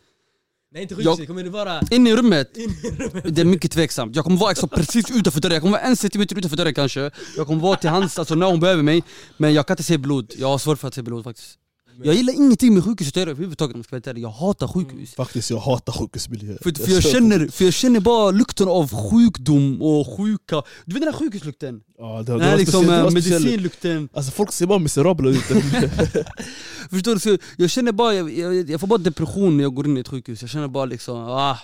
Nej 0.72 0.82
inte 0.82 0.94
Jag- 0.94 0.98
sjukhuset, 1.04 1.26
kommer 1.26 1.42
ni 1.42 1.48
vara 1.48 1.80
inne 1.90 2.10
i 2.10 2.16
rummet. 2.16 2.56
inne 2.56 2.72
i 2.82 2.90
rummet? 2.90 3.34
Det 3.36 3.40
är 3.40 3.44
mycket 3.44 3.72
tveksamt. 3.72 4.16
Jag 4.16 4.24
kommer 4.24 4.36
vara 4.36 4.50
exakt 4.50 4.74
precis 4.74 5.10
utanför 5.10 5.40
dörren, 5.40 5.54
jag 5.54 5.62
kommer 5.62 5.78
vara 5.78 5.82
en 5.88 5.96
centimeter 5.96 6.38
utanför 6.38 6.56
dörren 6.56 6.74
kanske. 6.74 7.10
Jag 7.36 7.46
kommer 7.46 7.60
vara 7.62 7.76
till 7.76 7.90
hands 7.90 8.18
alltså, 8.18 8.34
när 8.34 8.46
hon 8.46 8.60
behöver 8.60 8.82
mig, 8.82 9.02
men 9.36 9.54
jag 9.54 9.66
kan 9.66 9.74
inte 9.74 9.82
se 9.82 9.98
blod. 9.98 10.32
Jag 10.38 10.48
har 10.48 10.58
svårt 10.58 10.78
för 10.78 10.88
att 10.88 10.94
se 10.94 11.02
blod 11.02 11.24
faktiskt. 11.24 11.58
Jag 12.04 12.14
gillar 12.14 12.32
ingenting 12.32 12.74
med 12.74 12.84
sjukhus 12.84 13.08
att 13.08 13.16
göra 13.16 13.30
överhuvudtaget 13.30 13.74
om 13.74 13.78
jag 13.90 14.02
ska 14.02 14.12
vara. 14.12 14.18
Jag 14.18 14.28
hatar 14.28 14.68
sjukhus. 14.68 15.14
Faktiskt 15.14 15.50
jag 15.50 15.58
hatar 15.58 15.92
sjukhusmiljö. 15.92 16.56
För, 16.62 16.84
för, 16.84 16.92
jag 16.92 17.02
känner, 17.02 17.48
för 17.48 17.64
jag 17.64 17.74
känner 17.74 18.00
bara 18.00 18.30
lukten 18.30 18.68
av 18.68 19.10
sjukdom 19.10 19.82
och 19.82 20.16
sjuka. 20.16 20.62
Du 20.84 20.94
vet 20.94 21.02
den 21.02 21.12
här 21.12 21.18
sjukhuslukten? 21.18 21.80
Ja, 21.98 22.22
det, 22.22 22.32
Den 22.32 22.40
här 22.40 22.56
liksom 22.56 22.90
eh, 22.90 23.10
medicinlukten. 23.10 24.08
Alltså 24.12 24.32
folk 24.32 24.52
ser 24.52 24.66
bara 24.66 24.78
miserabla 24.78 25.30
ut. 25.30 25.42
Förstår 26.90 27.14
du? 27.14 27.20
Så 27.20 27.38
jag 27.56 27.70
känner 27.70 27.92
bara, 27.92 28.14
jag, 28.14 28.38
jag, 28.38 28.70
jag 28.70 28.80
får 28.80 28.86
bara 28.86 28.98
depression 28.98 29.56
när 29.56 29.64
jag 29.64 29.74
går 29.74 29.86
in 29.86 29.96
i 29.96 30.00
ett 30.00 30.08
sjukhus. 30.08 30.42
Jag 30.42 30.50
känner 30.50 30.68
bara 30.68 30.84
liksom, 30.84 31.16
ah, 31.16 31.58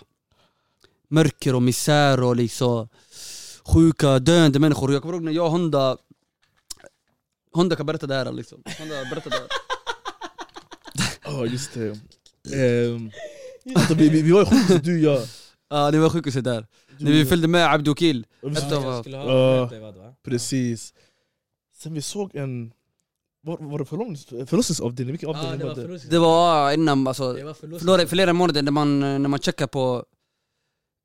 mörker 1.09 1.55
och 1.55 1.63
misär 1.63 2.23
och 2.23 2.37
liksom 2.37 2.89
sjuka, 3.65 4.19
döende 4.19 4.59
människor. 4.59 4.93
Jag 4.93 5.03
kommer 5.03 5.15
ihåg 5.15 5.23
när 5.23 5.33
jag 5.33 5.45
och 5.45 5.51
Honda, 5.51 5.97
Honda 7.53 7.77
kan 7.77 7.87
berätta 7.87 8.07
det 8.07 8.15
här 8.15 8.33
liksom. 8.33 8.63
Honda 8.79 8.95
berätta 9.11 9.31
det 9.31 9.37
här. 9.37 9.62
Ja 11.25 11.47
just 11.47 11.75
det. 11.75 11.99
Ehm, 12.55 13.11
alltså, 13.75 13.95
vi, 13.95 14.09
vi, 14.09 14.23
vi 14.23 14.33
var 14.33 14.43
i 14.43 14.47
sjukhuset 14.47 14.85
du 14.85 15.09
och 15.09 15.15
jag. 15.15 15.23
Ja, 15.71 15.91
det 15.91 15.99
var 15.99 16.11
sjukhuset 16.11 16.45
där. 16.45 16.67
Du, 16.99 17.05
När 17.05 17.13
vi 17.13 17.25
följde 17.27 17.49
med 17.49 17.73
Abdokil. 17.75 18.27
och 18.43 18.51
vi- 18.53 18.57
Ett 18.57 18.65
Ja, 18.71 18.77
av- 18.77 18.85
jag 18.85 19.01
skulle 19.01 19.17
Ja. 19.17 19.23
ha 19.23 19.67
berättat 19.67 19.81
vad 19.83 20.05
va? 20.05 20.15
Precis. 20.25 20.95
Sen 21.77 21.95
vi 21.95 22.03
såg 22.03 22.37
en... 22.37 22.73
Var, 23.45 23.57
var 23.61 23.79
det 23.79 23.85
förlossnings- 23.85 24.47
förlossningsavdelning? 24.47 25.13
Vilken 25.13 25.31
Ja, 25.31 25.37
avdelning 25.39 25.59
det 25.59 25.65
var 25.65 25.75
var 25.75 25.99
det? 25.99 26.09
Det 26.11 26.19
var 26.19 26.73
innan, 26.73 27.07
alltså, 27.07 27.33
Det 27.33 27.45
var 27.45 27.79
flera, 27.79 28.07
flera 28.07 28.33
månader 28.33 28.63
när 28.63 28.73
man, 28.73 29.01
när 29.01 29.19
man 29.29 29.39
checkar 29.39 29.67
på 29.67 30.05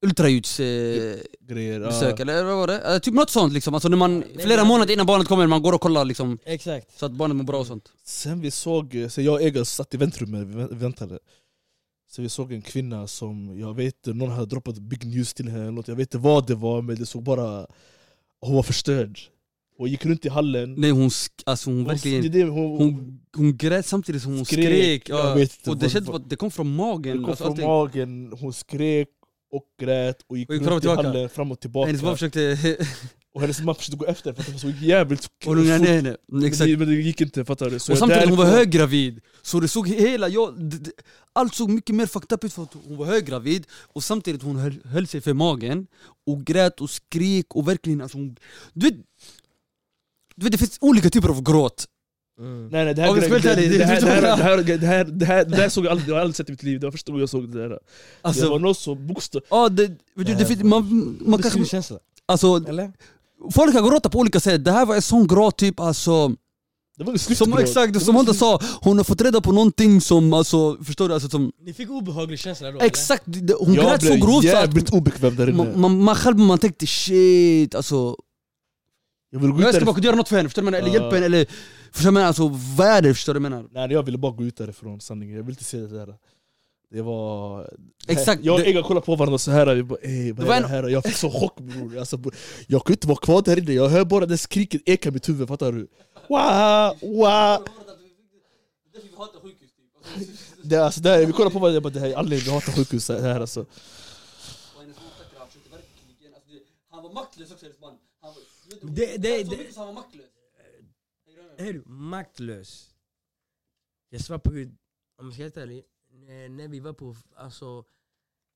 ultraljudsbesök, 0.01 2.19
eh, 2.19 2.21
eller 2.21 2.43
vad 2.43 2.55
var 2.57 2.67
det? 2.67 2.93
Eh, 2.93 2.99
typ 2.99 3.13
något 3.13 3.29
sånt 3.29 3.53
liksom. 3.53 3.73
Alltså 3.73 3.89
när 3.89 3.97
man, 3.97 4.19
Nej, 4.19 4.45
flera 4.45 4.63
månader 4.63 4.93
innan 4.93 5.05
barnet 5.05 5.27
kommer, 5.27 5.47
man 5.47 5.61
går 5.61 5.73
och 5.73 5.81
kollar 5.81 6.05
liksom, 6.05 6.37
Exakt. 6.45 6.99
så 6.99 7.05
att 7.05 7.11
barnet 7.11 7.37
mår 7.37 7.43
bra 7.43 7.59
och 7.59 7.67
sånt. 7.67 7.91
Sen 8.05 8.41
vi 8.41 8.51
såg, 8.51 9.05
så 9.09 9.21
jag 9.21 9.33
och 9.33 9.41
Egar 9.41 9.63
satt 9.63 9.93
i 9.93 9.97
väntrummet, 9.97 10.47
vi 10.47 10.53
vä- 10.53 10.75
väntade. 10.75 11.19
Så 12.09 12.21
vi 12.21 12.29
såg 12.29 12.53
en 12.53 12.61
kvinna 12.61 13.07
som, 13.07 13.59
jag 13.59 13.73
vet 13.75 13.95
inte, 13.95 14.13
någon 14.13 14.29
hade 14.31 14.45
droppat 14.45 14.77
big 14.77 15.05
news 15.05 15.33
till 15.33 15.47
henne, 15.49 15.61
eller 15.61 15.71
något. 15.71 15.87
jag 15.87 15.95
vet 15.95 16.07
inte 16.07 16.17
vad 16.17 16.47
det 16.47 16.55
var 16.55 16.81
men 16.81 16.95
det 16.95 17.05
såg 17.05 17.23
bara... 17.23 17.67
Hon 18.41 18.55
var 18.55 18.63
förstörd. 18.63 19.19
Hon 19.77 19.89
gick 19.89 20.05
runt 20.05 20.25
i 20.25 20.29
hallen. 20.29 20.75
Nej 20.77 20.91
hon, 20.91 21.09
alltså 21.45 21.69
hon 21.69 21.77
Hon, 21.77 21.85
verkligen, 21.87 22.31
det, 22.31 22.43
hon, 22.43 22.77
hon, 22.77 23.19
hon 23.35 23.57
grät 23.57 23.85
samtidigt 23.85 24.21
som 24.21 24.35
hon 24.35 24.45
Skrek, 24.45 24.65
skrek. 24.65 25.09
jag 25.09 25.19
ja. 25.19 25.33
vet 25.33 25.57
inte 25.57 25.69
och 25.69 25.77
det 25.77 25.85
vad- 25.85 25.91
kändes 25.91 26.21
det 26.29 26.35
kom 26.35 26.51
från 26.51 26.75
magen. 26.75 27.17
det 27.17 27.23
kom 27.23 27.29
alltså, 27.29 27.43
från 27.43 27.51
allting. 27.51 27.65
magen, 27.67 28.33
hon 28.39 28.53
skrek 28.53 29.07
och 29.51 29.63
grät 29.81 30.17
och 30.27 30.37
gick 30.37 30.49
Och 30.49 30.55
gick 30.55 30.63
fram 30.63 30.75
och 30.75 30.81
tillbaka. 30.81 31.07
hallen 31.07 31.29
fram 31.29 31.51
och 31.51 31.59
tillbaka. 31.59 31.87
Hennes 31.87 32.01
mamma 32.01 32.15
försökte... 32.15 32.57
Och 33.33 33.41
hennes 33.41 33.59
mamma 33.59 33.73
försökte 33.73 33.97
gå 33.97 34.05
efter 34.05 34.33
för 34.33 34.41
att 34.41 34.49
hon 34.49 34.59
såg 34.59 34.71
jävligt 34.71 35.29
och 35.45 35.57
ner 35.57 35.79
henne. 35.79 36.17
Men 36.27 36.45
Exakt. 36.45 36.69
det, 36.69 36.77
men 36.77 36.87
det 36.87 36.95
gick 36.95 37.21
inte, 37.21 37.45
fattar 37.45 37.69
du? 37.69 37.79
Så 37.79 37.91
Och 37.91 37.97
samtidigt 37.97 38.29
hon 38.29 38.37
var 38.37 38.45
höggravid, 38.45 39.21
så 39.41 39.59
det 39.59 39.67
såg 39.67 39.87
hela, 39.87 40.27
jag, 40.27 40.55
allt 41.33 41.55
såg 41.55 41.69
mycket 41.69 41.95
mer 41.95 42.05
fucked 42.05 42.31
up 42.31 42.43
ut 42.43 42.53
för 42.53 42.63
att 42.63 42.73
hon 42.87 42.97
var 42.97 43.05
höggravid 43.05 43.65
och 43.71 44.03
samtidigt 44.03 44.41
hon 44.41 44.55
höll, 44.55 44.81
höll 44.85 45.07
sig 45.07 45.21
för 45.21 45.33
magen 45.33 45.87
och 46.27 46.45
grät 46.45 46.81
och 46.81 46.89
skrek 46.89 47.55
och 47.55 47.67
verkligen 47.67 48.01
alltså 48.01 48.17
hon, 48.17 48.35
du 48.73 48.85
vet, 48.85 48.95
du 50.35 50.43
vet 50.43 50.51
det 50.51 50.57
finns 50.57 50.77
olika 50.81 51.09
typer 51.09 51.29
av 51.29 51.43
gråt. 51.43 51.85
Nej 52.39 52.85
nej 52.85 52.93
det 52.93 53.01
här, 53.01 53.13
grejen- 53.15 53.31
det, 53.31 53.39
det, 53.39 53.49
här, 53.49 53.55
det 53.55 53.67
det, 53.77 53.83
är 53.83 53.87
här, 53.87 53.99
så 53.99 54.05
det, 54.05 54.11
här, 54.11 54.21
det, 54.77 54.87
här, 54.87 55.03
det, 55.03 55.25
här, 55.25 55.45
det 55.45 55.55
här 55.55 55.69
såg 55.69 55.85
jag 55.85 55.91
aldrig, 55.91 56.09
jag 56.09 56.15
har 56.15 56.21
aldrig 56.21 56.35
sett 56.35 56.49
i 56.49 56.51
mitt 56.51 56.63
liv, 56.63 56.79
det 56.79 56.85
var 56.87 56.91
första 56.91 57.11
gången 57.11 57.19
jag 57.19 57.29
såg 57.29 57.49
det 57.53 57.59
här. 57.61 57.69
det 57.69 57.73
var 57.73 57.79
Alltså, 58.21 58.57
något 58.57 58.77
så 58.77 58.95
bokstav... 58.95 59.41
ja, 59.49 59.69
det, 59.69 59.87
vet 60.15 60.27
du, 60.27 60.35
det, 60.35 60.45
finns- 60.45 60.63
man, 60.63 61.17
man 61.21 61.37
Det 61.41 61.49
kanske, 61.49 61.65
känsla. 61.65 61.97
alltså, 62.25 62.63
Eller? 62.67 62.91
folk 63.53 63.73
kan 63.73 63.83
gråta 63.89 64.09
på 64.09 64.19
olika 64.19 64.39
sätt, 64.39 64.65
det 64.65 64.71
här 64.71 64.85
var 64.85 64.95
en 64.95 65.01
sån 65.01 65.27
gråt 65.27 65.57
typ 65.57 65.79
alltså 65.79 66.27
Det 66.97 67.03
var 67.03 67.13
en 67.13 67.19
snyggt 67.19 67.37
Som 67.37 67.57
exakt, 67.57 67.93
Det 67.93 67.99
som 67.99 68.15
Honda 68.15 68.33
sa, 68.33 68.59
hon 68.81 68.97
har 68.97 69.03
fått 69.03 69.21
reda 69.21 69.41
på 69.41 69.51
någonting 69.51 70.01
som 70.01 70.33
alltså, 70.33 70.77
förstår 70.83 71.07
du? 71.07 71.13
Alltså, 71.13 71.29
som, 71.29 71.51
Ni 71.61 71.73
fick 71.73 71.89
obehaglig 71.89 72.39
känsla 72.39 72.71
då? 72.71 72.79
exakt, 72.79 73.23
det- 73.25 73.53
hon 73.59 73.73
Jag 73.73 73.85
grät 73.85 74.01
så 74.01 74.07
blev 74.07 74.19
grovt 74.19 74.49
så 74.49 74.57
att 74.57 74.93
obekväm 74.93 75.35
där 75.35 75.49
inne. 75.49 75.57
man, 75.57 75.79
man, 75.81 76.03
man 76.03 76.15
själv 76.15 76.37
man 76.37 76.57
tänkte 76.59 76.87
shit 76.87 77.75
alltså 77.75 78.15
Jag 79.31 79.39
ville 79.39 79.53
gå 79.53 79.61
Jag 79.61 79.75
ska 79.75 79.85
bara 79.85 79.95
kunna 79.95 80.05
göra 80.05 80.15
något 80.15 80.29
för 80.29 80.35
henne, 80.37 80.49
förstår 80.49 80.61
du? 80.61 80.77
Eller 80.77 80.89
hjälpa 80.93 81.15
henne, 81.15 81.25
eller 81.25 81.45
förstår 81.91 81.99
du 81.99 82.03
vad 82.03 82.05
jag 82.05 82.13
menar? 82.13 82.27
Alltså 82.27 82.47
vad 82.77 82.87
är 82.87 83.01
det? 83.01 83.13
Förstår 83.13 83.33
du 83.33 83.39
menar? 83.39 83.65
Nej 83.71 83.91
jag 83.91 84.03
ville 84.03 84.17
bara 84.17 84.31
gå 84.31 84.43
ut 84.43 84.57
därifrån, 84.57 85.01
sanningen. 85.01 85.35
Jag 85.35 85.43
ville 85.43 85.53
inte 85.53 85.63
se 85.63 85.77
det 85.77 85.87
där. 85.87 86.15
Det 86.91 87.01
var... 87.01 87.69
Exakt, 88.07 88.43
Jag 88.43 88.55
och 88.55 88.61
Egan 88.67 88.83
kollade 88.83 89.05
på 89.05 89.15
varandra 89.15 89.37
så 89.37 89.51
här. 89.51 89.75
Vi 89.75 89.83
bara, 89.83 89.99
ey, 90.01 90.31
vad 90.31 90.49
är 90.49 90.61
det 90.61 90.67
här? 90.67 90.87
Jag 90.89 91.03
fick 91.03 91.15
så 91.15 91.29
chock 91.31 91.59
bror. 91.59 91.97
Alltså, 91.97 92.17
bror, 92.17 92.35
jag 92.67 92.83
kunde 92.85 92.93
inte 92.95 93.07
vara 93.07 93.17
kvar 93.19 93.41
där 93.41 93.57
inne, 93.59 93.73
jag 93.73 93.89
hör 93.89 94.05
bara 94.05 94.25
det 94.25 94.37
skriket 94.37 94.81
eka 94.85 95.09
i 95.09 95.11
mitt 95.11 95.29
huvud, 95.29 95.47
fattar 95.47 95.71
du? 95.71 95.87
Wow, 96.29 97.15
wow. 97.17 97.67
Det, 100.63 100.77
alltså, 100.77 101.01
det 101.01 101.09
här, 101.09 101.25
vi 101.25 101.31
kollar 101.33 101.49
på 101.51 101.59
varandra, 101.59 101.73
jag 101.73 101.83
bara, 101.83 101.93
det 101.93 101.99
här 101.99 102.07
är 102.09 102.15
anledningen 102.15 102.45
vi 102.45 102.51
hatar 102.51 102.71
sjukhus 102.71 103.09
här 103.09 103.39
alltså. 103.39 103.65
Han 106.91 107.03
var 107.03 107.13
maktlös 107.13 107.51
också 107.51 107.65
hennes 107.65 107.81
man. 107.81 107.93
Han 108.21 108.33
var, 108.33 108.41
Det- 108.95 109.17
det- 109.17 109.43
det- 109.43 109.75
han 109.77 109.85
var 109.87 109.93
maktlös. 109.93 110.25
Är 111.59 111.73
du 111.73 111.83
maktlös? 111.85 112.95
Jag 114.09 114.21
svär 114.21 114.37
på 114.37 114.51
gud, 114.51 114.77
om 115.17 115.25
jag 115.25 115.33
ska 115.33 115.43
vara 115.43 115.45
helt 115.45 115.57
ärlig, 115.57 115.83
när, 116.49 116.67
vi 116.67 116.79
var 116.79 116.93
på, 116.93 117.15
alltså 117.35 117.83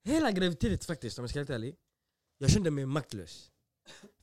Hela 0.03 0.31
graviditeten 0.31 0.79
faktiskt, 0.79 1.19
om 1.19 1.23
jag 1.23 1.29
ska 1.29 1.39
vara 1.39 1.43
helt 1.43 1.49
ärlig 1.49 1.75
Jag 2.37 2.49
kände 2.49 2.71
mig 2.71 2.85
maktlös 2.85 3.51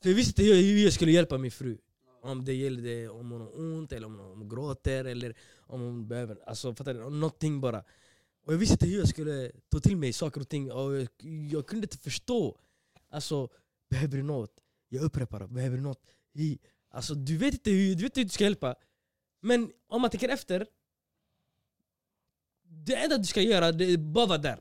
För 0.01 0.09
jag 0.09 0.15
visste 0.15 0.41
inte 0.41 0.53
hur 0.53 0.63
hur 0.63 0.83
jag 0.83 0.93
skulle 0.93 1.11
hjälpa 1.11 1.37
min 1.37 1.51
fru 1.51 1.77
Om 2.21 2.45
det 2.45 2.53
gällde 2.53 3.09
om 3.09 3.31
hon 3.31 3.41
har 3.41 3.59
ont, 3.59 3.91
eller 3.91 4.07
om 4.07 4.19
hon 4.19 4.49
gråter, 4.49 5.05
eller 5.05 5.37
om 5.57 5.81
hon 5.81 6.07
behöver, 6.07 6.39
alltså 6.45 6.75
fattar 6.75 6.93
du? 6.93 6.99
Någonting 6.99 7.61
bara 7.61 7.83
Och 8.45 8.53
jag 8.53 8.57
visste 8.57 8.73
inte 8.73 8.87
hur 8.87 8.99
jag 8.99 9.09
skulle 9.09 9.51
ta 9.69 9.79
till 9.79 9.97
mig 9.97 10.13
saker 10.13 10.41
och 10.41 10.49
ting, 10.49 10.71
och 10.71 10.95
jag, 10.95 11.07
jag 11.51 11.67
kunde 11.67 11.85
inte 11.85 11.97
förstå 11.97 12.59
Alltså, 13.09 13.49
behöver 13.89 14.17
du 14.17 14.23
något? 14.23 14.59
Jag 14.89 15.03
upprepar, 15.03 15.47
behöver 15.47 15.77
du 15.77 15.83
något? 15.83 16.05
I, 16.33 16.59
Alltså 16.91 17.13
du 17.15 17.37
vet 17.37 17.53
inte 17.53 17.69
hur, 17.71 17.95
du 17.95 18.03
vet 18.03 18.03
inte 18.03 18.19
hur 18.19 18.25
du 18.25 18.29
ska 18.29 18.43
hjälpa 18.43 18.75
Men 19.41 19.71
om 19.87 20.01
man 20.01 20.09
tänker 20.09 20.29
efter 20.29 20.67
Det 22.63 22.95
enda 22.95 23.17
du 23.17 23.23
ska 23.25 23.41
göra 23.41 23.71
det 23.71 23.85
är 23.93 23.97
bara 23.97 24.25
vara 24.25 24.37
där 24.37 24.59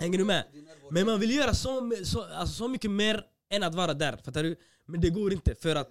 Hänger 0.00 0.18
du 0.18 0.24
med? 0.24 0.44
Men 0.90 1.06
man 1.06 1.20
vill 1.20 1.30
göra 1.36 1.54
så, 1.54 1.92
så, 2.04 2.22
alltså, 2.24 2.54
så 2.54 2.68
mycket 2.68 2.90
mer 2.90 3.26
än 3.50 3.62
att 3.62 3.74
vara 3.74 3.94
där, 3.94 4.16
fattar 4.16 4.42
du? 4.42 4.56
Men 4.86 5.00
det 5.00 5.10
går 5.10 5.32
inte 5.32 5.54
för 5.54 5.76
att 5.76 5.90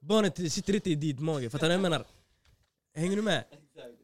barnet 0.00 0.52
sitter 0.52 0.74
inte 0.74 0.90
i 0.90 0.94
din 0.94 1.24
mage, 1.24 1.50
fattar 1.50 1.66
du 1.66 1.68
vad 1.68 1.74
jag 1.74 1.90
menar? 1.90 2.06
Hänger 2.94 3.16
du 3.16 3.22
med? 3.22 3.44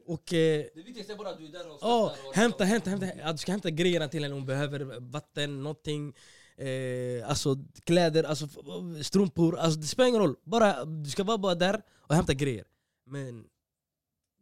Och 0.05 0.33
eh, 0.33 0.65
Det 0.75 0.81
viktigaste 0.81 1.13
är 1.13 1.17
bara 1.17 1.29
att 1.29 1.37
du 1.37 1.45
är 1.45 1.51
där 1.51 1.69
och 1.71 1.77
stöttar 1.77 2.27
och- 2.27 2.35
hämta, 2.35 2.63
hämta, 2.63 2.89
hämta. 2.89 3.05
Att 3.23 3.33
du 3.35 3.37
ska 3.37 3.51
hämta 3.51 3.69
grejerna 3.69 4.07
till 4.07 4.23
henne, 4.23 4.33
hon 4.35 4.45
behöver 4.45 4.99
vatten, 4.99 5.63
någonting 5.63 6.15
eh, 6.59 7.29
Alltså 7.29 7.57
kläder, 7.83 8.23
alltså 8.23 8.47
strumpor, 9.03 9.57
alltså 9.57 9.79
det 9.79 9.87
spelar 9.87 10.07
ingen 10.09 10.21
roll. 10.21 10.35
Bara, 10.43 10.85
Du 10.85 11.09
ska 11.09 11.23
vara 11.23 11.37
bara 11.37 11.55
där 11.55 11.81
och 11.97 12.15
hämta 12.15 12.33
grejer. 12.33 12.65
Men 13.05 13.45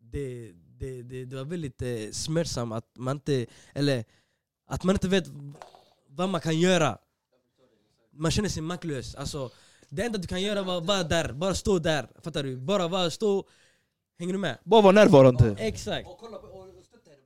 det, 0.01 0.51
det, 0.79 1.01
det, 1.03 1.25
det 1.25 1.35
var 1.35 1.45
väldigt 1.45 1.81
eh, 1.81 2.11
smärtsamt 2.11 2.73
att 2.73 2.91
man 2.97 3.17
inte, 3.17 3.45
eller 3.73 4.05
att 4.67 4.83
man 4.83 4.95
inte 4.95 5.07
vet 5.07 5.25
vad 6.07 6.29
man 6.29 6.41
kan 6.41 6.59
göra. 6.59 6.97
Man 8.11 8.31
känner 8.31 8.49
sig 8.49 8.61
maktlös, 8.61 9.15
alltså 9.15 9.49
det 9.89 10.03
enda 10.03 10.17
du 10.17 10.27
kan 10.27 10.41
göra 10.41 10.63
var 10.63 10.81
vara 10.81 11.03
där, 11.03 11.33
bara 11.33 11.55
stå 11.55 11.79
där, 11.79 12.07
fattar 12.21 12.43
du? 12.43 12.57
Bara 12.57 12.87
vara, 12.87 13.09
stå, 13.09 13.47
hänger 14.19 14.33
du 14.33 14.39
med? 14.39 14.57
Bara 14.63 14.81
vara 14.81 14.91
närvarande. 14.91 15.55
Exakt. 15.59 16.07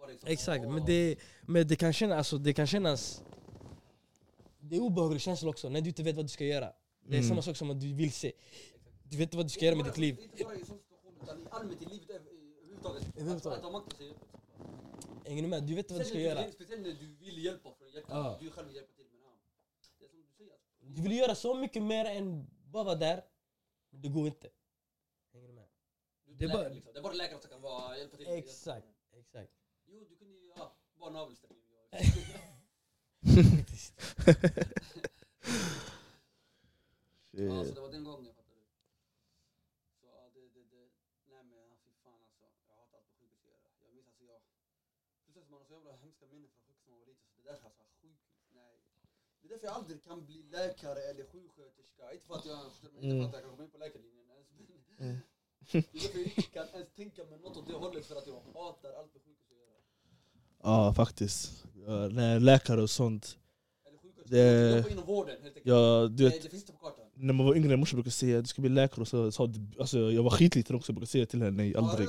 Liksom. 0.08 0.30
Exakt, 0.32 0.64
men 0.64 0.86
det, 0.86 1.16
men 1.42 1.68
det, 1.68 1.76
kan 1.76 1.94
kännas, 1.94 2.18
alltså, 2.18 2.38
det 2.38 2.54
kan 2.54 2.68
kännas... 2.68 3.22
Det 4.72 4.78
är 4.78 4.82
obehaglig 4.82 5.22
känsla 5.22 5.50
också, 5.50 5.70
när 5.70 5.82
du 5.82 5.88
inte 5.90 6.04
vet 6.04 6.16
vad 6.16 6.26
du 6.26 6.30
ska 6.30 6.46
göra. 6.46 6.74
Det 7.04 7.14
är 7.16 7.18
Mm. 7.20 7.30
samma 7.30 7.42
sak 7.42 7.58
som 7.58 7.70
att 7.72 7.82
du 7.82 7.94
vill 7.94 8.12
se. 8.12 8.32
Du 9.04 9.18
vet 9.18 9.24
inte 9.28 9.38
vad 9.38 9.46
du 9.46 9.50
ska 9.50 9.66
göra 9.66 9.76
med 9.76 9.86
ditt 9.86 9.98
liv. 9.98 10.20
Inte 10.20 10.44
bara 10.44 10.56
i 10.56 10.66
sån 10.66 10.80
situation 10.80 11.14
utan 11.24 11.42
i 11.42 11.46
allmänt 11.52 11.82
i 11.82 11.86
livet 11.86 12.10
över- 12.10 12.32
överhuvudtaget. 13.18 13.64
Att. 13.66 13.94
Hänger 15.28 15.42
du 15.42 15.48
med? 15.48 15.64
Du 15.64 15.76
vet 15.76 15.86
inte 15.86 15.94
vad 15.94 16.02
du 16.02 16.06
ska 16.10 16.20
göra. 16.20 16.52
Speciellt 16.52 16.82
när 16.82 16.94
du 16.94 17.08
vill 17.16 17.44
hjälpa 17.46 17.74
från 17.74 17.92
hjärtat. 17.92 18.40
Du 18.40 18.50
själv 18.50 18.68
vill 18.68 18.76
hjälpa 18.76 18.94
till. 18.94 19.06
Men 19.12 19.20
ja. 19.22 19.34
Det 20.00 20.06
är 20.06 20.10
som 20.10 20.22
du 20.22 20.28
säger. 20.38 20.54
Du 20.96 21.02
vill 21.02 21.12
göra 21.18 21.36
så 21.36 21.54
mycket 21.56 21.84
mer 21.84 22.06
än 22.06 22.48
bara 22.66 22.84
vara 22.84 22.96
där, 22.96 23.24
men 23.90 24.02
det 24.02 24.10
går 24.10 24.28
inte. 24.28 24.50
Hänger 25.34 25.48
du 25.48 25.54
med? 25.54 25.68
Det 26.26 26.46
är 26.46 26.48
läkare, 26.48 26.64
bara- 26.64 26.74
liksom. 26.74 26.94
det 26.94 27.00
är 27.00 27.04
bara 27.04 27.14
läkare 27.14 27.40
som 27.42 27.50
kan 27.50 27.62
vara, 27.62 27.98
hjälpa 27.98 28.18
till. 28.18 28.28
Exakt, 28.28 28.88
exakt. 29.14 29.52
Jo, 29.88 30.06
du 30.10 30.16
kunde 30.16 30.34
ju, 30.34 30.52
ja, 30.58 30.76
bara 31.00 31.10
navelsträng. 31.10 31.58
Ja, 37.32 37.66
så 37.66 37.74
det 37.74 37.82
var 37.82 37.92
den 37.92 38.04
gången, 38.04 38.34
fattar 38.36 38.56
du? 38.56 38.64
Så 40.02 40.06
ja, 40.08 40.30
det, 40.34 40.42
det, 40.56 40.64
det, 40.74 40.84
nej 41.32 41.44
men 41.44 41.78
fy 41.86 41.92
fan 42.04 42.20
alltså. 42.26 42.46
Jag 42.68 42.76
hatar 42.76 42.98
allt 42.98 43.08
med 43.10 43.18
sjukhus 43.20 43.40
att 43.44 43.50
göra. 43.50 43.68
Jag 43.84 43.92
minns 43.96 44.08
alltså 44.08 44.24
jag, 44.32 44.42
plus 45.26 45.38
att 45.38 45.50
man 45.50 45.60
har 45.60 45.66
så 45.68 45.74
jävla 45.74 45.92
hemska 45.92 46.26
minnen 46.32 46.50
från 46.50 46.62
sjukhus 46.66 46.86
när 46.88 46.92
man 46.94 47.00
var 47.00 47.08
liten, 47.08 47.28
så 47.30 47.42
det 47.42 47.42
är 47.48 47.52
därför 47.54 47.66
alltså, 47.68 47.84
sjukhus, 48.02 48.42
nej. 48.60 48.76
Det 49.42 49.46
är 49.48 49.50
därför 49.50 49.66
jag 49.68 49.76
aldrig 49.76 50.04
kan 50.04 50.26
bli 50.26 50.44
läkare 50.44 51.00
eller 51.10 51.26
sjuksköterska. 51.34 52.04
Inte 52.14 52.26
för 52.28 52.36
att 52.36 52.46
jag, 52.46 52.60
inte 52.66 52.80
för 52.80 53.28
att 53.28 53.34
jag 53.34 53.42
kan 53.44 53.50
komma 53.52 53.64
in 53.64 53.72
på 53.76 53.78
läkarlinjen 53.78 54.30
ens, 54.30 54.48
men 54.58 54.68
Mm. 55.08 55.18
det 55.72 55.78
är 55.78 55.82
därför 55.94 56.20
jag 56.20 56.28
inte 56.28 56.42
kan 56.42 56.68
ens 56.68 56.90
tänka 57.00 57.26
mig 57.26 57.40
något 57.40 57.58
åt 57.58 57.68
det 57.68 57.74
hållet 57.74 58.06
för 58.06 58.16
att 58.16 58.28
jag 58.28 58.40
hatar 58.54 58.94
allt 58.94 59.14
med 59.14 59.22
sjukhus. 59.24 59.51
Ja 60.64 60.94
faktiskt. 60.94 61.64
Ja, 61.88 62.08
nej, 62.12 62.40
läkare 62.40 62.82
och 62.82 62.90
sånt. 62.90 63.38
Det-. 64.26 64.86
Ja, 65.64 66.08
du 66.12 66.24
vet, 66.24 66.44
det 66.44 66.50
finns 66.50 66.64
inte 66.64 66.74
på 66.74 66.78
kartan. 66.80 67.06
när 67.16 67.34
man 67.34 67.46
var 67.46 67.56
yngre, 67.56 67.78
morsan 67.78 67.98
brukade 67.98 68.12
säga 68.12 68.38
att 68.38 68.44
du 68.44 68.48
ska 68.48 68.62
bli 68.62 68.70
läkare 68.70 69.02
och 69.02 69.08
så 69.08 69.32
sa 69.32 69.50
alltså, 69.80 70.12
jag 70.12 70.24
var 70.24 70.30
skitliten 70.32 70.76
också, 70.76 70.90
jag 70.92 70.96
brukade 70.96 71.12
säga 71.12 71.26
till 71.26 71.42
henne 71.42 71.58
nej, 71.58 71.72
Ja, 71.72 71.90
aldrig. 71.92 72.08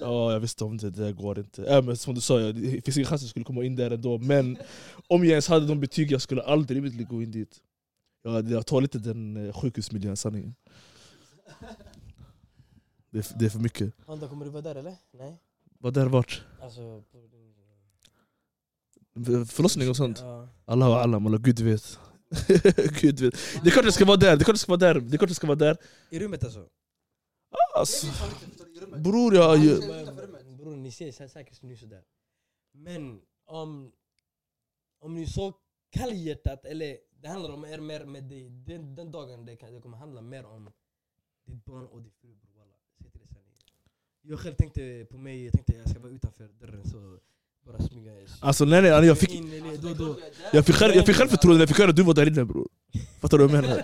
Ja, 0.00 0.32
jag 0.32 0.40
visste 0.40 0.64
om 0.64 0.76
det, 0.78 0.90
det 0.90 1.12
går 1.12 1.38
inte. 1.38 1.64
Äh, 1.64 1.82
men 1.82 1.96
som 1.96 2.14
du 2.14 2.20
sa, 2.20 2.40
jag- 2.40 2.54
det 2.54 2.84
finns 2.84 2.96
ingen 2.96 3.06
chans 3.06 3.20
att 3.20 3.22
jag 3.24 3.30
skulle 3.30 3.44
komma 3.44 3.64
in 3.64 3.76
där 3.76 3.90
ändå. 3.90 4.18
Men 4.18 4.56
om 5.08 5.24
jag 5.24 5.30
ens 5.30 5.48
hade 5.48 5.66
de 5.66 5.80
betyg, 5.80 6.12
jag 6.12 6.22
skulle 6.22 6.42
aldrig 6.42 6.82
vilja 6.82 7.06
gå 7.06 7.22
in 7.22 7.30
dit. 7.30 7.60
Jag, 8.22 8.50
jag 8.50 8.66
tar 8.66 8.80
lite 8.80 8.98
den 8.98 9.46
eh, 9.46 9.52
sjukhusmiljön, 9.60 10.16
sanningen. 10.16 10.54
Det 13.10 13.18
är, 13.18 13.38
det 13.38 13.44
är 13.46 13.50
för 13.50 13.58
mycket. 13.58 13.94
Anda, 14.06 14.28
kommer 14.28 14.44
du 14.44 14.50
vara 14.50 14.62
där 14.62 14.74
eller? 14.74 14.96
Nej? 15.12 15.36
Vad 15.78 15.94
där 15.94 16.06
vart? 16.06 16.42
Alltså, 16.62 17.02
på 17.12 17.18
din... 17.18 17.43
Förlossning 19.46 19.88
och 19.90 19.96
sånt? 19.96 20.18
Ja. 20.20 20.48
Allah 20.64 20.88
och 20.88 20.96
Allah, 21.00 21.24
alla 21.26 21.38
gud 21.38 21.60
vet. 21.60 21.98
gud 23.00 23.20
vet. 23.20 23.34
Det 23.62 23.68
är 23.68 23.70
klart 23.70 23.84
jag 23.84 23.94
ska 23.94 24.04
vara 24.04 24.16
där, 24.16 24.36
det 24.36 24.42
är 24.42 24.44
klart 24.44 24.48
jag 24.48 24.58
ska 24.60 24.70
vara 24.72 24.78
där. 24.94 25.00
Det 25.00 25.16
är 25.16 25.18
klart 25.18 25.30
jag 25.30 25.36
ska 25.36 25.46
vara 25.46 25.58
där. 25.58 25.76
I 26.10 26.18
rummet 26.18 26.44
alltså? 26.44 26.68
Alltså, 27.76 28.06
Det 28.92 28.98
bror 28.98 29.34
jag... 29.34 29.60
Det 29.60 29.76
rummet. 30.22 30.46
Bror, 30.58 30.76
ni 30.76 30.90
ser 30.90 31.10
sä- 31.10 31.28
säkert 31.28 31.62
nu 31.62 31.76
sådär. 31.76 32.02
Men 32.72 33.20
om, 33.46 33.92
om 35.00 35.14
ni 35.14 35.26
så 35.26 35.54
kallhjärtat, 35.90 36.64
eller 36.64 36.96
det 37.22 37.28
handlar 37.28 37.50
om 37.50 37.64
er 37.64 37.78
mer 37.80 38.04
med 38.04 38.24
dig, 38.24 38.48
den, 38.48 38.94
den 38.94 39.10
dagen 39.10 39.46
det, 39.46 39.56
kan, 39.56 39.72
det 39.74 39.80
kommer 39.80 39.96
handla 39.98 40.20
mer 40.20 40.44
om 40.44 40.70
ditt 41.46 41.64
barn 41.64 41.86
och 41.86 42.02
din 42.02 42.12
fru. 42.20 42.36
Jag 44.26 44.38
själv 44.40 44.54
tänkte 44.54 45.06
på 45.10 45.18
mig, 45.18 45.44
jag 45.44 45.52
tänkte 45.52 45.76
jag 45.76 45.90
ska 45.90 46.00
vara 46.00 46.12
utanför 46.12 46.48
dörren 46.48 46.84
så 46.84 47.18
alltså 48.40 48.64
nej 48.64 48.82
nej, 48.82 48.90
jag 48.90 49.18
fick, 49.18 49.30
Alltså, 49.30 50.20
jag 50.52 50.66
fick, 50.66 50.74
själv, 50.74 50.94
jag 50.94 51.06
fick 51.06 51.16
självförtroende 51.16 51.58
när 51.58 51.62
jag 51.62 51.68
fick 51.68 51.78
höra 51.78 51.90
att 51.90 51.96
du 51.96 52.02
var 52.02 52.14
där 52.14 52.26
inne 52.26 52.44
bror. 52.44 52.68
Fattar 53.20 53.38
du 53.38 53.46
vad 53.46 53.56
jag 53.56 53.62
menar? 53.62 53.82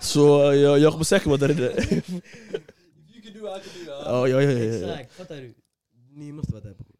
Så 0.00 0.20
jag, 0.54 0.78
jag 0.78 0.92
kommer 0.92 1.04
säkert 1.04 1.26
vara 1.26 1.36
där 1.36 1.50
inne. 1.50 1.62
You 1.62 3.22
can 3.22 3.32
do 3.34 3.56
I 3.56 3.60
can 3.60 3.84
do. 3.86 3.90
Ja, 4.04 4.28
ja, 4.28 4.42
ja, 4.42 4.42
ja, 4.42 4.64
ja. 4.64 4.92
Exakt, 4.92 5.14
fattar 5.14 5.36
du? 5.36 5.54
Ni 6.10 6.32
måste 6.32 6.52
vara 6.52 6.62
där 6.64 6.74
bror. 6.74 6.96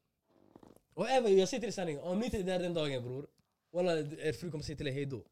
Och 0.94 1.10
även, 1.10 1.38
jag 1.38 1.48
säger 1.48 1.60
till 1.60 1.66
dig 1.66 1.72
sanningen, 1.72 2.00
om 2.02 2.18
ni 2.18 2.24
inte 2.24 2.38
är 2.38 2.42
där 2.42 2.58
den 2.58 2.74
dagen 2.74 3.02
bror, 3.02 3.26
walla 3.72 3.98
er 3.98 4.32
fru 4.32 4.50
kommer 4.50 4.64
säga 4.64 4.76
till 4.76 4.86
er 4.88 4.92
hejdå. 4.92 5.22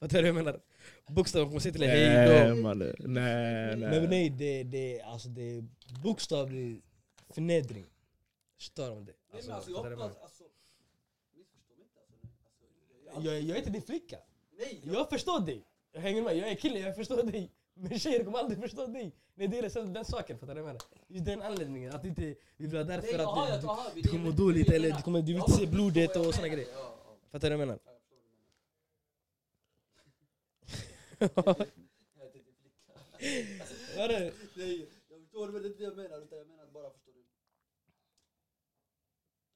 Fattar 0.00 0.16
du 0.16 0.22
vad 0.22 0.28
jag 0.28 0.44
menar? 0.44 0.60
Bokstavligen 1.08 1.48
kommer 1.48 1.60
säga 1.60 1.72
till 1.72 1.82
er 1.82 1.88
hejdå. 1.88 2.54
Nej 2.54 2.62
mannen, 2.62 2.94
nej 2.98 3.76
Men 3.76 3.90
nej. 3.90 4.08
nej, 4.08 4.30
det, 4.30 4.62
det, 4.62 5.00
alltså, 5.00 5.28
det 5.28 5.42
är 5.56 5.64
bokstavlig 6.02 6.82
förnedring. 7.34 7.86
Stör 8.60 8.90
om 8.92 9.04
det. 9.04 9.12
Men 9.46 9.54
alltså, 9.56 9.70
jag 9.70 9.76
du 9.90 9.96
vad 9.96 10.04
jag 10.04 10.08
hoppas, 10.08 10.22
alltså... 10.22 10.44
Missförstå 11.34 11.74
mig 11.74 11.82
inte 11.84 11.98
alltså. 12.00 12.16
alltså 13.06 13.20
menar? 13.20 13.32
jag, 13.32 13.42
jag 13.42 13.54
är 13.54 13.58
inte 13.58 13.70
din 13.70 13.82
flicka. 13.82 14.18
Nej, 14.58 14.80
jag, 14.84 14.94
Jag 14.94 15.08
förstår 15.10 15.40
dig. 15.40 15.64
Jag 15.92 16.00
hänger 16.00 16.22
med, 16.22 16.36
jag 16.36 16.48
är 16.50 16.54
kille, 16.54 16.78
jag 16.78 16.96
förstår 16.96 17.22
dig. 17.22 17.52
Men 17.74 17.98
tjejer 17.98 18.24
kommer 18.24 18.38
aldrig 18.38 18.60
förstå 18.60 18.86
dig. 18.86 19.12
Nej, 19.34 19.48
det 19.48 19.58
är 19.58 19.62
den, 19.74 19.92
den 19.92 20.04
saken, 20.04 20.38
fattar 20.38 20.54
du 20.54 20.60
vad 20.60 20.70
jag 20.70 20.74
menar? 20.74 20.82
Just 21.08 21.24
den 21.26 21.42
anledningen, 21.42 21.92
att 21.94 22.04
inte 22.04 22.22
vi 22.56 22.66
vill 22.66 22.76
ha 22.76 22.84
där 22.84 23.00
för 23.00 23.18
att 23.18 23.20
jag 23.20 23.60
du, 23.94 23.94
du, 23.94 24.02
du 24.02 24.08
kommer 24.08 24.32
dåligt 24.32 24.66
det- 24.68 24.76
eller 24.76 24.90
du, 24.96 25.02
kommer, 25.02 25.20
du 25.20 25.26
vill 25.26 25.36
inte 25.36 25.50
se 25.52 25.62
jag 25.62 25.72
blodet 25.72 26.06
förstår 26.06 26.20
och 26.20 26.26
vad 26.26 26.34
såna 26.34 26.46
jag 26.46 26.56
grejer. 26.56 26.72
Fattar 27.30 27.50
du 27.50 27.56
vad 27.56 27.62
jag 27.62 27.68
menar? 27.68 27.78
Jag 31.18 31.30
förstår 31.30 31.42
vad 31.42 31.56
du. 31.58 31.64
Jag. 32.18 32.36
Vad 33.96 34.10
är 34.10 34.20
det? 34.20 34.32
Nej, 34.56 34.88
jag 35.10 35.20
förstår 35.20 35.66
inte 35.66 35.78
det 35.78 35.84
jag 35.84 35.96
menar, 35.96 36.18
utan 36.22 36.38
jag 36.38 36.46
menar 36.46 36.66
bara, 36.66 36.90
förstår 36.90 37.12
du? 37.12 37.24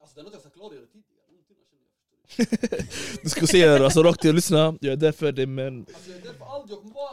Alltså 0.02 0.14
det 0.14 0.20
är 0.20 0.24
något 0.24 0.32
jag 0.32 0.40
ska 0.42 0.50
klargöra 0.50 0.86
tidigare, 0.92 1.26
någonting 1.30 1.56
känner 1.68 2.76
jag 2.78 2.88
förstår. 2.88 3.22
Du 3.22 3.28
ska 3.28 3.46
se 3.46 3.68
här, 3.68 3.80
alltså 3.80 4.02
rakt 4.02 4.20
till 4.20 4.34
lyssna. 4.34 4.74
Jag 4.80 4.92
är 4.92 4.96
där 4.96 5.12
för 5.12 5.32
dig 5.32 5.46
men... 5.46 5.80
Alltså 5.94 6.10
jag 6.10 6.18
är 6.20 6.22
där 6.24 6.32
för 6.38 6.44
allt, 6.44 6.70
jag 6.70 6.78
kommer 6.78 6.94
bara... 6.94 7.10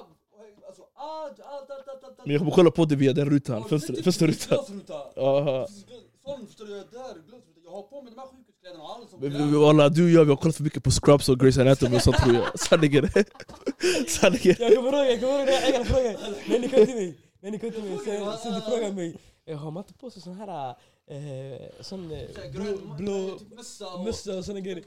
Alltså 0.68 0.84
allt, 0.96 1.40
allt, 1.40 1.70
allt, 1.72 1.88
allt, 1.88 2.04
allt. 2.04 2.18
Men 2.26 2.32
jag 2.34 2.40
kommer 2.40 2.52
kolla 2.52 2.72
på 2.72 2.86
dig 2.86 2.98
via 2.98 3.14
den 3.14 3.30
rutan, 3.30 3.64
det 3.70 3.76
är 3.76 4.04
fönsterrutan. 4.04 4.58
Glasruta. 4.58 4.94
Aha. 5.22 5.68
Sån 6.24 6.48
förstår 6.48 6.66
du, 6.66 6.72
jag 6.72 6.80
är 6.80 6.92
där, 6.92 7.14
glasruta. 7.28 7.60
Jag 7.64 7.72
har 7.72 7.82
på 7.82 8.02
mig 8.02 8.14
de 8.16 8.20
här 8.20 8.28
sjukhuskläderna 8.28 8.84
och 8.84 8.90
allt 8.96 9.10
som 9.10 9.20
Men 9.20 9.32
vi- 9.34 9.44
vi- 9.52 9.58
Walla, 9.58 9.90
du 9.90 10.04
och 10.04 10.10
jag 10.10 10.24
vi 10.26 10.30
har 10.30 10.38
kollat 10.38 10.56
för 10.56 10.64
mycket 10.64 10.84
på 10.84 10.92
Scrubs 10.92 11.30
och 11.30 11.36
Grey's 11.38 11.62
Anatomy 11.62 11.98
och 11.98 12.02
sånt 12.02 12.18
tror 12.18 12.36
jag. 12.36 12.60
Sanningen. 12.60 13.10
Sanningen. 14.08 14.56
Jag 14.60 14.76
kommer 14.76 14.94
ihåg, 14.94 15.06
jag 15.12 15.20
kommer 15.20 15.38
ihåg 15.40 15.48
den 15.48 15.74
här 15.74 15.84
frågan. 15.84 16.16
När 16.50 16.60
ni 16.60 16.68
kom 16.70 16.86
till 16.86 16.96
mig, 16.96 17.18
när 17.42 17.52
ni 17.52 17.60
kom 17.60 17.72
till 17.72 17.84
mig, 17.84 17.98
sen, 18.06 18.38
sen 18.44 18.54
du 18.54 18.62
frågade 18.62 18.94
mig. 18.94 19.18
"Eh, 19.46 19.58
Har 19.58 19.72
man 19.72 19.84
inte 19.84 19.94
på 19.94 20.10
sig 20.12 20.22
sån 20.22 20.34
här, 20.36 20.76
eh, 21.10 21.70
sån 21.82 22.08
blå, 22.54 22.96
blå 22.98 23.40
mössa 23.56 23.88
och... 23.94 24.46
såna 24.46 24.60
grejer? 24.60 24.82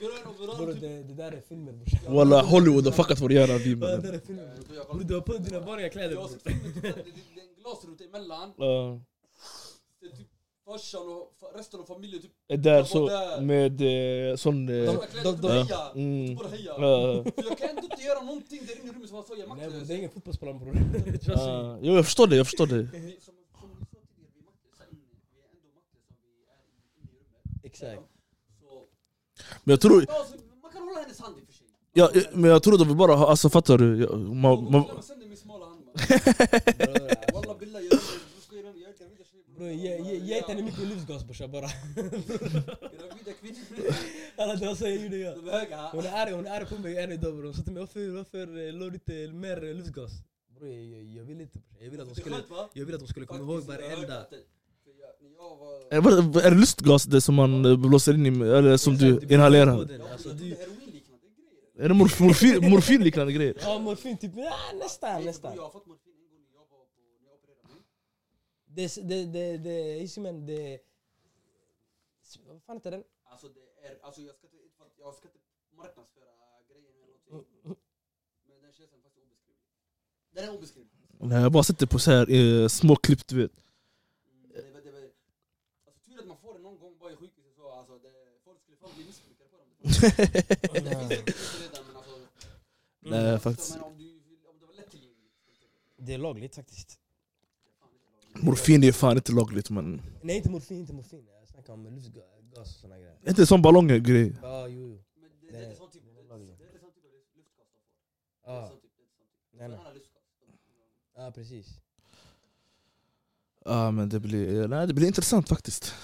Bror 0.57 0.73
typ. 0.73 0.81
det, 0.81 1.03
det 1.03 1.14
där 1.14 1.33
är 1.33 1.41
filmer 1.49 1.73
brorsan. 1.73 2.14
Walla, 2.14 2.43
Hollywood 2.43 2.85
har 2.85 2.93
fuckat 2.93 3.20
vår 3.20 3.33
hjärna 3.33 3.59
vi 3.59 3.70
Ja, 3.70 3.77
Det 3.77 3.87
där 3.87 3.97
mannen. 3.97 4.14
är 4.14 4.18
filmer. 4.27 4.43
Eh, 4.45 4.95
Bror 4.95 5.05
du 5.05 5.14
har 5.14 5.20
på 5.20 5.33
dig 5.33 5.41
dina 5.43 5.61
vanliga 5.61 5.89
kläder 5.89 6.14
Jag 6.14 6.20
har 6.20 6.29
sett 6.29 6.43
filmen, 6.43 6.73
typ, 6.73 6.83
det 6.83 6.89
är 7.41 7.45
en 7.45 7.55
glasruta 7.62 8.05
emellan. 8.05 8.53
Ja. 8.57 9.01
Det 10.01 10.07
är 10.07 10.11
typ 10.16 10.29
farsan 10.64 11.03
och 11.09 11.33
resten 11.57 11.81
av 11.81 11.85
familjen 11.85 12.23
typ... 12.23 12.31
Är 12.49 12.57
där 12.57 12.85
så 12.85 13.11
med 13.41 13.81
eh, 14.31 14.37
sån... 14.37 14.66
De, 14.66 14.73
Eh, 14.73 14.85
de, 14.85 14.97
de, 15.23 15.33
de, 15.33 15.41
de- 15.41 15.49
heja. 15.53 15.91
mm. 15.95 16.35
Bara 16.37 16.49
heja. 16.49 16.75
ja. 16.79 17.25
För 17.37 17.45
jag 17.49 17.59
kan 17.59 17.68
ändå 17.68 17.83
inte 17.83 18.03
göra 18.03 18.23
någonting 18.23 18.61
där 18.66 18.81
inne 18.81 18.91
i 18.91 18.95
rummet 18.95 19.09
som 19.09 19.23
sa, 19.23 19.35
jag 19.39 19.49
maktlös. 19.49 19.89
det 19.89 19.95
är 19.95 19.99
ingen 19.99 20.11
fotbollsplan 20.11 20.59
bror. 20.59 20.75
Jo 21.83 21.95
jag 21.95 22.05
förstår 22.05 22.27
det, 22.27 22.37
jag 22.37 22.47
förstår 22.47 22.66
det. 22.66 22.75
Vi- 22.75 22.91
Som, 23.20 23.35
som 23.61 23.68
vi 23.79 23.85
sa 23.85 23.99
tidigare, 24.16 24.31
vi 24.35 24.41
är 24.41 24.45
maktlösa 24.45 24.85
inne. 24.91 25.01
Vi 25.33 25.41
är 25.41 25.47
ändå 25.49 25.68
maktlösa 25.79 26.09
om 26.09 26.23
vi 26.97 27.01
är 27.01 27.11
inne 27.11 27.18
i 27.18 27.23
rummet. 27.23 27.62
Exakt. 27.73 28.03
Så, 28.61 28.85
Men 29.64 29.73
jag 29.73 29.81
tror... 29.81 30.07
man 30.62 30.73
kan 30.73 30.83
hålla 30.83 31.01
hennes 31.01 31.20
hand 31.20 31.39
i 31.39 31.43
och 31.43 31.47
för 31.47 31.53
sig. 31.53 31.66
Ja, 31.93 32.11
eh, 32.14 32.23
men 32.33 32.51
jag 32.51 32.62
tror 32.62 32.79
de 32.79 32.89
vill 32.89 32.97
bara 32.97 33.14
ha, 33.14 33.31
alltså 33.31 33.51
fattar 33.51 33.79
du? 33.79 34.03
Ja, 34.03 34.16
Man, 34.16 34.70
man, 34.73 35.03
sen 35.03 35.23
min 35.29 35.37
smala 35.37 35.64
hand. 35.66 35.83
Walla 37.35 37.55
billah, 37.55 37.83
jag 37.83 38.01
jag 39.59 40.01
jag 40.01 40.18
ge 40.18 40.37
inte 40.39 40.53
henne 40.53 40.62
mycket 40.62 40.89
livsgas 40.89 41.25
brorsan 41.25 41.51
bara. 41.51 41.68
Gravida 41.95 43.33
kvinnor, 43.41 43.95
Alla 44.37 44.55
det 44.55 44.66
var 44.66 44.75
så 44.75 44.85
jag 44.85 44.97
gjorde 44.97 45.16
jag. 45.16 45.45
de. 45.45 45.89
Hon 45.93 46.07
är 46.07 46.12
arg, 46.12 46.33
hon 46.33 46.47
är 46.47 46.61
arg 46.61 46.66
på 46.66 46.79
mig 46.79 46.99
än 46.99 47.12
idag 47.12 47.35
bror. 47.35 47.45
Hon 47.45 47.55
sa 47.55 47.62
till 47.62 47.73
mig 47.73 47.81
varför, 47.81 48.09
varför 48.09 48.66
eh, 48.66 48.73
la 48.73 48.87
du 48.87 48.95
inte 48.95 49.33
mer 49.33 49.75
lustgas? 49.75 50.12
Bror 50.49 50.68
jag, 50.68 50.85
jag, 50.85 51.03
jag 51.03 51.25
vill 51.25 51.41
inte. 51.41 51.59
Jag 51.79 51.91
vill 51.91 52.01
att 52.01 52.07
är 52.07 52.16
skulle, 52.16 52.37
jag 52.73 52.87
vill 52.87 52.95
att 52.95 53.01
hon 53.01 53.09
skulle 53.09 53.27
komma 53.27 53.41
ihåg 53.41 53.61
jag 53.61 53.66
varenda... 53.66 54.27
är, 55.90 56.01
vad- 56.01 56.36
är 56.45 56.51
det 56.51 56.57
lustgas 56.57 57.05
det 57.05 57.20
som 57.20 57.34
man 57.34 57.64
eh, 57.64 57.76
blåser 57.76 58.14
in 58.14 58.26
i, 58.26 58.28
eller 58.49 58.76
som 58.76 58.97
du 58.97 59.20
inhalerar? 59.34 59.78
Alltså. 60.12 60.28
Är 61.78 61.88
det 61.88 61.95
morf- 61.95 62.22
morfin, 62.22 62.70
morfinliknande 62.70 63.32
grejer? 63.32 63.57
ja 63.61 63.78
morfin 63.78 64.16
typ, 64.18 64.32
ja, 64.36 64.55
nästan 64.78 65.24
nästan. 65.24 65.59
Har. 65.59 65.82
Det, 68.66 68.95
det, 69.09 69.24
det, 69.26 69.59
det, 69.59 69.99
Isimen, 70.01 70.47
det... 70.47 70.78
Vad 72.47 72.62
fan 72.62 72.76
heter 72.76 72.90
den? 72.90 73.05
Alltså 73.24 73.49
det 73.49 73.88
är, 73.88 73.99
alltså 74.07 74.20
jag 74.22 74.34
ska 74.34 74.47
inte, 74.47 74.57
jag 74.99 75.14
ska 75.14 75.28
inte 75.28 75.38
marknadsföra 75.76 76.32
grejen 76.70 76.93
eller 77.05 77.16
Mm, 77.30 77.45
någonting. 77.64 77.82
Men 78.49 78.57
den 78.62 78.72
känns 78.72 78.90
faktiskt 78.90 79.16
obeskrivlig. 79.24 79.66
Den 80.34 80.45
är 80.49 80.51
obeskrivlig. 80.59 80.93
Nej, 81.30 81.43
jag 81.43 81.53
bara 81.53 81.62
sitter 81.70 81.86
på 81.86 81.99
så 81.99 82.11
här 82.11 82.24
eh, 82.38 82.68
små 82.68 82.97
klipp 82.97 83.26
du 83.26 83.36
vet. 83.43 83.53
Mm, 83.53 84.51
det, 84.55 84.70
var- 84.74 84.80
det, 84.86 84.90
var- 84.93 85.11
alltså 85.86 86.01
tur 86.07 86.18
att 86.22 86.26
man 86.32 86.36
får 86.45 86.53
det 86.55 86.61
någon 86.66 86.78
gång 86.82 86.95
bara 87.01 87.12
i 87.12 87.16
sjukhuset 87.16 87.55
så, 87.57 87.64
alltså 87.78 87.95
det, 88.05 88.12
folk 88.45 88.59
skulle 88.62 88.76
fan 88.82 88.90
bli 88.97 89.05
missbrukare 89.05 89.49
på 89.53 89.57
dem. 89.61 89.66
Det 89.70 89.70
finns 89.70 89.70
säkert 89.70 89.70
redan 89.70 89.70
men 89.70 89.70
alltså. 89.70 89.72
Nej 93.01 93.33
alltså, 93.33 93.51
faktiskt. 93.51 93.74
Det 93.74 93.80
var 94.66 94.74
lättillgängligt. 94.76 95.33
Det 95.97 96.14
är 96.14 96.18
lagligt 96.18 96.55
faktiskt. 96.55 96.99
Morfin 98.35 98.85
är 98.85 98.93
fan 98.93 99.16
inte 99.16 99.33
lagligt 99.33 99.70
men... 99.70 100.03
Nej 100.22 100.37
inte 100.37 100.51
morfin, 100.51 100.76
inte 100.78 100.93
morfin. 100.93 101.26
Jag 101.41 101.49
snackar 101.49 101.72
om 101.72 101.87
lustgas 101.87 102.24
och 102.59 102.66
såna 102.66 102.99
grejer. 102.99 103.18
Inte 103.28 103.47
som 103.47 103.62
ballonger 103.62 103.99
grej? 103.99 104.37
Ja, 104.43 104.68
jo, 104.68 104.80
jo. 104.80 105.03
Men 105.14 105.30
det, 105.53 105.66
är 105.66 105.74
sån 105.74 105.91
typ, 105.91 106.03
sån 106.80 106.93
typ 106.93 107.05
av 107.05 107.11
luftgas 107.11 107.66
de 108.45 108.68
får. 108.68 108.70
Typ, 108.70 108.83
lustgas. 109.93 110.12
Ja 111.16 111.33
precis. 111.35 111.66
Ja 113.64 113.91
men 113.91 114.09
det 114.09 114.20
blir, 114.20 114.68
nej, 114.68 114.87
det 114.87 114.95
blir 114.95 115.07
intressant 115.07 115.49
faktiskt. 115.49 115.95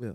Yeah. 0.00 0.14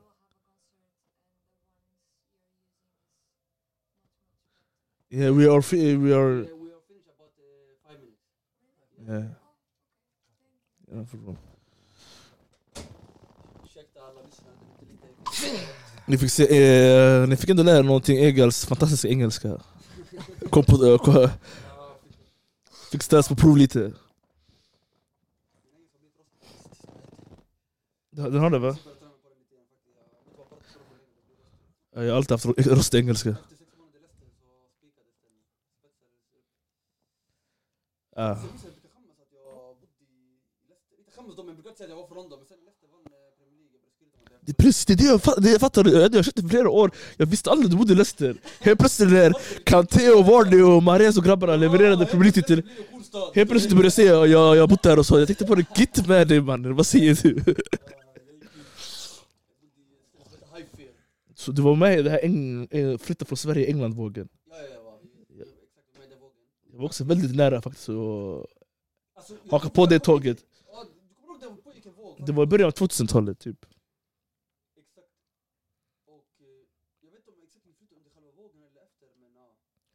Yeah, 5.14 5.30
we 5.38 5.46
are 5.48 5.62
fi- 5.62 5.96
we 5.98 6.12
are 6.14 6.34
We 6.36 6.42
are 6.42 6.82
finished 6.88 7.10
about 7.14 7.34
uh, 7.38 7.88
five 7.88 8.00
minutes. 8.02 8.22
yeah. 9.08 9.24
Ni 16.06 16.18
fick, 16.18 16.30
se, 16.32 16.44
eh, 16.44 17.28
ni 17.28 17.36
fick 17.36 17.50
ändå 17.50 17.64
lära 17.64 17.78
er 17.78 17.84
någonting 17.84 18.18
engels, 18.18 18.66
fantastisk 18.66 19.06
engelska. 19.06 19.62
Kom 20.50 20.64
på, 20.66 20.86
eh, 20.86 21.32
fick 22.92 23.04
ställas 23.04 23.28
på 23.28 23.36
prov 23.36 23.58
lite. 23.58 23.94
Den 28.12 28.36
har 28.40 28.50
det 28.50 28.60
va? 28.60 28.78
Ja, 31.96 32.04
Jag 32.04 32.10
har 32.12 32.18
alltid 32.18 32.32
haft 32.32 32.46
röst 32.68 32.94
engelska. 32.96 33.36
Om 38.16 38.24
det. 44.46 44.52
Är 44.52 44.54
precis 44.54 44.86
det, 44.86 44.94
är 44.94 44.98
det 44.98 45.04
jag, 45.04 45.20
fa- 45.20 45.40
det 45.40 45.52
jag 45.52 45.60
fattar, 45.60 45.86
jag 45.90 46.14
har 46.16 46.24
känt 46.24 46.40
i 46.40 46.50
flera 46.50 46.70
år, 46.70 46.92
jag 47.18 47.26
visste 47.26 47.50
aldrig 47.52 47.66
att 47.66 47.72
du 47.72 47.78
bodde 47.78 47.94
i 47.94 47.96
Leicester. 47.96 48.36
Helt 48.60 48.80
plötsligt 48.80 49.10
när 49.10 49.34
Kanté 49.64 50.10
och 50.12 50.26
Vardy 50.26 50.62
och 50.62 50.84
Mahrez 50.84 51.18
och 51.18 51.24
grabbarna 51.24 51.56
levererade 51.56 52.06
Premier 52.06 52.32
League 52.32 52.44
till 52.44 52.56
Leicester 52.56 52.76
blir 52.76 52.86
en 52.86 52.92
cool 52.92 53.04
stad. 53.04 53.32
Helt 53.36 53.50
plötsligt 53.50 53.74
började 53.74 53.92
säga 53.92 54.12
jag, 54.26 54.28
jag 54.28 54.62
har 54.62 54.68
bott 54.68 54.86
här 54.86 55.00
och 55.00 55.06
så, 55.06 55.20
jag 55.20 55.28
tänkte 55.28 55.46
på 55.46 55.56
det, 55.56 55.66
git 55.80 56.08
med 56.08 56.28
dig 56.28 56.42
mannen, 56.42 56.76
vad 56.76 56.86
säger 56.88 57.20
du? 57.24 57.44
Jag. 57.46 57.58
Jag. 57.58 57.66
Så 61.36 61.52
du 61.52 61.62
var 61.62 61.76
med 61.76 62.00
i 62.00 62.02
det 62.02 62.10
här 62.10 62.20
Eng, 62.24 62.68
eh, 62.72 62.98
flytta 62.98 63.26
från 63.26 63.38
Sverige 63.38 63.68
England-vågen? 63.68 64.30
Ja, 64.50 64.56
ja, 64.58 64.64
jag 64.74 64.84
var 64.84 64.92
jag 65.30 65.38
var 65.38 65.46
exakt 65.46 65.98
med 66.00 66.08
i 66.08 66.10
den 66.10 66.20
vågen. 66.20 66.36
Jag 66.74 66.78
var 66.80 66.86
också 66.86 67.04
väldigt 67.04 67.36
nära 67.36 67.62
faktiskt 67.62 67.90
att 67.90 67.96
Alltså, 69.16 69.38
haka 69.52 69.70
på 69.70 69.86
det 69.86 70.00
tåget. 70.00 70.46
Det 72.26 72.32
var 72.32 72.44
i 72.44 72.48
början 72.48 72.68
av 72.68 72.72
2000-talet 72.74 73.40
typ. 73.40 73.66
Eh. 73.66 73.70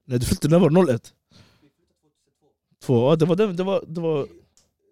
Nej 0.05 0.19
du 0.19 0.27
flyttade, 0.27 0.59
när 0.59 0.69
var 0.69 0.71
det? 0.87 0.93
01? 0.95 1.15
Vi 1.61 1.69
flyttade 1.71 1.95
2002. 2.01 2.47
Två? 2.79 2.95
Ja 3.11 3.17
det 3.17 3.25
var 3.27 3.37
det, 3.37 3.53
det 3.53 3.63
var... 3.65 3.85
Det 3.87 4.01
var 4.01 4.23
Vi, 4.25 4.31
eh, 4.31 4.37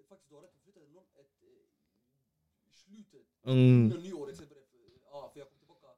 faktiskt, 0.09 0.29
du 0.31 0.35
har 0.35 0.43
rätt, 0.43 0.51
vi 0.57 0.61
flyttade 0.73 0.87
01 0.87 0.97
eh, 1.43 1.49
i 2.71 2.73
slutet. 2.85 3.27
mm, 3.45 3.85
Innan 3.87 4.01
nyår, 4.03 4.31
exakt. 4.31 4.49
började- 4.49 4.67
Ja, 5.13 5.31
för 5.33 5.39
jag 5.41 5.49
kom 5.49 5.59
tillbaka 5.59 5.89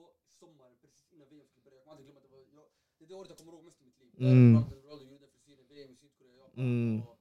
2002, 0.00 0.10
sommaren, 0.40 0.74
precis 0.82 1.12
innan 1.12 1.28
VM 1.32 1.46
skulle 1.48 1.64
börja. 1.64 1.76
Jag 1.76 1.84
kommer 1.84 1.92
aldrig 1.92 2.06
glömma, 2.06 2.20
det 2.24 2.30
var 2.32 2.38
jag, 2.58 2.66
det 2.98 3.04
är 3.04 3.08
det 3.08 3.14
året 3.20 3.28
jag 3.32 3.38
kommer 3.38 3.52
ihåg 3.52 3.64
mest 3.64 3.80
i 3.82 3.84
mitt 3.88 3.98
liv. 4.00 4.10
Mm. 4.18 4.54
Ronaldo, 4.56 5.04
gjorde 5.10 5.24
den 5.24 5.32
frisyren, 5.34 5.64
VM 5.72 5.90
i 5.94 5.96
Sydkorea, 6.00 6.34
Japan. 6.42 6.64
Mm. 6.64 7.02
Och 7.02 7.18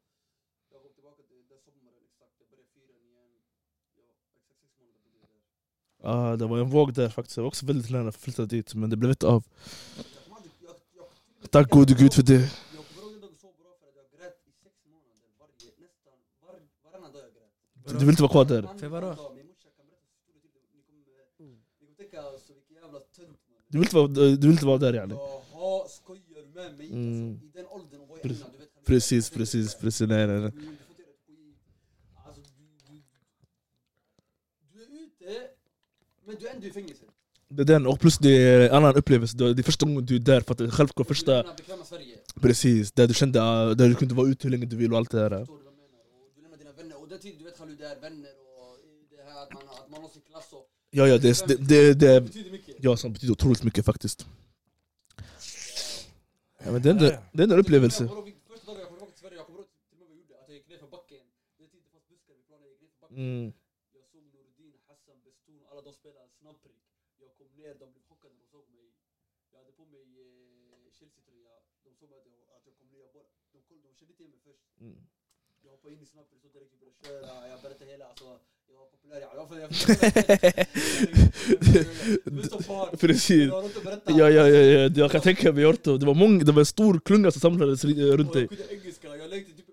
jag 0.73 0.82
kom 0.84 0.91
tillbaka 0.97 1.21
till 1.30 1.41
den 1.51 1.59
sommaren, 1.67 2.01
exakt. 2.09 2.34
Jag 2.39 2.47
började 2.51 2.69
fira 2.75 2.91
den 2.97 3.05
igen. 3.11 3.32
Ja, 3.99 4.05
exakt 4.38 4.57
sex 4.61 4.71
månader 4.80 4.99
bodde 5.03 5.17
jag 5.23 5.30
där. 5.34 5.43
ja, 6.07 6.38
det 6.39 6.45
var 6.51 6.57
en 6.63 6.71
våg 6.75 6.88
där 6.99 7.09
faktiskt, 7.17 7.38
jag 7.38 7.43
var 7.43 7.51
också 7.53 7.65
väldigt 7.71 7.89
nära 7.91 8.09
att 8.09 8.23
flytta 8.25 8.45
dit 8.53 8.69
men 8.80 8.89
det 8.89 8.97
blev 9.01 9.11
inte 9.15 9.27
av. 9.36 9.43
Jag 9.97 10.05
jag, 10.67 10.75
jag, 11.41 11.51
Tack 11.51 11.67
gode 11.75 11.93
gud 12.01 12.13
för 12.13 12.23
det. 12.23 12.34
Jag 12.34 12.89
jag 16.84 16.99
var, 17.01 17.19
jag. 17.84 17.99
Du 17.99 18.05
vill 18.05 18.09
inte 18.09 18.21
vara 18.21 18.32
kvar 18.32 18.45
där? 18.45 18.61
För 18.80 18.88
vadå? 18.88 19.07
dag. 19.13 19.36
Min 19.36 19.47
morsa 19.47 19.69
kan 19.77 19.86
berätta 19.88 20.07
så 20.13 20.19
stora 20.21 20.39
till 20.41 20.69
ni 20.73 20.82
kommer, 20.88 21.03
ni 21.80 21.86
kommer 21.86 21.95
tänka 21.95 22.21
alltså 22.21 22.53
vilken 22.53 22.75
jävla 22.75 22.99
tunt 22.99 23.41
man 23.51 23.59
Du 23.72 23.78
vill 23.78 23.86
inte 23.88 23.95
vara, 23.95 24.07
du 24.07 24.38
vill 24.38 24.51
inte 24.51 24.65
vara 24.65 24.78
där 24.78 24.93
yani? 24.93 25.13
Jaha, 25.13 25.88
skojar 25.88 26.22
du 26.53 26.59
med 26.59 26.78
mig? 26.78 26.91
Mm. 26.91 27.32
Alltså, 27.34 27.45
I 27.45 27.49
den 27.53 27.65
åldern, 27.65 27.99
Pre- 28.01 28.20
jag 28.24 28.32
innan, 28.32 28.51
du 28.51 28.57
vet 28.57 28.86
Precis, 28.86 29.30
precis, 29.30 29.76
precis, 29.76 30.07
nej 30.07 30.28
nej 30.28 30.39
nej. 30.39 30.51
Du. 30.51 30.57
Alltså, 32.26 32.41
du, 32.41 32.47
du, 32.88 33.01
du 34.72 34.86
är 34.86 34.89
ute, 35.03 35.47
men 36.26 36.36
du 36.39 36.47
är 36.47 36.53
ändå 36.55 36.67
i 36.67 36.72
fängelse. 36.72 37.03
Det 37.49 37.61
är 37.61 37.65
den, 37.65 37.88
och 37.88 37.99
plus 37.99 38.17
det 38.17 38.30
är 38.30 38.70
en 38.70 38.76
annan 38.76 38.95
upplevelse, 38.95 39.38
det 39.38 39.45
är 39.61 39.63
första 39.63 39.86
gången 39.86 40.05
du 40.05 40.15
är 40.15 40.20
där 40.20 40.41
för 40.41 40.63
att 40.65 40.74
självklart 40.74 41.07
första. 41.07 41.43
Precis, 42.41 42.91
där 42.91 43.07
du 43.07 43.13
kände, 43.13 43.43
ah, 43.43 43.74
där 43.74 43.88
du 43.88 43.95
kunde 43.95 44.15
vara 44.15 44.28
ute 44.30 44.47
hur 44.47 44.51
länge 44.51 44.65
du 44.65 44.76
vill 44.76 44.91
och 44.91 44.97
allt 44.97 45.11
det 45.11 45.17
där 45.17 45.30
du 45.30 45.36
lämnar 45.36 46.57
dina 46.57 46.72
vänner, 46.72 47.01
och 47.01 47.07
den 47.07 47.20
tiden 47.20 47.38
du 47.38 47.43
vet 47.45 47.59
hur 47.61 47.76
det 47.78 47.86
är, 47.86 47.99
vänner 48.01 48.30
och 48.30 48.78
det 49.09 49.24
här 49.34 49.43
att 49.43 49.53
man, 49.53 49.63
att 49.63 49.89
man 49.91 50.01
har 50.01 50.09
sin 50.09 50.22
klass 50.22 50.53
och... 50.53 50.65
Ja 50.91 51.07
ja, 51.07 51.17
det, 51.17 51.47
det, 51.47 51.55
det, 51.57 51.93
Det. 51.93 52.20
Ja, 52.82 52.97
som 52.97 53.13
betyder 53.13 53.34
otroligt 53.34 53.63
mycket 53.63 53.86
faktiskt 53.86 54.27
ja, 56.63 56.71
men 56.71 56.82
det, 56.82 56.89
är 56.89 56.93
ändå, 56.93 57.05
det 57.34 57.39
är 57.41 57.43
ändå 57.43 57.55
en 57.55 57.61
upplevelse 57.61 58.09
mm. 63.09 63.53
Jag 63.93 64.03
såg 64.11 64.23
Nordin, 64.23 64.73
Hassan, 64.88 65.21
Bestun, 65.23 65.61
alla 65.71 65.82
de 65.82 65.93
spelade 65.93 66.30
snabbprick. 66.30 66.84
Jag 67.17 67.32
kom 67.38 67.47
ner, 67.55 67.73
de 67.82 67.91
blev 67.91 68.03
chockade 68.09 68.34
när 68.34 68.41
de 68.43 68.47
såg 68.47 68.65
mig. 68.69 68.88
Jag 69.51 69.57
hade 69.59 69.71
på 69.71 69.86
mig 69.86 70.03
Chelsea-tröja. 70.97 71.53
De 71.84 71.95
såg 71.95 72.13
att 72.13 72.25
jag, 72.25 72.36
att 72.57 72.65
jag 72.65 72.75
kom 72.80 72.88
ner. 72.89 72.99
Jag 72.99 73.13
bara, 73.13 73.27
de, 73.51 73.59
koll- 73.67 73.82
de 73.82 73.93
kände 73.95 74.11
inte 74.13 74.23
igen 74.23 74.32
mig 74.32 74.41
först. 74.49 74.65
Mm. 74.80 75.07
Jag 75.63 75.71
hoppade 75.71 75.93
in 75.93 76.01
i 76.01 76.05
snabbprick, 76.05 76.41
så 76.41 76.47
direkt 76.47 76.80
började 76.80 76.97
köra. 77.03 77.47
Jag 77.47 77.61
berättade 77.61 77.91
hela, 77.91 78.05
alltså, 78.07 78.39
Precis. 82.99 83.49
Ja, 84.05 84.30
ja, 84.30 84.32
ja, 84.47 84.47
ja, 84.47 84.89
jag 84.95 85.12
kan 85.12 85.22
tänka 85.22 85.51
mig 85.51 85.66
Orto. 85.66 85.97
Det 85.97 86.05
var 86.05 86.14
många, 86.14 86.43
det 86.43 86.51
var 86.51 86.60
en 86.60 86.66
stor 86.66 86.99
klunga 87.05 87.32
som 87.32 87.41
samlades 87.41 87.86
ri- 87.86 88.18
runt 88.18 88.34
dig 88.34 88.41
jag 88.41 88.49
kunde 88.57 88.74
engelska, 88.74 89.07
jag 89.18 89.30
lekte 89.30 89.51
typ... 89.53 89.66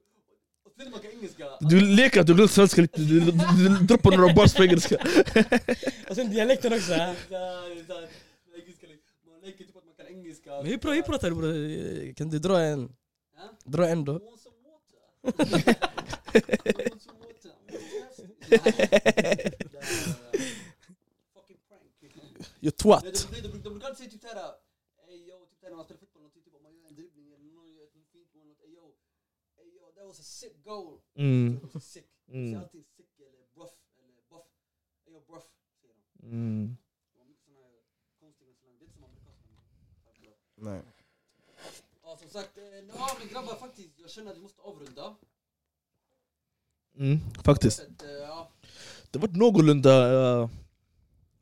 Du 1.60 1.80
leker 1.80 2.20
att 2.20 2.26
du 2.26 2.34
glömt 2.34 2.50
svenska 2.50 2.80
lite, 2.82 3.00
du, 3.00 3.20
du, 3.20 3.32
du 3.32 3.68
droppar 3.86 4.16
några 4.16 4.34
bars 4.34 4.54
på 4.54 4.64
engelska 4.64 4.96
Och 6.10 6.16
sen 6.16 6.30
dialekten 6.30 6.72
också. 6.72 6.90
Man 6.90 7.14
leker 9.44 9.64
typ 9.64 9.76
att 9.76 9.84
man 9.84 9.94
kan 9.96 10.06
engelska. 10.16 10.50
Men 10.50 10.66
hur, 10.66 10.76
pra- 10.78 10.94
hur 10.94 11.02
pratar 11.02 11.30
du 11.30 11.36
bror? 11.36 12.12
Kan 12.14 12.30
du 12.30 12.38
dra 12.38 12.60
en? 12.60 12.88
Dra 13.64 13.88
en 13.88 14.04
då? 14.04 14.20
You 22.60 22.72
Nej, 22.72 22.72
twat 22.72 23.04
de- 23.42 23.58
brukar 23.70 23.88
alltid 23.88 23.98
säga 23.98 24.10
typ 24.10 24.20
såhär, 24.22 24.54
ey 25.08 25.28
yo, 25.28 25.46
typ 25.46 25.62
när 25.62 25.70
man 25.76 25.84
spelar 25.84 25.98
fotboll, 26.00 26.30
typ 26.30 26.54
om 26.54 26.62
man 26.62 26.74
gör 26.76 26.86
en 26.88 26.94
dribbling 26.94 27.32
eller 27.32 27.44
någon 27.44 27.72
gör 27.74 27.84
ett 27.84 27.92
fint 28.12 28.34
mål, 28.34 28.56
ey 28.64 28.70
yo, 28.74 28.94
ey 29.58 29.68
yo, 29.76 29.92
that 29.94 30.06
was 30.06 30.20
a 30.20 30.22
sick 30.22 30.64
goal. 30.64 31.00
mm. 31.14 31.60
Sick. 31.80 32.06
Mm. 32.28 32.58
alltid 32.60 32.84
sick 32.96 33.20
eller 33.20 33.46
bruff 33.54 33.76
eller 33.98 34.22
buff. 34.30 34.46
Ey 35.06 35.12
yo, 35.12 35.20
bruff, 35.20 35.46
säger 35.80 35.94
de. 35.94 36.26
Mm. 36.26 36.76
Det 37.12 37.18
var 37.18 37.24
mycket 37.26 37.44
såna 37.44 37.58
här 37.58 37.74
konstiga 38.20 38.54
slang, 38.54 38.78
det 38.78 38.84
är 38.84 38.86
inte 38.86 38.94
som 38.94 39.04
amerikanska. 39.04 39.48
men- 40.56 40.64
Nej. 40.66 40.82
Ja 42.02 42.16
som 42.16 42.28
sagt, 42.30 42.58
eh, 42.58 42.64
ja 42.64 43.16
men 43.18 43.28
grabbar 43.28 43.54
faktiskt, 43.54 43.98
jag 43.98 44.10
känner 44.10 44.30
att 44.30 44.36
vi 44.36 44.42
måste 44.42 44.60
avrunda. 44.62 45.16
Mm. 46.98 47.18
Faktiskt. 47.44 47.86
Ja, 48.28 48.50
Det 49.10 49.18
var 49.18 49.28
ett 49.28 49.36
någorlunda 49.36 50.12
uh, 50.42 50.48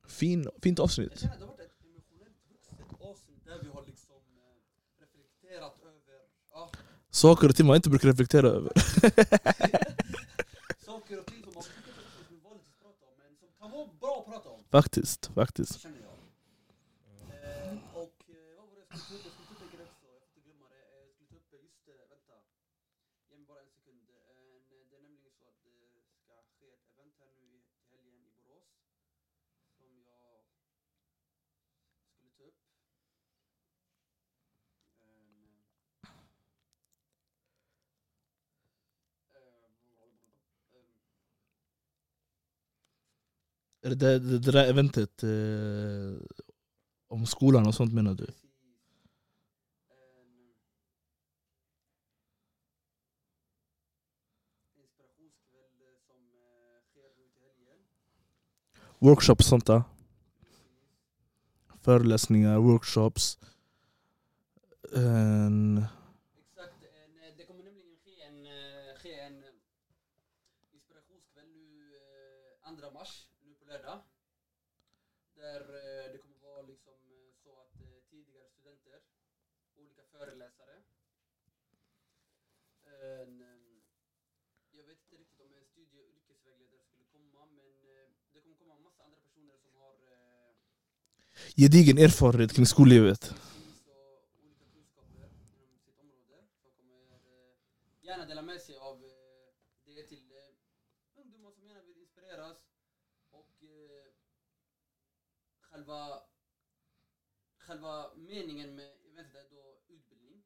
fin, 0.09 0.48
fint 0.62 0.78
jag 0.78 0.84
avsnitt 0.84 1.20
känner 1.20 1.32
att 1.34 1.38
det 1.40 1.44
har 1.46 1.52
varit 1.52 1.61
ett 1.61 1.84
emotionellt 1.84 2.36
vuxet 2.50 2.78
avsnitt 3.11 3.44
där 3.46 3.59
vi 3.62 3.68
har 3.68 3.84
liksom 3.86 4.16
eh, 4.16 5.02
reflekterat 5.02 5.78
över 5.82 6.18
ja, 6.52 6.70
Saker 7.11 7.48
och 7.48 7.57
ting 7.57 7.66
man 7.66 7.76
inte 7.76 7.90
brukar 7.90 8.09
reflektera 8.09 8.46
över. 8.48 8.72
Saker 10.84 11.18
och 11.20 11.26
ting 11.26 11.42
som 11.44 11.52
man 11.55 11.62
brukar 11.62 11.92
prata 12.82 13.05
om, 13.07 13.14
men 13.18 13.36
som 13.40 13.48
kan 13.59 13.70
vara 13.70 13.88
bra 14.00 14.14
att 14.26 14.32
prata 14.32 14.48
om. 14.48 14.61
Faktiskt, 14.70 15.26
faktiskt 15.34 15.80
känner 15.80 15.98
jag. 16.00 16.14
Eh, 17.34 17.72
och 18.02 18.16
eh, 18.28 18.57
vad 18.57 18.66
var 18.68 18.74
det 18.74 18.80
jag 18.90 18.98
skulle 19.00 19.20
ta 19.22 19.28
upp? 19.28 19.34
Jag 19.34 19.38
skulle 19.38 19.48
ta 19.48 19.52
upp 19.55 19.62
en 19.64 19.70
grej 19.74 19.86
också, 19.92 20.07
jag 20.14 20.20
får 20.20 20.28
inte 20.30 20.40
glömma 20.46 20.66
det. 20.74 20.82
Eh, 20.92 21.02
Jag 21.09 21.14
skulle 21.16 21.30
ta 21.30 21.36
upp, 21.36 21.50
eh, 21.55 21.61
just 21.66 21.80
det, 21.88 21.96
vänta. 22.14 22.34
Ge 23.30 23.34
mig 23.38 23.46
bara 23.52 23.61
en 23.66 23.70
sekund. 23.76 24.05
Eh, 24.11 24.57
det 24.68 24.76
är 24.82 24.86
nämligen 24.94 25.32
så 25.38 25.44
att 25.50 25.59
det 25.64 26.05
ska 26.22 26.34
ske 26.59 26.66
ett 26.76 26.86
event 26.92 27.14
här 27.20 27.30
nu 27.38 27.44
i 27.57 27.59
till 27.90 27.98
helgen 28.05 28.24
i 28.30 28.32
Borås. 28.38 28.68
Som 29.78 29.90
jag 30.11 30.28
skulle 32.14 32.32
ta 32.38 32.44
upp. 32.50 32.61
Ehm, 35.05 35.59
eh, 39.34 39.80
Är 43.64 43.72
det 43.85 43.95
det, 43.95 44.18
det, 44.18 44.39
det 44.39 44.53
där 44.53 44.66
eventet 44.70 45.22
eh, 45.22 46.26
om 47.09 47.26
skolan 47.26 47.66
och 47.66 47.74
sånt 47.74 47.93
menar 47.93 48.14
du? 48.14 48.26
Workshops 58.99 59.47
sånt 59.47 59.66
där? 59.66 59.82
Föreläsningar, 61.80 62.59
workshops. 62.59 63.39
En, 64.93 65.85
Exakt, 66.39 66.82
eh, 66.82 67.37
det 67.37 67.45
kommer 67.45 67.64
nämligen 67.64 67.97
ske 68.05 68.22
en, 68.22 68.47
eh, 68.47 68.99
ske 69.03 69.20
en 69.20 69.43
eh, 69.43 69.51
inspirationskväll 70.72 71.49
nu 71.49 71.97
eh, 72.64 72.80
2 72.80 72.91
mars, 72.91 73.28
nu 73.64 73.70
på 73.70 73.72
lördag. 73.72 74.00
Där 75.34 75.60
eh, 75.60 76.12
det 76.12 76.18
kommer 76.18 76.38
vara 76.38 76.62
liksom 76.62 76.94
eh, 77.10 77.32
så 77.42 77.60
att 77.60 77.80
eh, 77.80 78.00
tidigare 78.10 78.48
studenter, 78.50 79.00
olika 79.76 80.02
föreläsare. 80.04 80.82
En, 82.84 83.40
eh, 83.40 83.82
jag 84.70 84.84
vet 84.84 84.98
inte 85.00 85.16
riktigt 85.16 85.40
om 85.40 85.54
en 85.54 85.64
studie 85.64 85.98
och 85.98 86.08
yrkesvägledare 86.08 86.82
skulle 86.84 87.04
komma 87.04 87.46
men 87.46 87.66
eh, 87.66 88.08
det 88.32 88.40
kommer 88.40 88.56
komma 88.56 88.76
en 88.76 88.82
massa 88.82 89.04
andra 89.04 89.18
personer 89.18 89.56
som 89.56 89.74
har 89.74 89.94
gedigen 91.56 91.98
erfarenhet 91.98 92.52
kring 92.52 92.66
skollivet. 92.66 93.20
precis 93.20 93.86
och 93.86 94.44
olika 94.44 94.64
kunskaper 94.74 95.28
inom 95.64 95.78
sitt 95.78 95.98
område 95.98 96.46
som 96.62 96.70
kommer 96.72 97.02
eh, 97.02 97.54
gärna 98.02 98.24
dela 98.26 98.42
med 98.42 98.60
sig 98.60 98.76
av 98.76 99.04
eh, 99.04 99.94
det 99.94 100.02
till 100.08 100.30
eh, 100.32 101.20
ungdomar 101.20 101.50
som 101.50 101.66
gärna 101.66 101.82
vill 101.82 101.98
inspireras 101.98 102.58
och 103.34 103.62
eh, 103.62 104.10
själva 105.85 106.22
själva 107.59 108.14
meningen 108.14 108.74
med 108.74 108.97
eventet 109.07 109.35
är 109.35 109.51
då 109.51 109.80
utbildning. 109.89 110.43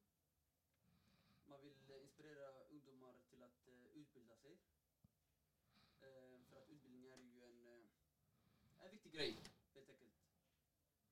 Man 1.45 1.61
vill 1.61 1.89
eh, 1.89 2.03
inspirera 2.03 2.63
ungdomar 2.69 3.15
till 3.29 3.43
att 3.43 3.67
eh, 3.67 3.85
utbilda 3.93 4.35
sig. 4.35 4.57
Eh, 6.01 6.39
för 6.49 6.61
att 6.61 6.69
utbildning 6.69 7.03
är 7.03 7.07
ju 7.07 7.13
en, 7.13 7.41
en 8.79 8.91
viktig 8.91 9.11
grej 9.11 9.37
helt 9.73 9.89
enkelt. 9.89 10.13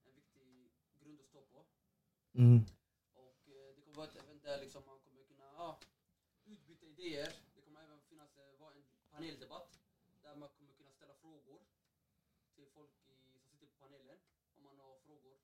En 0.05 0.15
viktig 0.15 0.71
grund 0.99 1.19
att 1.19 1.27
stå 1.27 1.41
på. 1.41 1.65
Mm. 2.33 2.61
Och 3.13 3.41
det 3.45 3.81
kommer 3.81 3.95
vara 3.95 4.07
ett 4.07 4.15
event 4.15 4.43
där 4.43 4.61
liksom 4.61 4.85
man 4.85 4.99
kommer 4.99 5.23
kunna 5.23 5.43
ja, 5.43 5.79
utbyta 6.45 6.85
idéer. 6.85 7.33
Det 7.55 7.61
kommer 7.61 7.83
även 7.83 8.01
finnas 8.01 8.37
vara 8.59 8.73
en 8.73 8.83
paneldebatt 9.09 9.79
där 10.21 10.35
man 10.35 10.49
kommer 10.49 10.73
kunna 10.73 10.91
ställa 10.91 11.15
frågor 11.15 11.61
till 12.55 12.67
folk 12.67 12.91
i, 13.07 13.15
som 13.41 13.57
sitter 13.57 13.67
på 13.67 13.75
panelen 13.79 14.17
om 14.55 14.63
man 14.63 14.79
har 14.79 14.99
frågor 14.99 15.37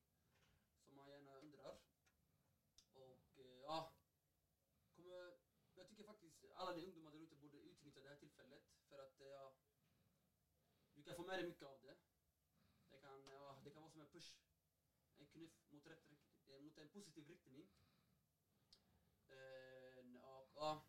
som 0.84 0.96
man 0.96 1.08
gärna 1.08 1.36
undrar. 1.36 1.76
Och 2.92 3.38
eh, 3.38 3.60
ja, 3.62 3.92
kommer, 4.96 5.34
jag 5.74 5.88
tycker 5.88 6.04
faktiskt 6.04 6.44
alla 6.54 6.72
ni 6.76 6.84
ungdomar 6.84 7.10
där 7.10 7.18
ute 7.18 7.36
borde 7.36 7.56
utnyttja 7.56 8.00
det 8.00 8.08
här 8.08 8.16
tillfället 8.16 8.62
för 8.88 8.98
att 8.98 9.20
eh, 9.20 9.26
ja, 9.26 9.54
du 11.04 11.10
kan 11.10 11.16
få 11.16 11.22
med 11.22 11.38
dig 11.38 11.46
mycket 11.48 11.62
av 11.62 11.80
det. 11.82 11.96
Det 12.90 12.98
kan, 12.98 13.28
eh, 13.28 13.62
det 13.64 13.70
kan 13.70 13.82
vara 13.82 13.90
som 13.92 14.00
en 14.00 14.10
push, 14.10 14.36
en 15.16 15.26
knuff 15.26 15.70
mot, 15.70 15.86
rätt, 15.86 16.12
eh, 16.46 16.60
mot 16.60 16.78
en 16.78 16.88
positiv 16.88 17.28
riktning. 17.28 17.68
Det 19.28 19.84
och, 20.54 20.82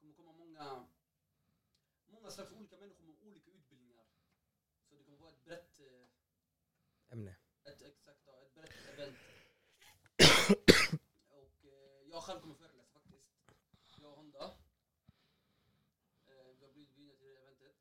kommer 0.00 0.14
komma 0.14 0.32
många, 0.32 0.88
många 2.06 2.30
slags 2.30 2.52
olika 2.52 2.76
människor 2.78 3.04
med 3.04 3.16
olika 3.20 3.50
utbildningar. 3.50 4.06
Så 4.88 4.94
det 4.94 5.04
kommer 5.04 5.18
vara 5.18 5.32
ett 5.32 5.44
brett, 5.44 5.80
eh, 5.80 6.08
Ämne. 7.08 7.36
ett, 7.64 7.82
exakt, 7.82 8.22
ja, 8.26 8.42
ett 8.42 8.54
brett 8.54 8.88
event. 8.92 9.18
och 11.28 11.64
eh, 11.64 12.08
jag 12.10 12.22
själv 12.24 12.40
kommer 12.40 12.54
föreläsa 12.54 13.00
faktiskt. 13.00 13.28
Jag 14.00 14.10
och 14.10 14.16
Honda. 14.16 14.58
Eh, 16.24 16.56
vi 16.58 16.64
har 16.64 16.72
blivit 16.72 16.94
bjudna 16.94 17.14
till 17.14 17.26
det 17.26 17.38
eventet. 17.38 17.76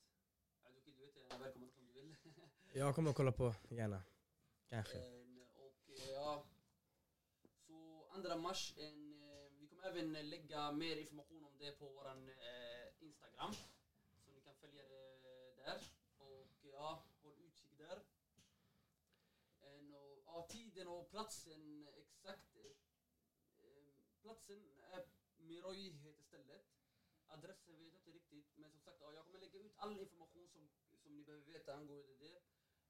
Alltså, 0.63 0.81
du 0.81 0.91
vet, 0.91 1.15
jag 1.15 1.33
är 1.33 1.39
välkommen 1.39 1.69
om 1.77 1.87
du 1.87 1.93
vill. 1.93 2.16
Jag 2.73 2.95
kommer 2.95 3.09
att 3.09 3.15
kolla 3.15 3.31
på, 3.31 3.53
gärna. 3.69 4.03
Kanske. 4.69 4.97
Eh, 4.97 5.05
och 5.55 5.89
eh, 5.89 6.09
ja, 6.09 6.45
så 7.67 8.07
andra 8.11 8.37
mars, 8.37 8.73
en, 8.77 9.23
eh, 9.23 9.51
vi 9.59 9.67
kommer 9.67 9.83
även 9.83 10.29
lägga 10.29 10.71
mer 10.71 10.97
information 10.97 11.45
om 11.45 11.57
det 11.57 11.71
på 11.71 11.89
våran 11.89 12.29
eh, 12.29 13.03
Instagram. 13.03 13.53
Så 14.25 14.31
ni 14.31 14.41
kan 14.41 14.55
följa 14.55 14.83
det 14.83 15.55
där. 15.55 15.81
Och 16.17 16.49
ja, 16.61 17.05
håll 17.21 17.39
utkik 17.39 17.77
där. 17.77 18.05
En, 19.59 19.93
och, 19.93 20.21
ja, 20.25 20.47
tiden 20.49 20.87
och 20.87 21.09
platsen 21.09 21.87
exakt. 21.87 22.55
eh, 22.55 24.21
platsen 24.21 24.79
är 24.91 25.05
Miroi 25.37 25.89
heter 25.89 26.23
stället. 26.23 26.65
Adressen 27.27 27.77
vet 27.77 27.93
jag 27.93 27.99
inte 27.99 28.11
riktigt. 28.11 28.57
Men 28.57 28.71
som 28.71 28.81
sagt, 28.81 28.97
ja, 29.01 29.13
jag 29.13 29.25
kommer 29.25 29.39
lägga 29.39 29.59
ut 29.59 29.73
all 29.77 29.97
information 29.97 30.47
som, 30.47 30.69
som 31.07 31.15
ni 31.15 31.23
behöver 31.23 31.45
veta 31.45 31.73
angående 31.73 32.13
det 32.13 32.41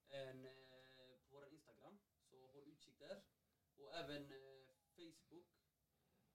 en, 0.07 0.45
eh, 0.45 0.51
på 0.97 1.20
vår 1.30 1.47
Instagram. 1.49 1.99
Så 2.22 2.47
håll 2.47 2.68
utkik 2.68 2.99
där. 2.99 3.22
Och 3.76 3.95
även 3.95 4.32
eh, 4.32 4.68
Facebook. 4.95 5.47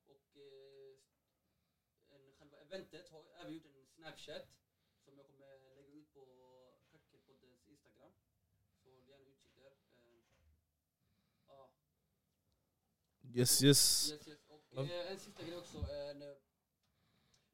Och 0.07 0.37
eh, 0.37 0.99
en, 2.09 2.35
själva 2.35 2.61
eventet 2.61 3.09
har 3.09 3.25
även 3.35 3.55
gjort 3.55 3.67
en 3.67 3.87
Snapchat. 3.87 4.49
Som 5.05 5.17
jag 5.17 5.27
kommer 5.27 5.75
lägga 5.75 5.93
ut 5.93 6.13
på 6.13 6.25
Kackelpoddens 6.91 7.69
Instagram. 7.69 8.13
Så 8.83 8.91
håll 8.91 9.09
gärna 9.09 9.25
utkik 9.25 9.55
där. 9.55 9.77
Eh, 10.03 10.37
ja. 11.47 11.73
Yes, 13.35 13.63
yes. 13.63 14.11
Yes, 14.13 14.29
yes. 14.29 14.41
Och 14.71 14.85
eh, 14.85 15.13
en 15.13 15.19
sista 15.21 15.43
grej 15.43 15.57
också. 15.57 15.79
En, 15.79 16.23
eh, 16.23 16.37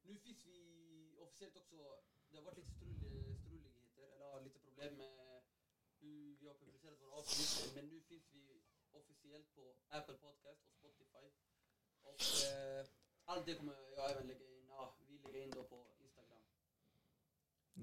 nu 0.02 0.16
finns 0.16 0.46
vi 0.46 1.16
officiellt 1.18 1.56
också, 1.56 2.02
det 2.30 2.36
har 2.36 2.44
varit 2.44 2.58
lite 2.58 2.77
problem 4.78 4.98
med 4.98 5.40
hur 6.00 6.36
vi 6.40 6.46
har 6.46 6.54
publicerat 6.54 6.98
våra 7.02 7.14
avsnitt. 7.20 7.72
Men 7.74 7.84
nu 7.92 8.00
finns 8.08 8.26
vi 8.32 8.44
officiellt 9.00 9.54
på 9.54 9.62
Apple 9.88 10.14
Podcast 10.14 10.60
och 10.68 10.74
Spotify. 10.80 11.26
Och 12.08 12.20
eh, 12.50 12.86
allt 13.24 13.46
det 13.46 13.54
kommer 13.54 13.72
jag 13.96 14.10
även 14.10 14.26
lägga 14.26 14.44
in, 14.44 14.64
ja, 14.68 14.96
vi 15.08 15.18
lägger 15.18 15.44
in 15.44 15.50
då 15.50 15.62
på 15.62 15.78
Instagram. 16.04 16.42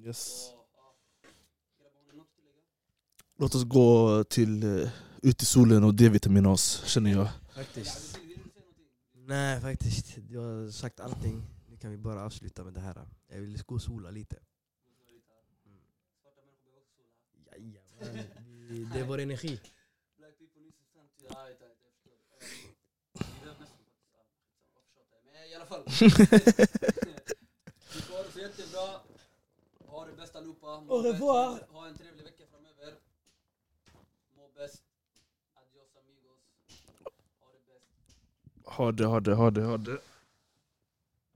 yes. 0.05 0.19
Så, 0.51 0.65
ja. 0.75 0.95
Grabbar, 1.79 1.99
har 1.99 2.03
ni 2.11 2.17
något 2.17 2.27
att 2.29 2.35
tillägga? 2.35 2.61
Låt 3.37 3.55
oss 3.55 3.63
gå 3.63 4.23
till 4.23 4.63
eh, 4.63 4.89
ut 5.23 5.41
i 5.41 5.45
solen 5.45 5.83
och 5.83 5.93
D-vitaminas 5.95 6.83
känner 6.85 7.11
jag. 7.11 7.27
Faktiskt. 7.55 8.17
Vill 8.17 8.27
du 8.29 8.35
säga 8.35 8.45
någonting? 8.55 8.87
Nej 9.13 9.61
faktiskt, 9.61 10.15
du 10.29 10.37
har 10.37 10.71
sagt 10.71 10.99
allting. 10.99 11.43
Nu 11.69 11.77
kan 11.77 11.91
vi 11.91 11.97
bara 11.97 12.25
avsluta 12.25 12.63
med 12.63 12.73
det 12.73 12.79
här. 12.79 13.07
Jag 13.27 13.39
vill 13.41 13.63
gå 13.65 13.75
och 13.75 13.81
sola 13.81 14.11
lite. 14.11 14.35
Mm. 14.35 15.79
Svarta 16.21 16.41
människor 16.41 16.63
behöver 16.63 16.81
också 16.81 17.01
sola. 17.31 17.51
Jajamän. 17.51 17.73
Vi- 17.73 17.84
Det 18.93 18.99
är 18.99 19.03
vår 19.03 19.19
energi. 19.19 19.59
Black 20.17 20.37
people 20.39 20.61
needs 20.61 20.77
to 20.77 20.85
stand 20.85 21.09
to... 21.17 21.25
Ja, 21.29 21.39
jag 21.43 21.49
vet, 21.49 21.77
jag 21.83 21.91
förstår. 21.93 22.13
Eh, 23.13 23.47
nästan? 23.47 23.67
Men 25.25 25.35
i 25.51 25.55
alla 25.55 25.65
fall. 25.65 25.83
Vi 27.95 28.01
får 28.01 28.15
ha 28.15 28.23
det 28.23 28.31
så 28.31 28.39
jättebra. 28.39 28.99
Ha 29.87 30.05
det 30.05 30.13
bäst 30.13 30.35
allihopa. 30.35 30.67
Au 30.67 31.01
revoir. 31.01 31.67
Ha 31.71 31.87
en 31.87 31.95
trevlig 31.97 32.23
vecka 32.23 32.43
framöver. 32.51 32.93
Må 34.37 34.49
bäst. 34.55 34.83
Adios 35.53 35.95
amigos. 35.95 36.39
Ha 37.39 37.51
det 37.51 37.59
bäst. 37.67 37.85
Ha 38.65 38.91
det, 38.91 39.05
ha 39.05 39.19
det, 39.19 39.35
ha 39.35 39.49
det, 39.51 39.61
ha 39.61 39.77
det. 39.77 39.99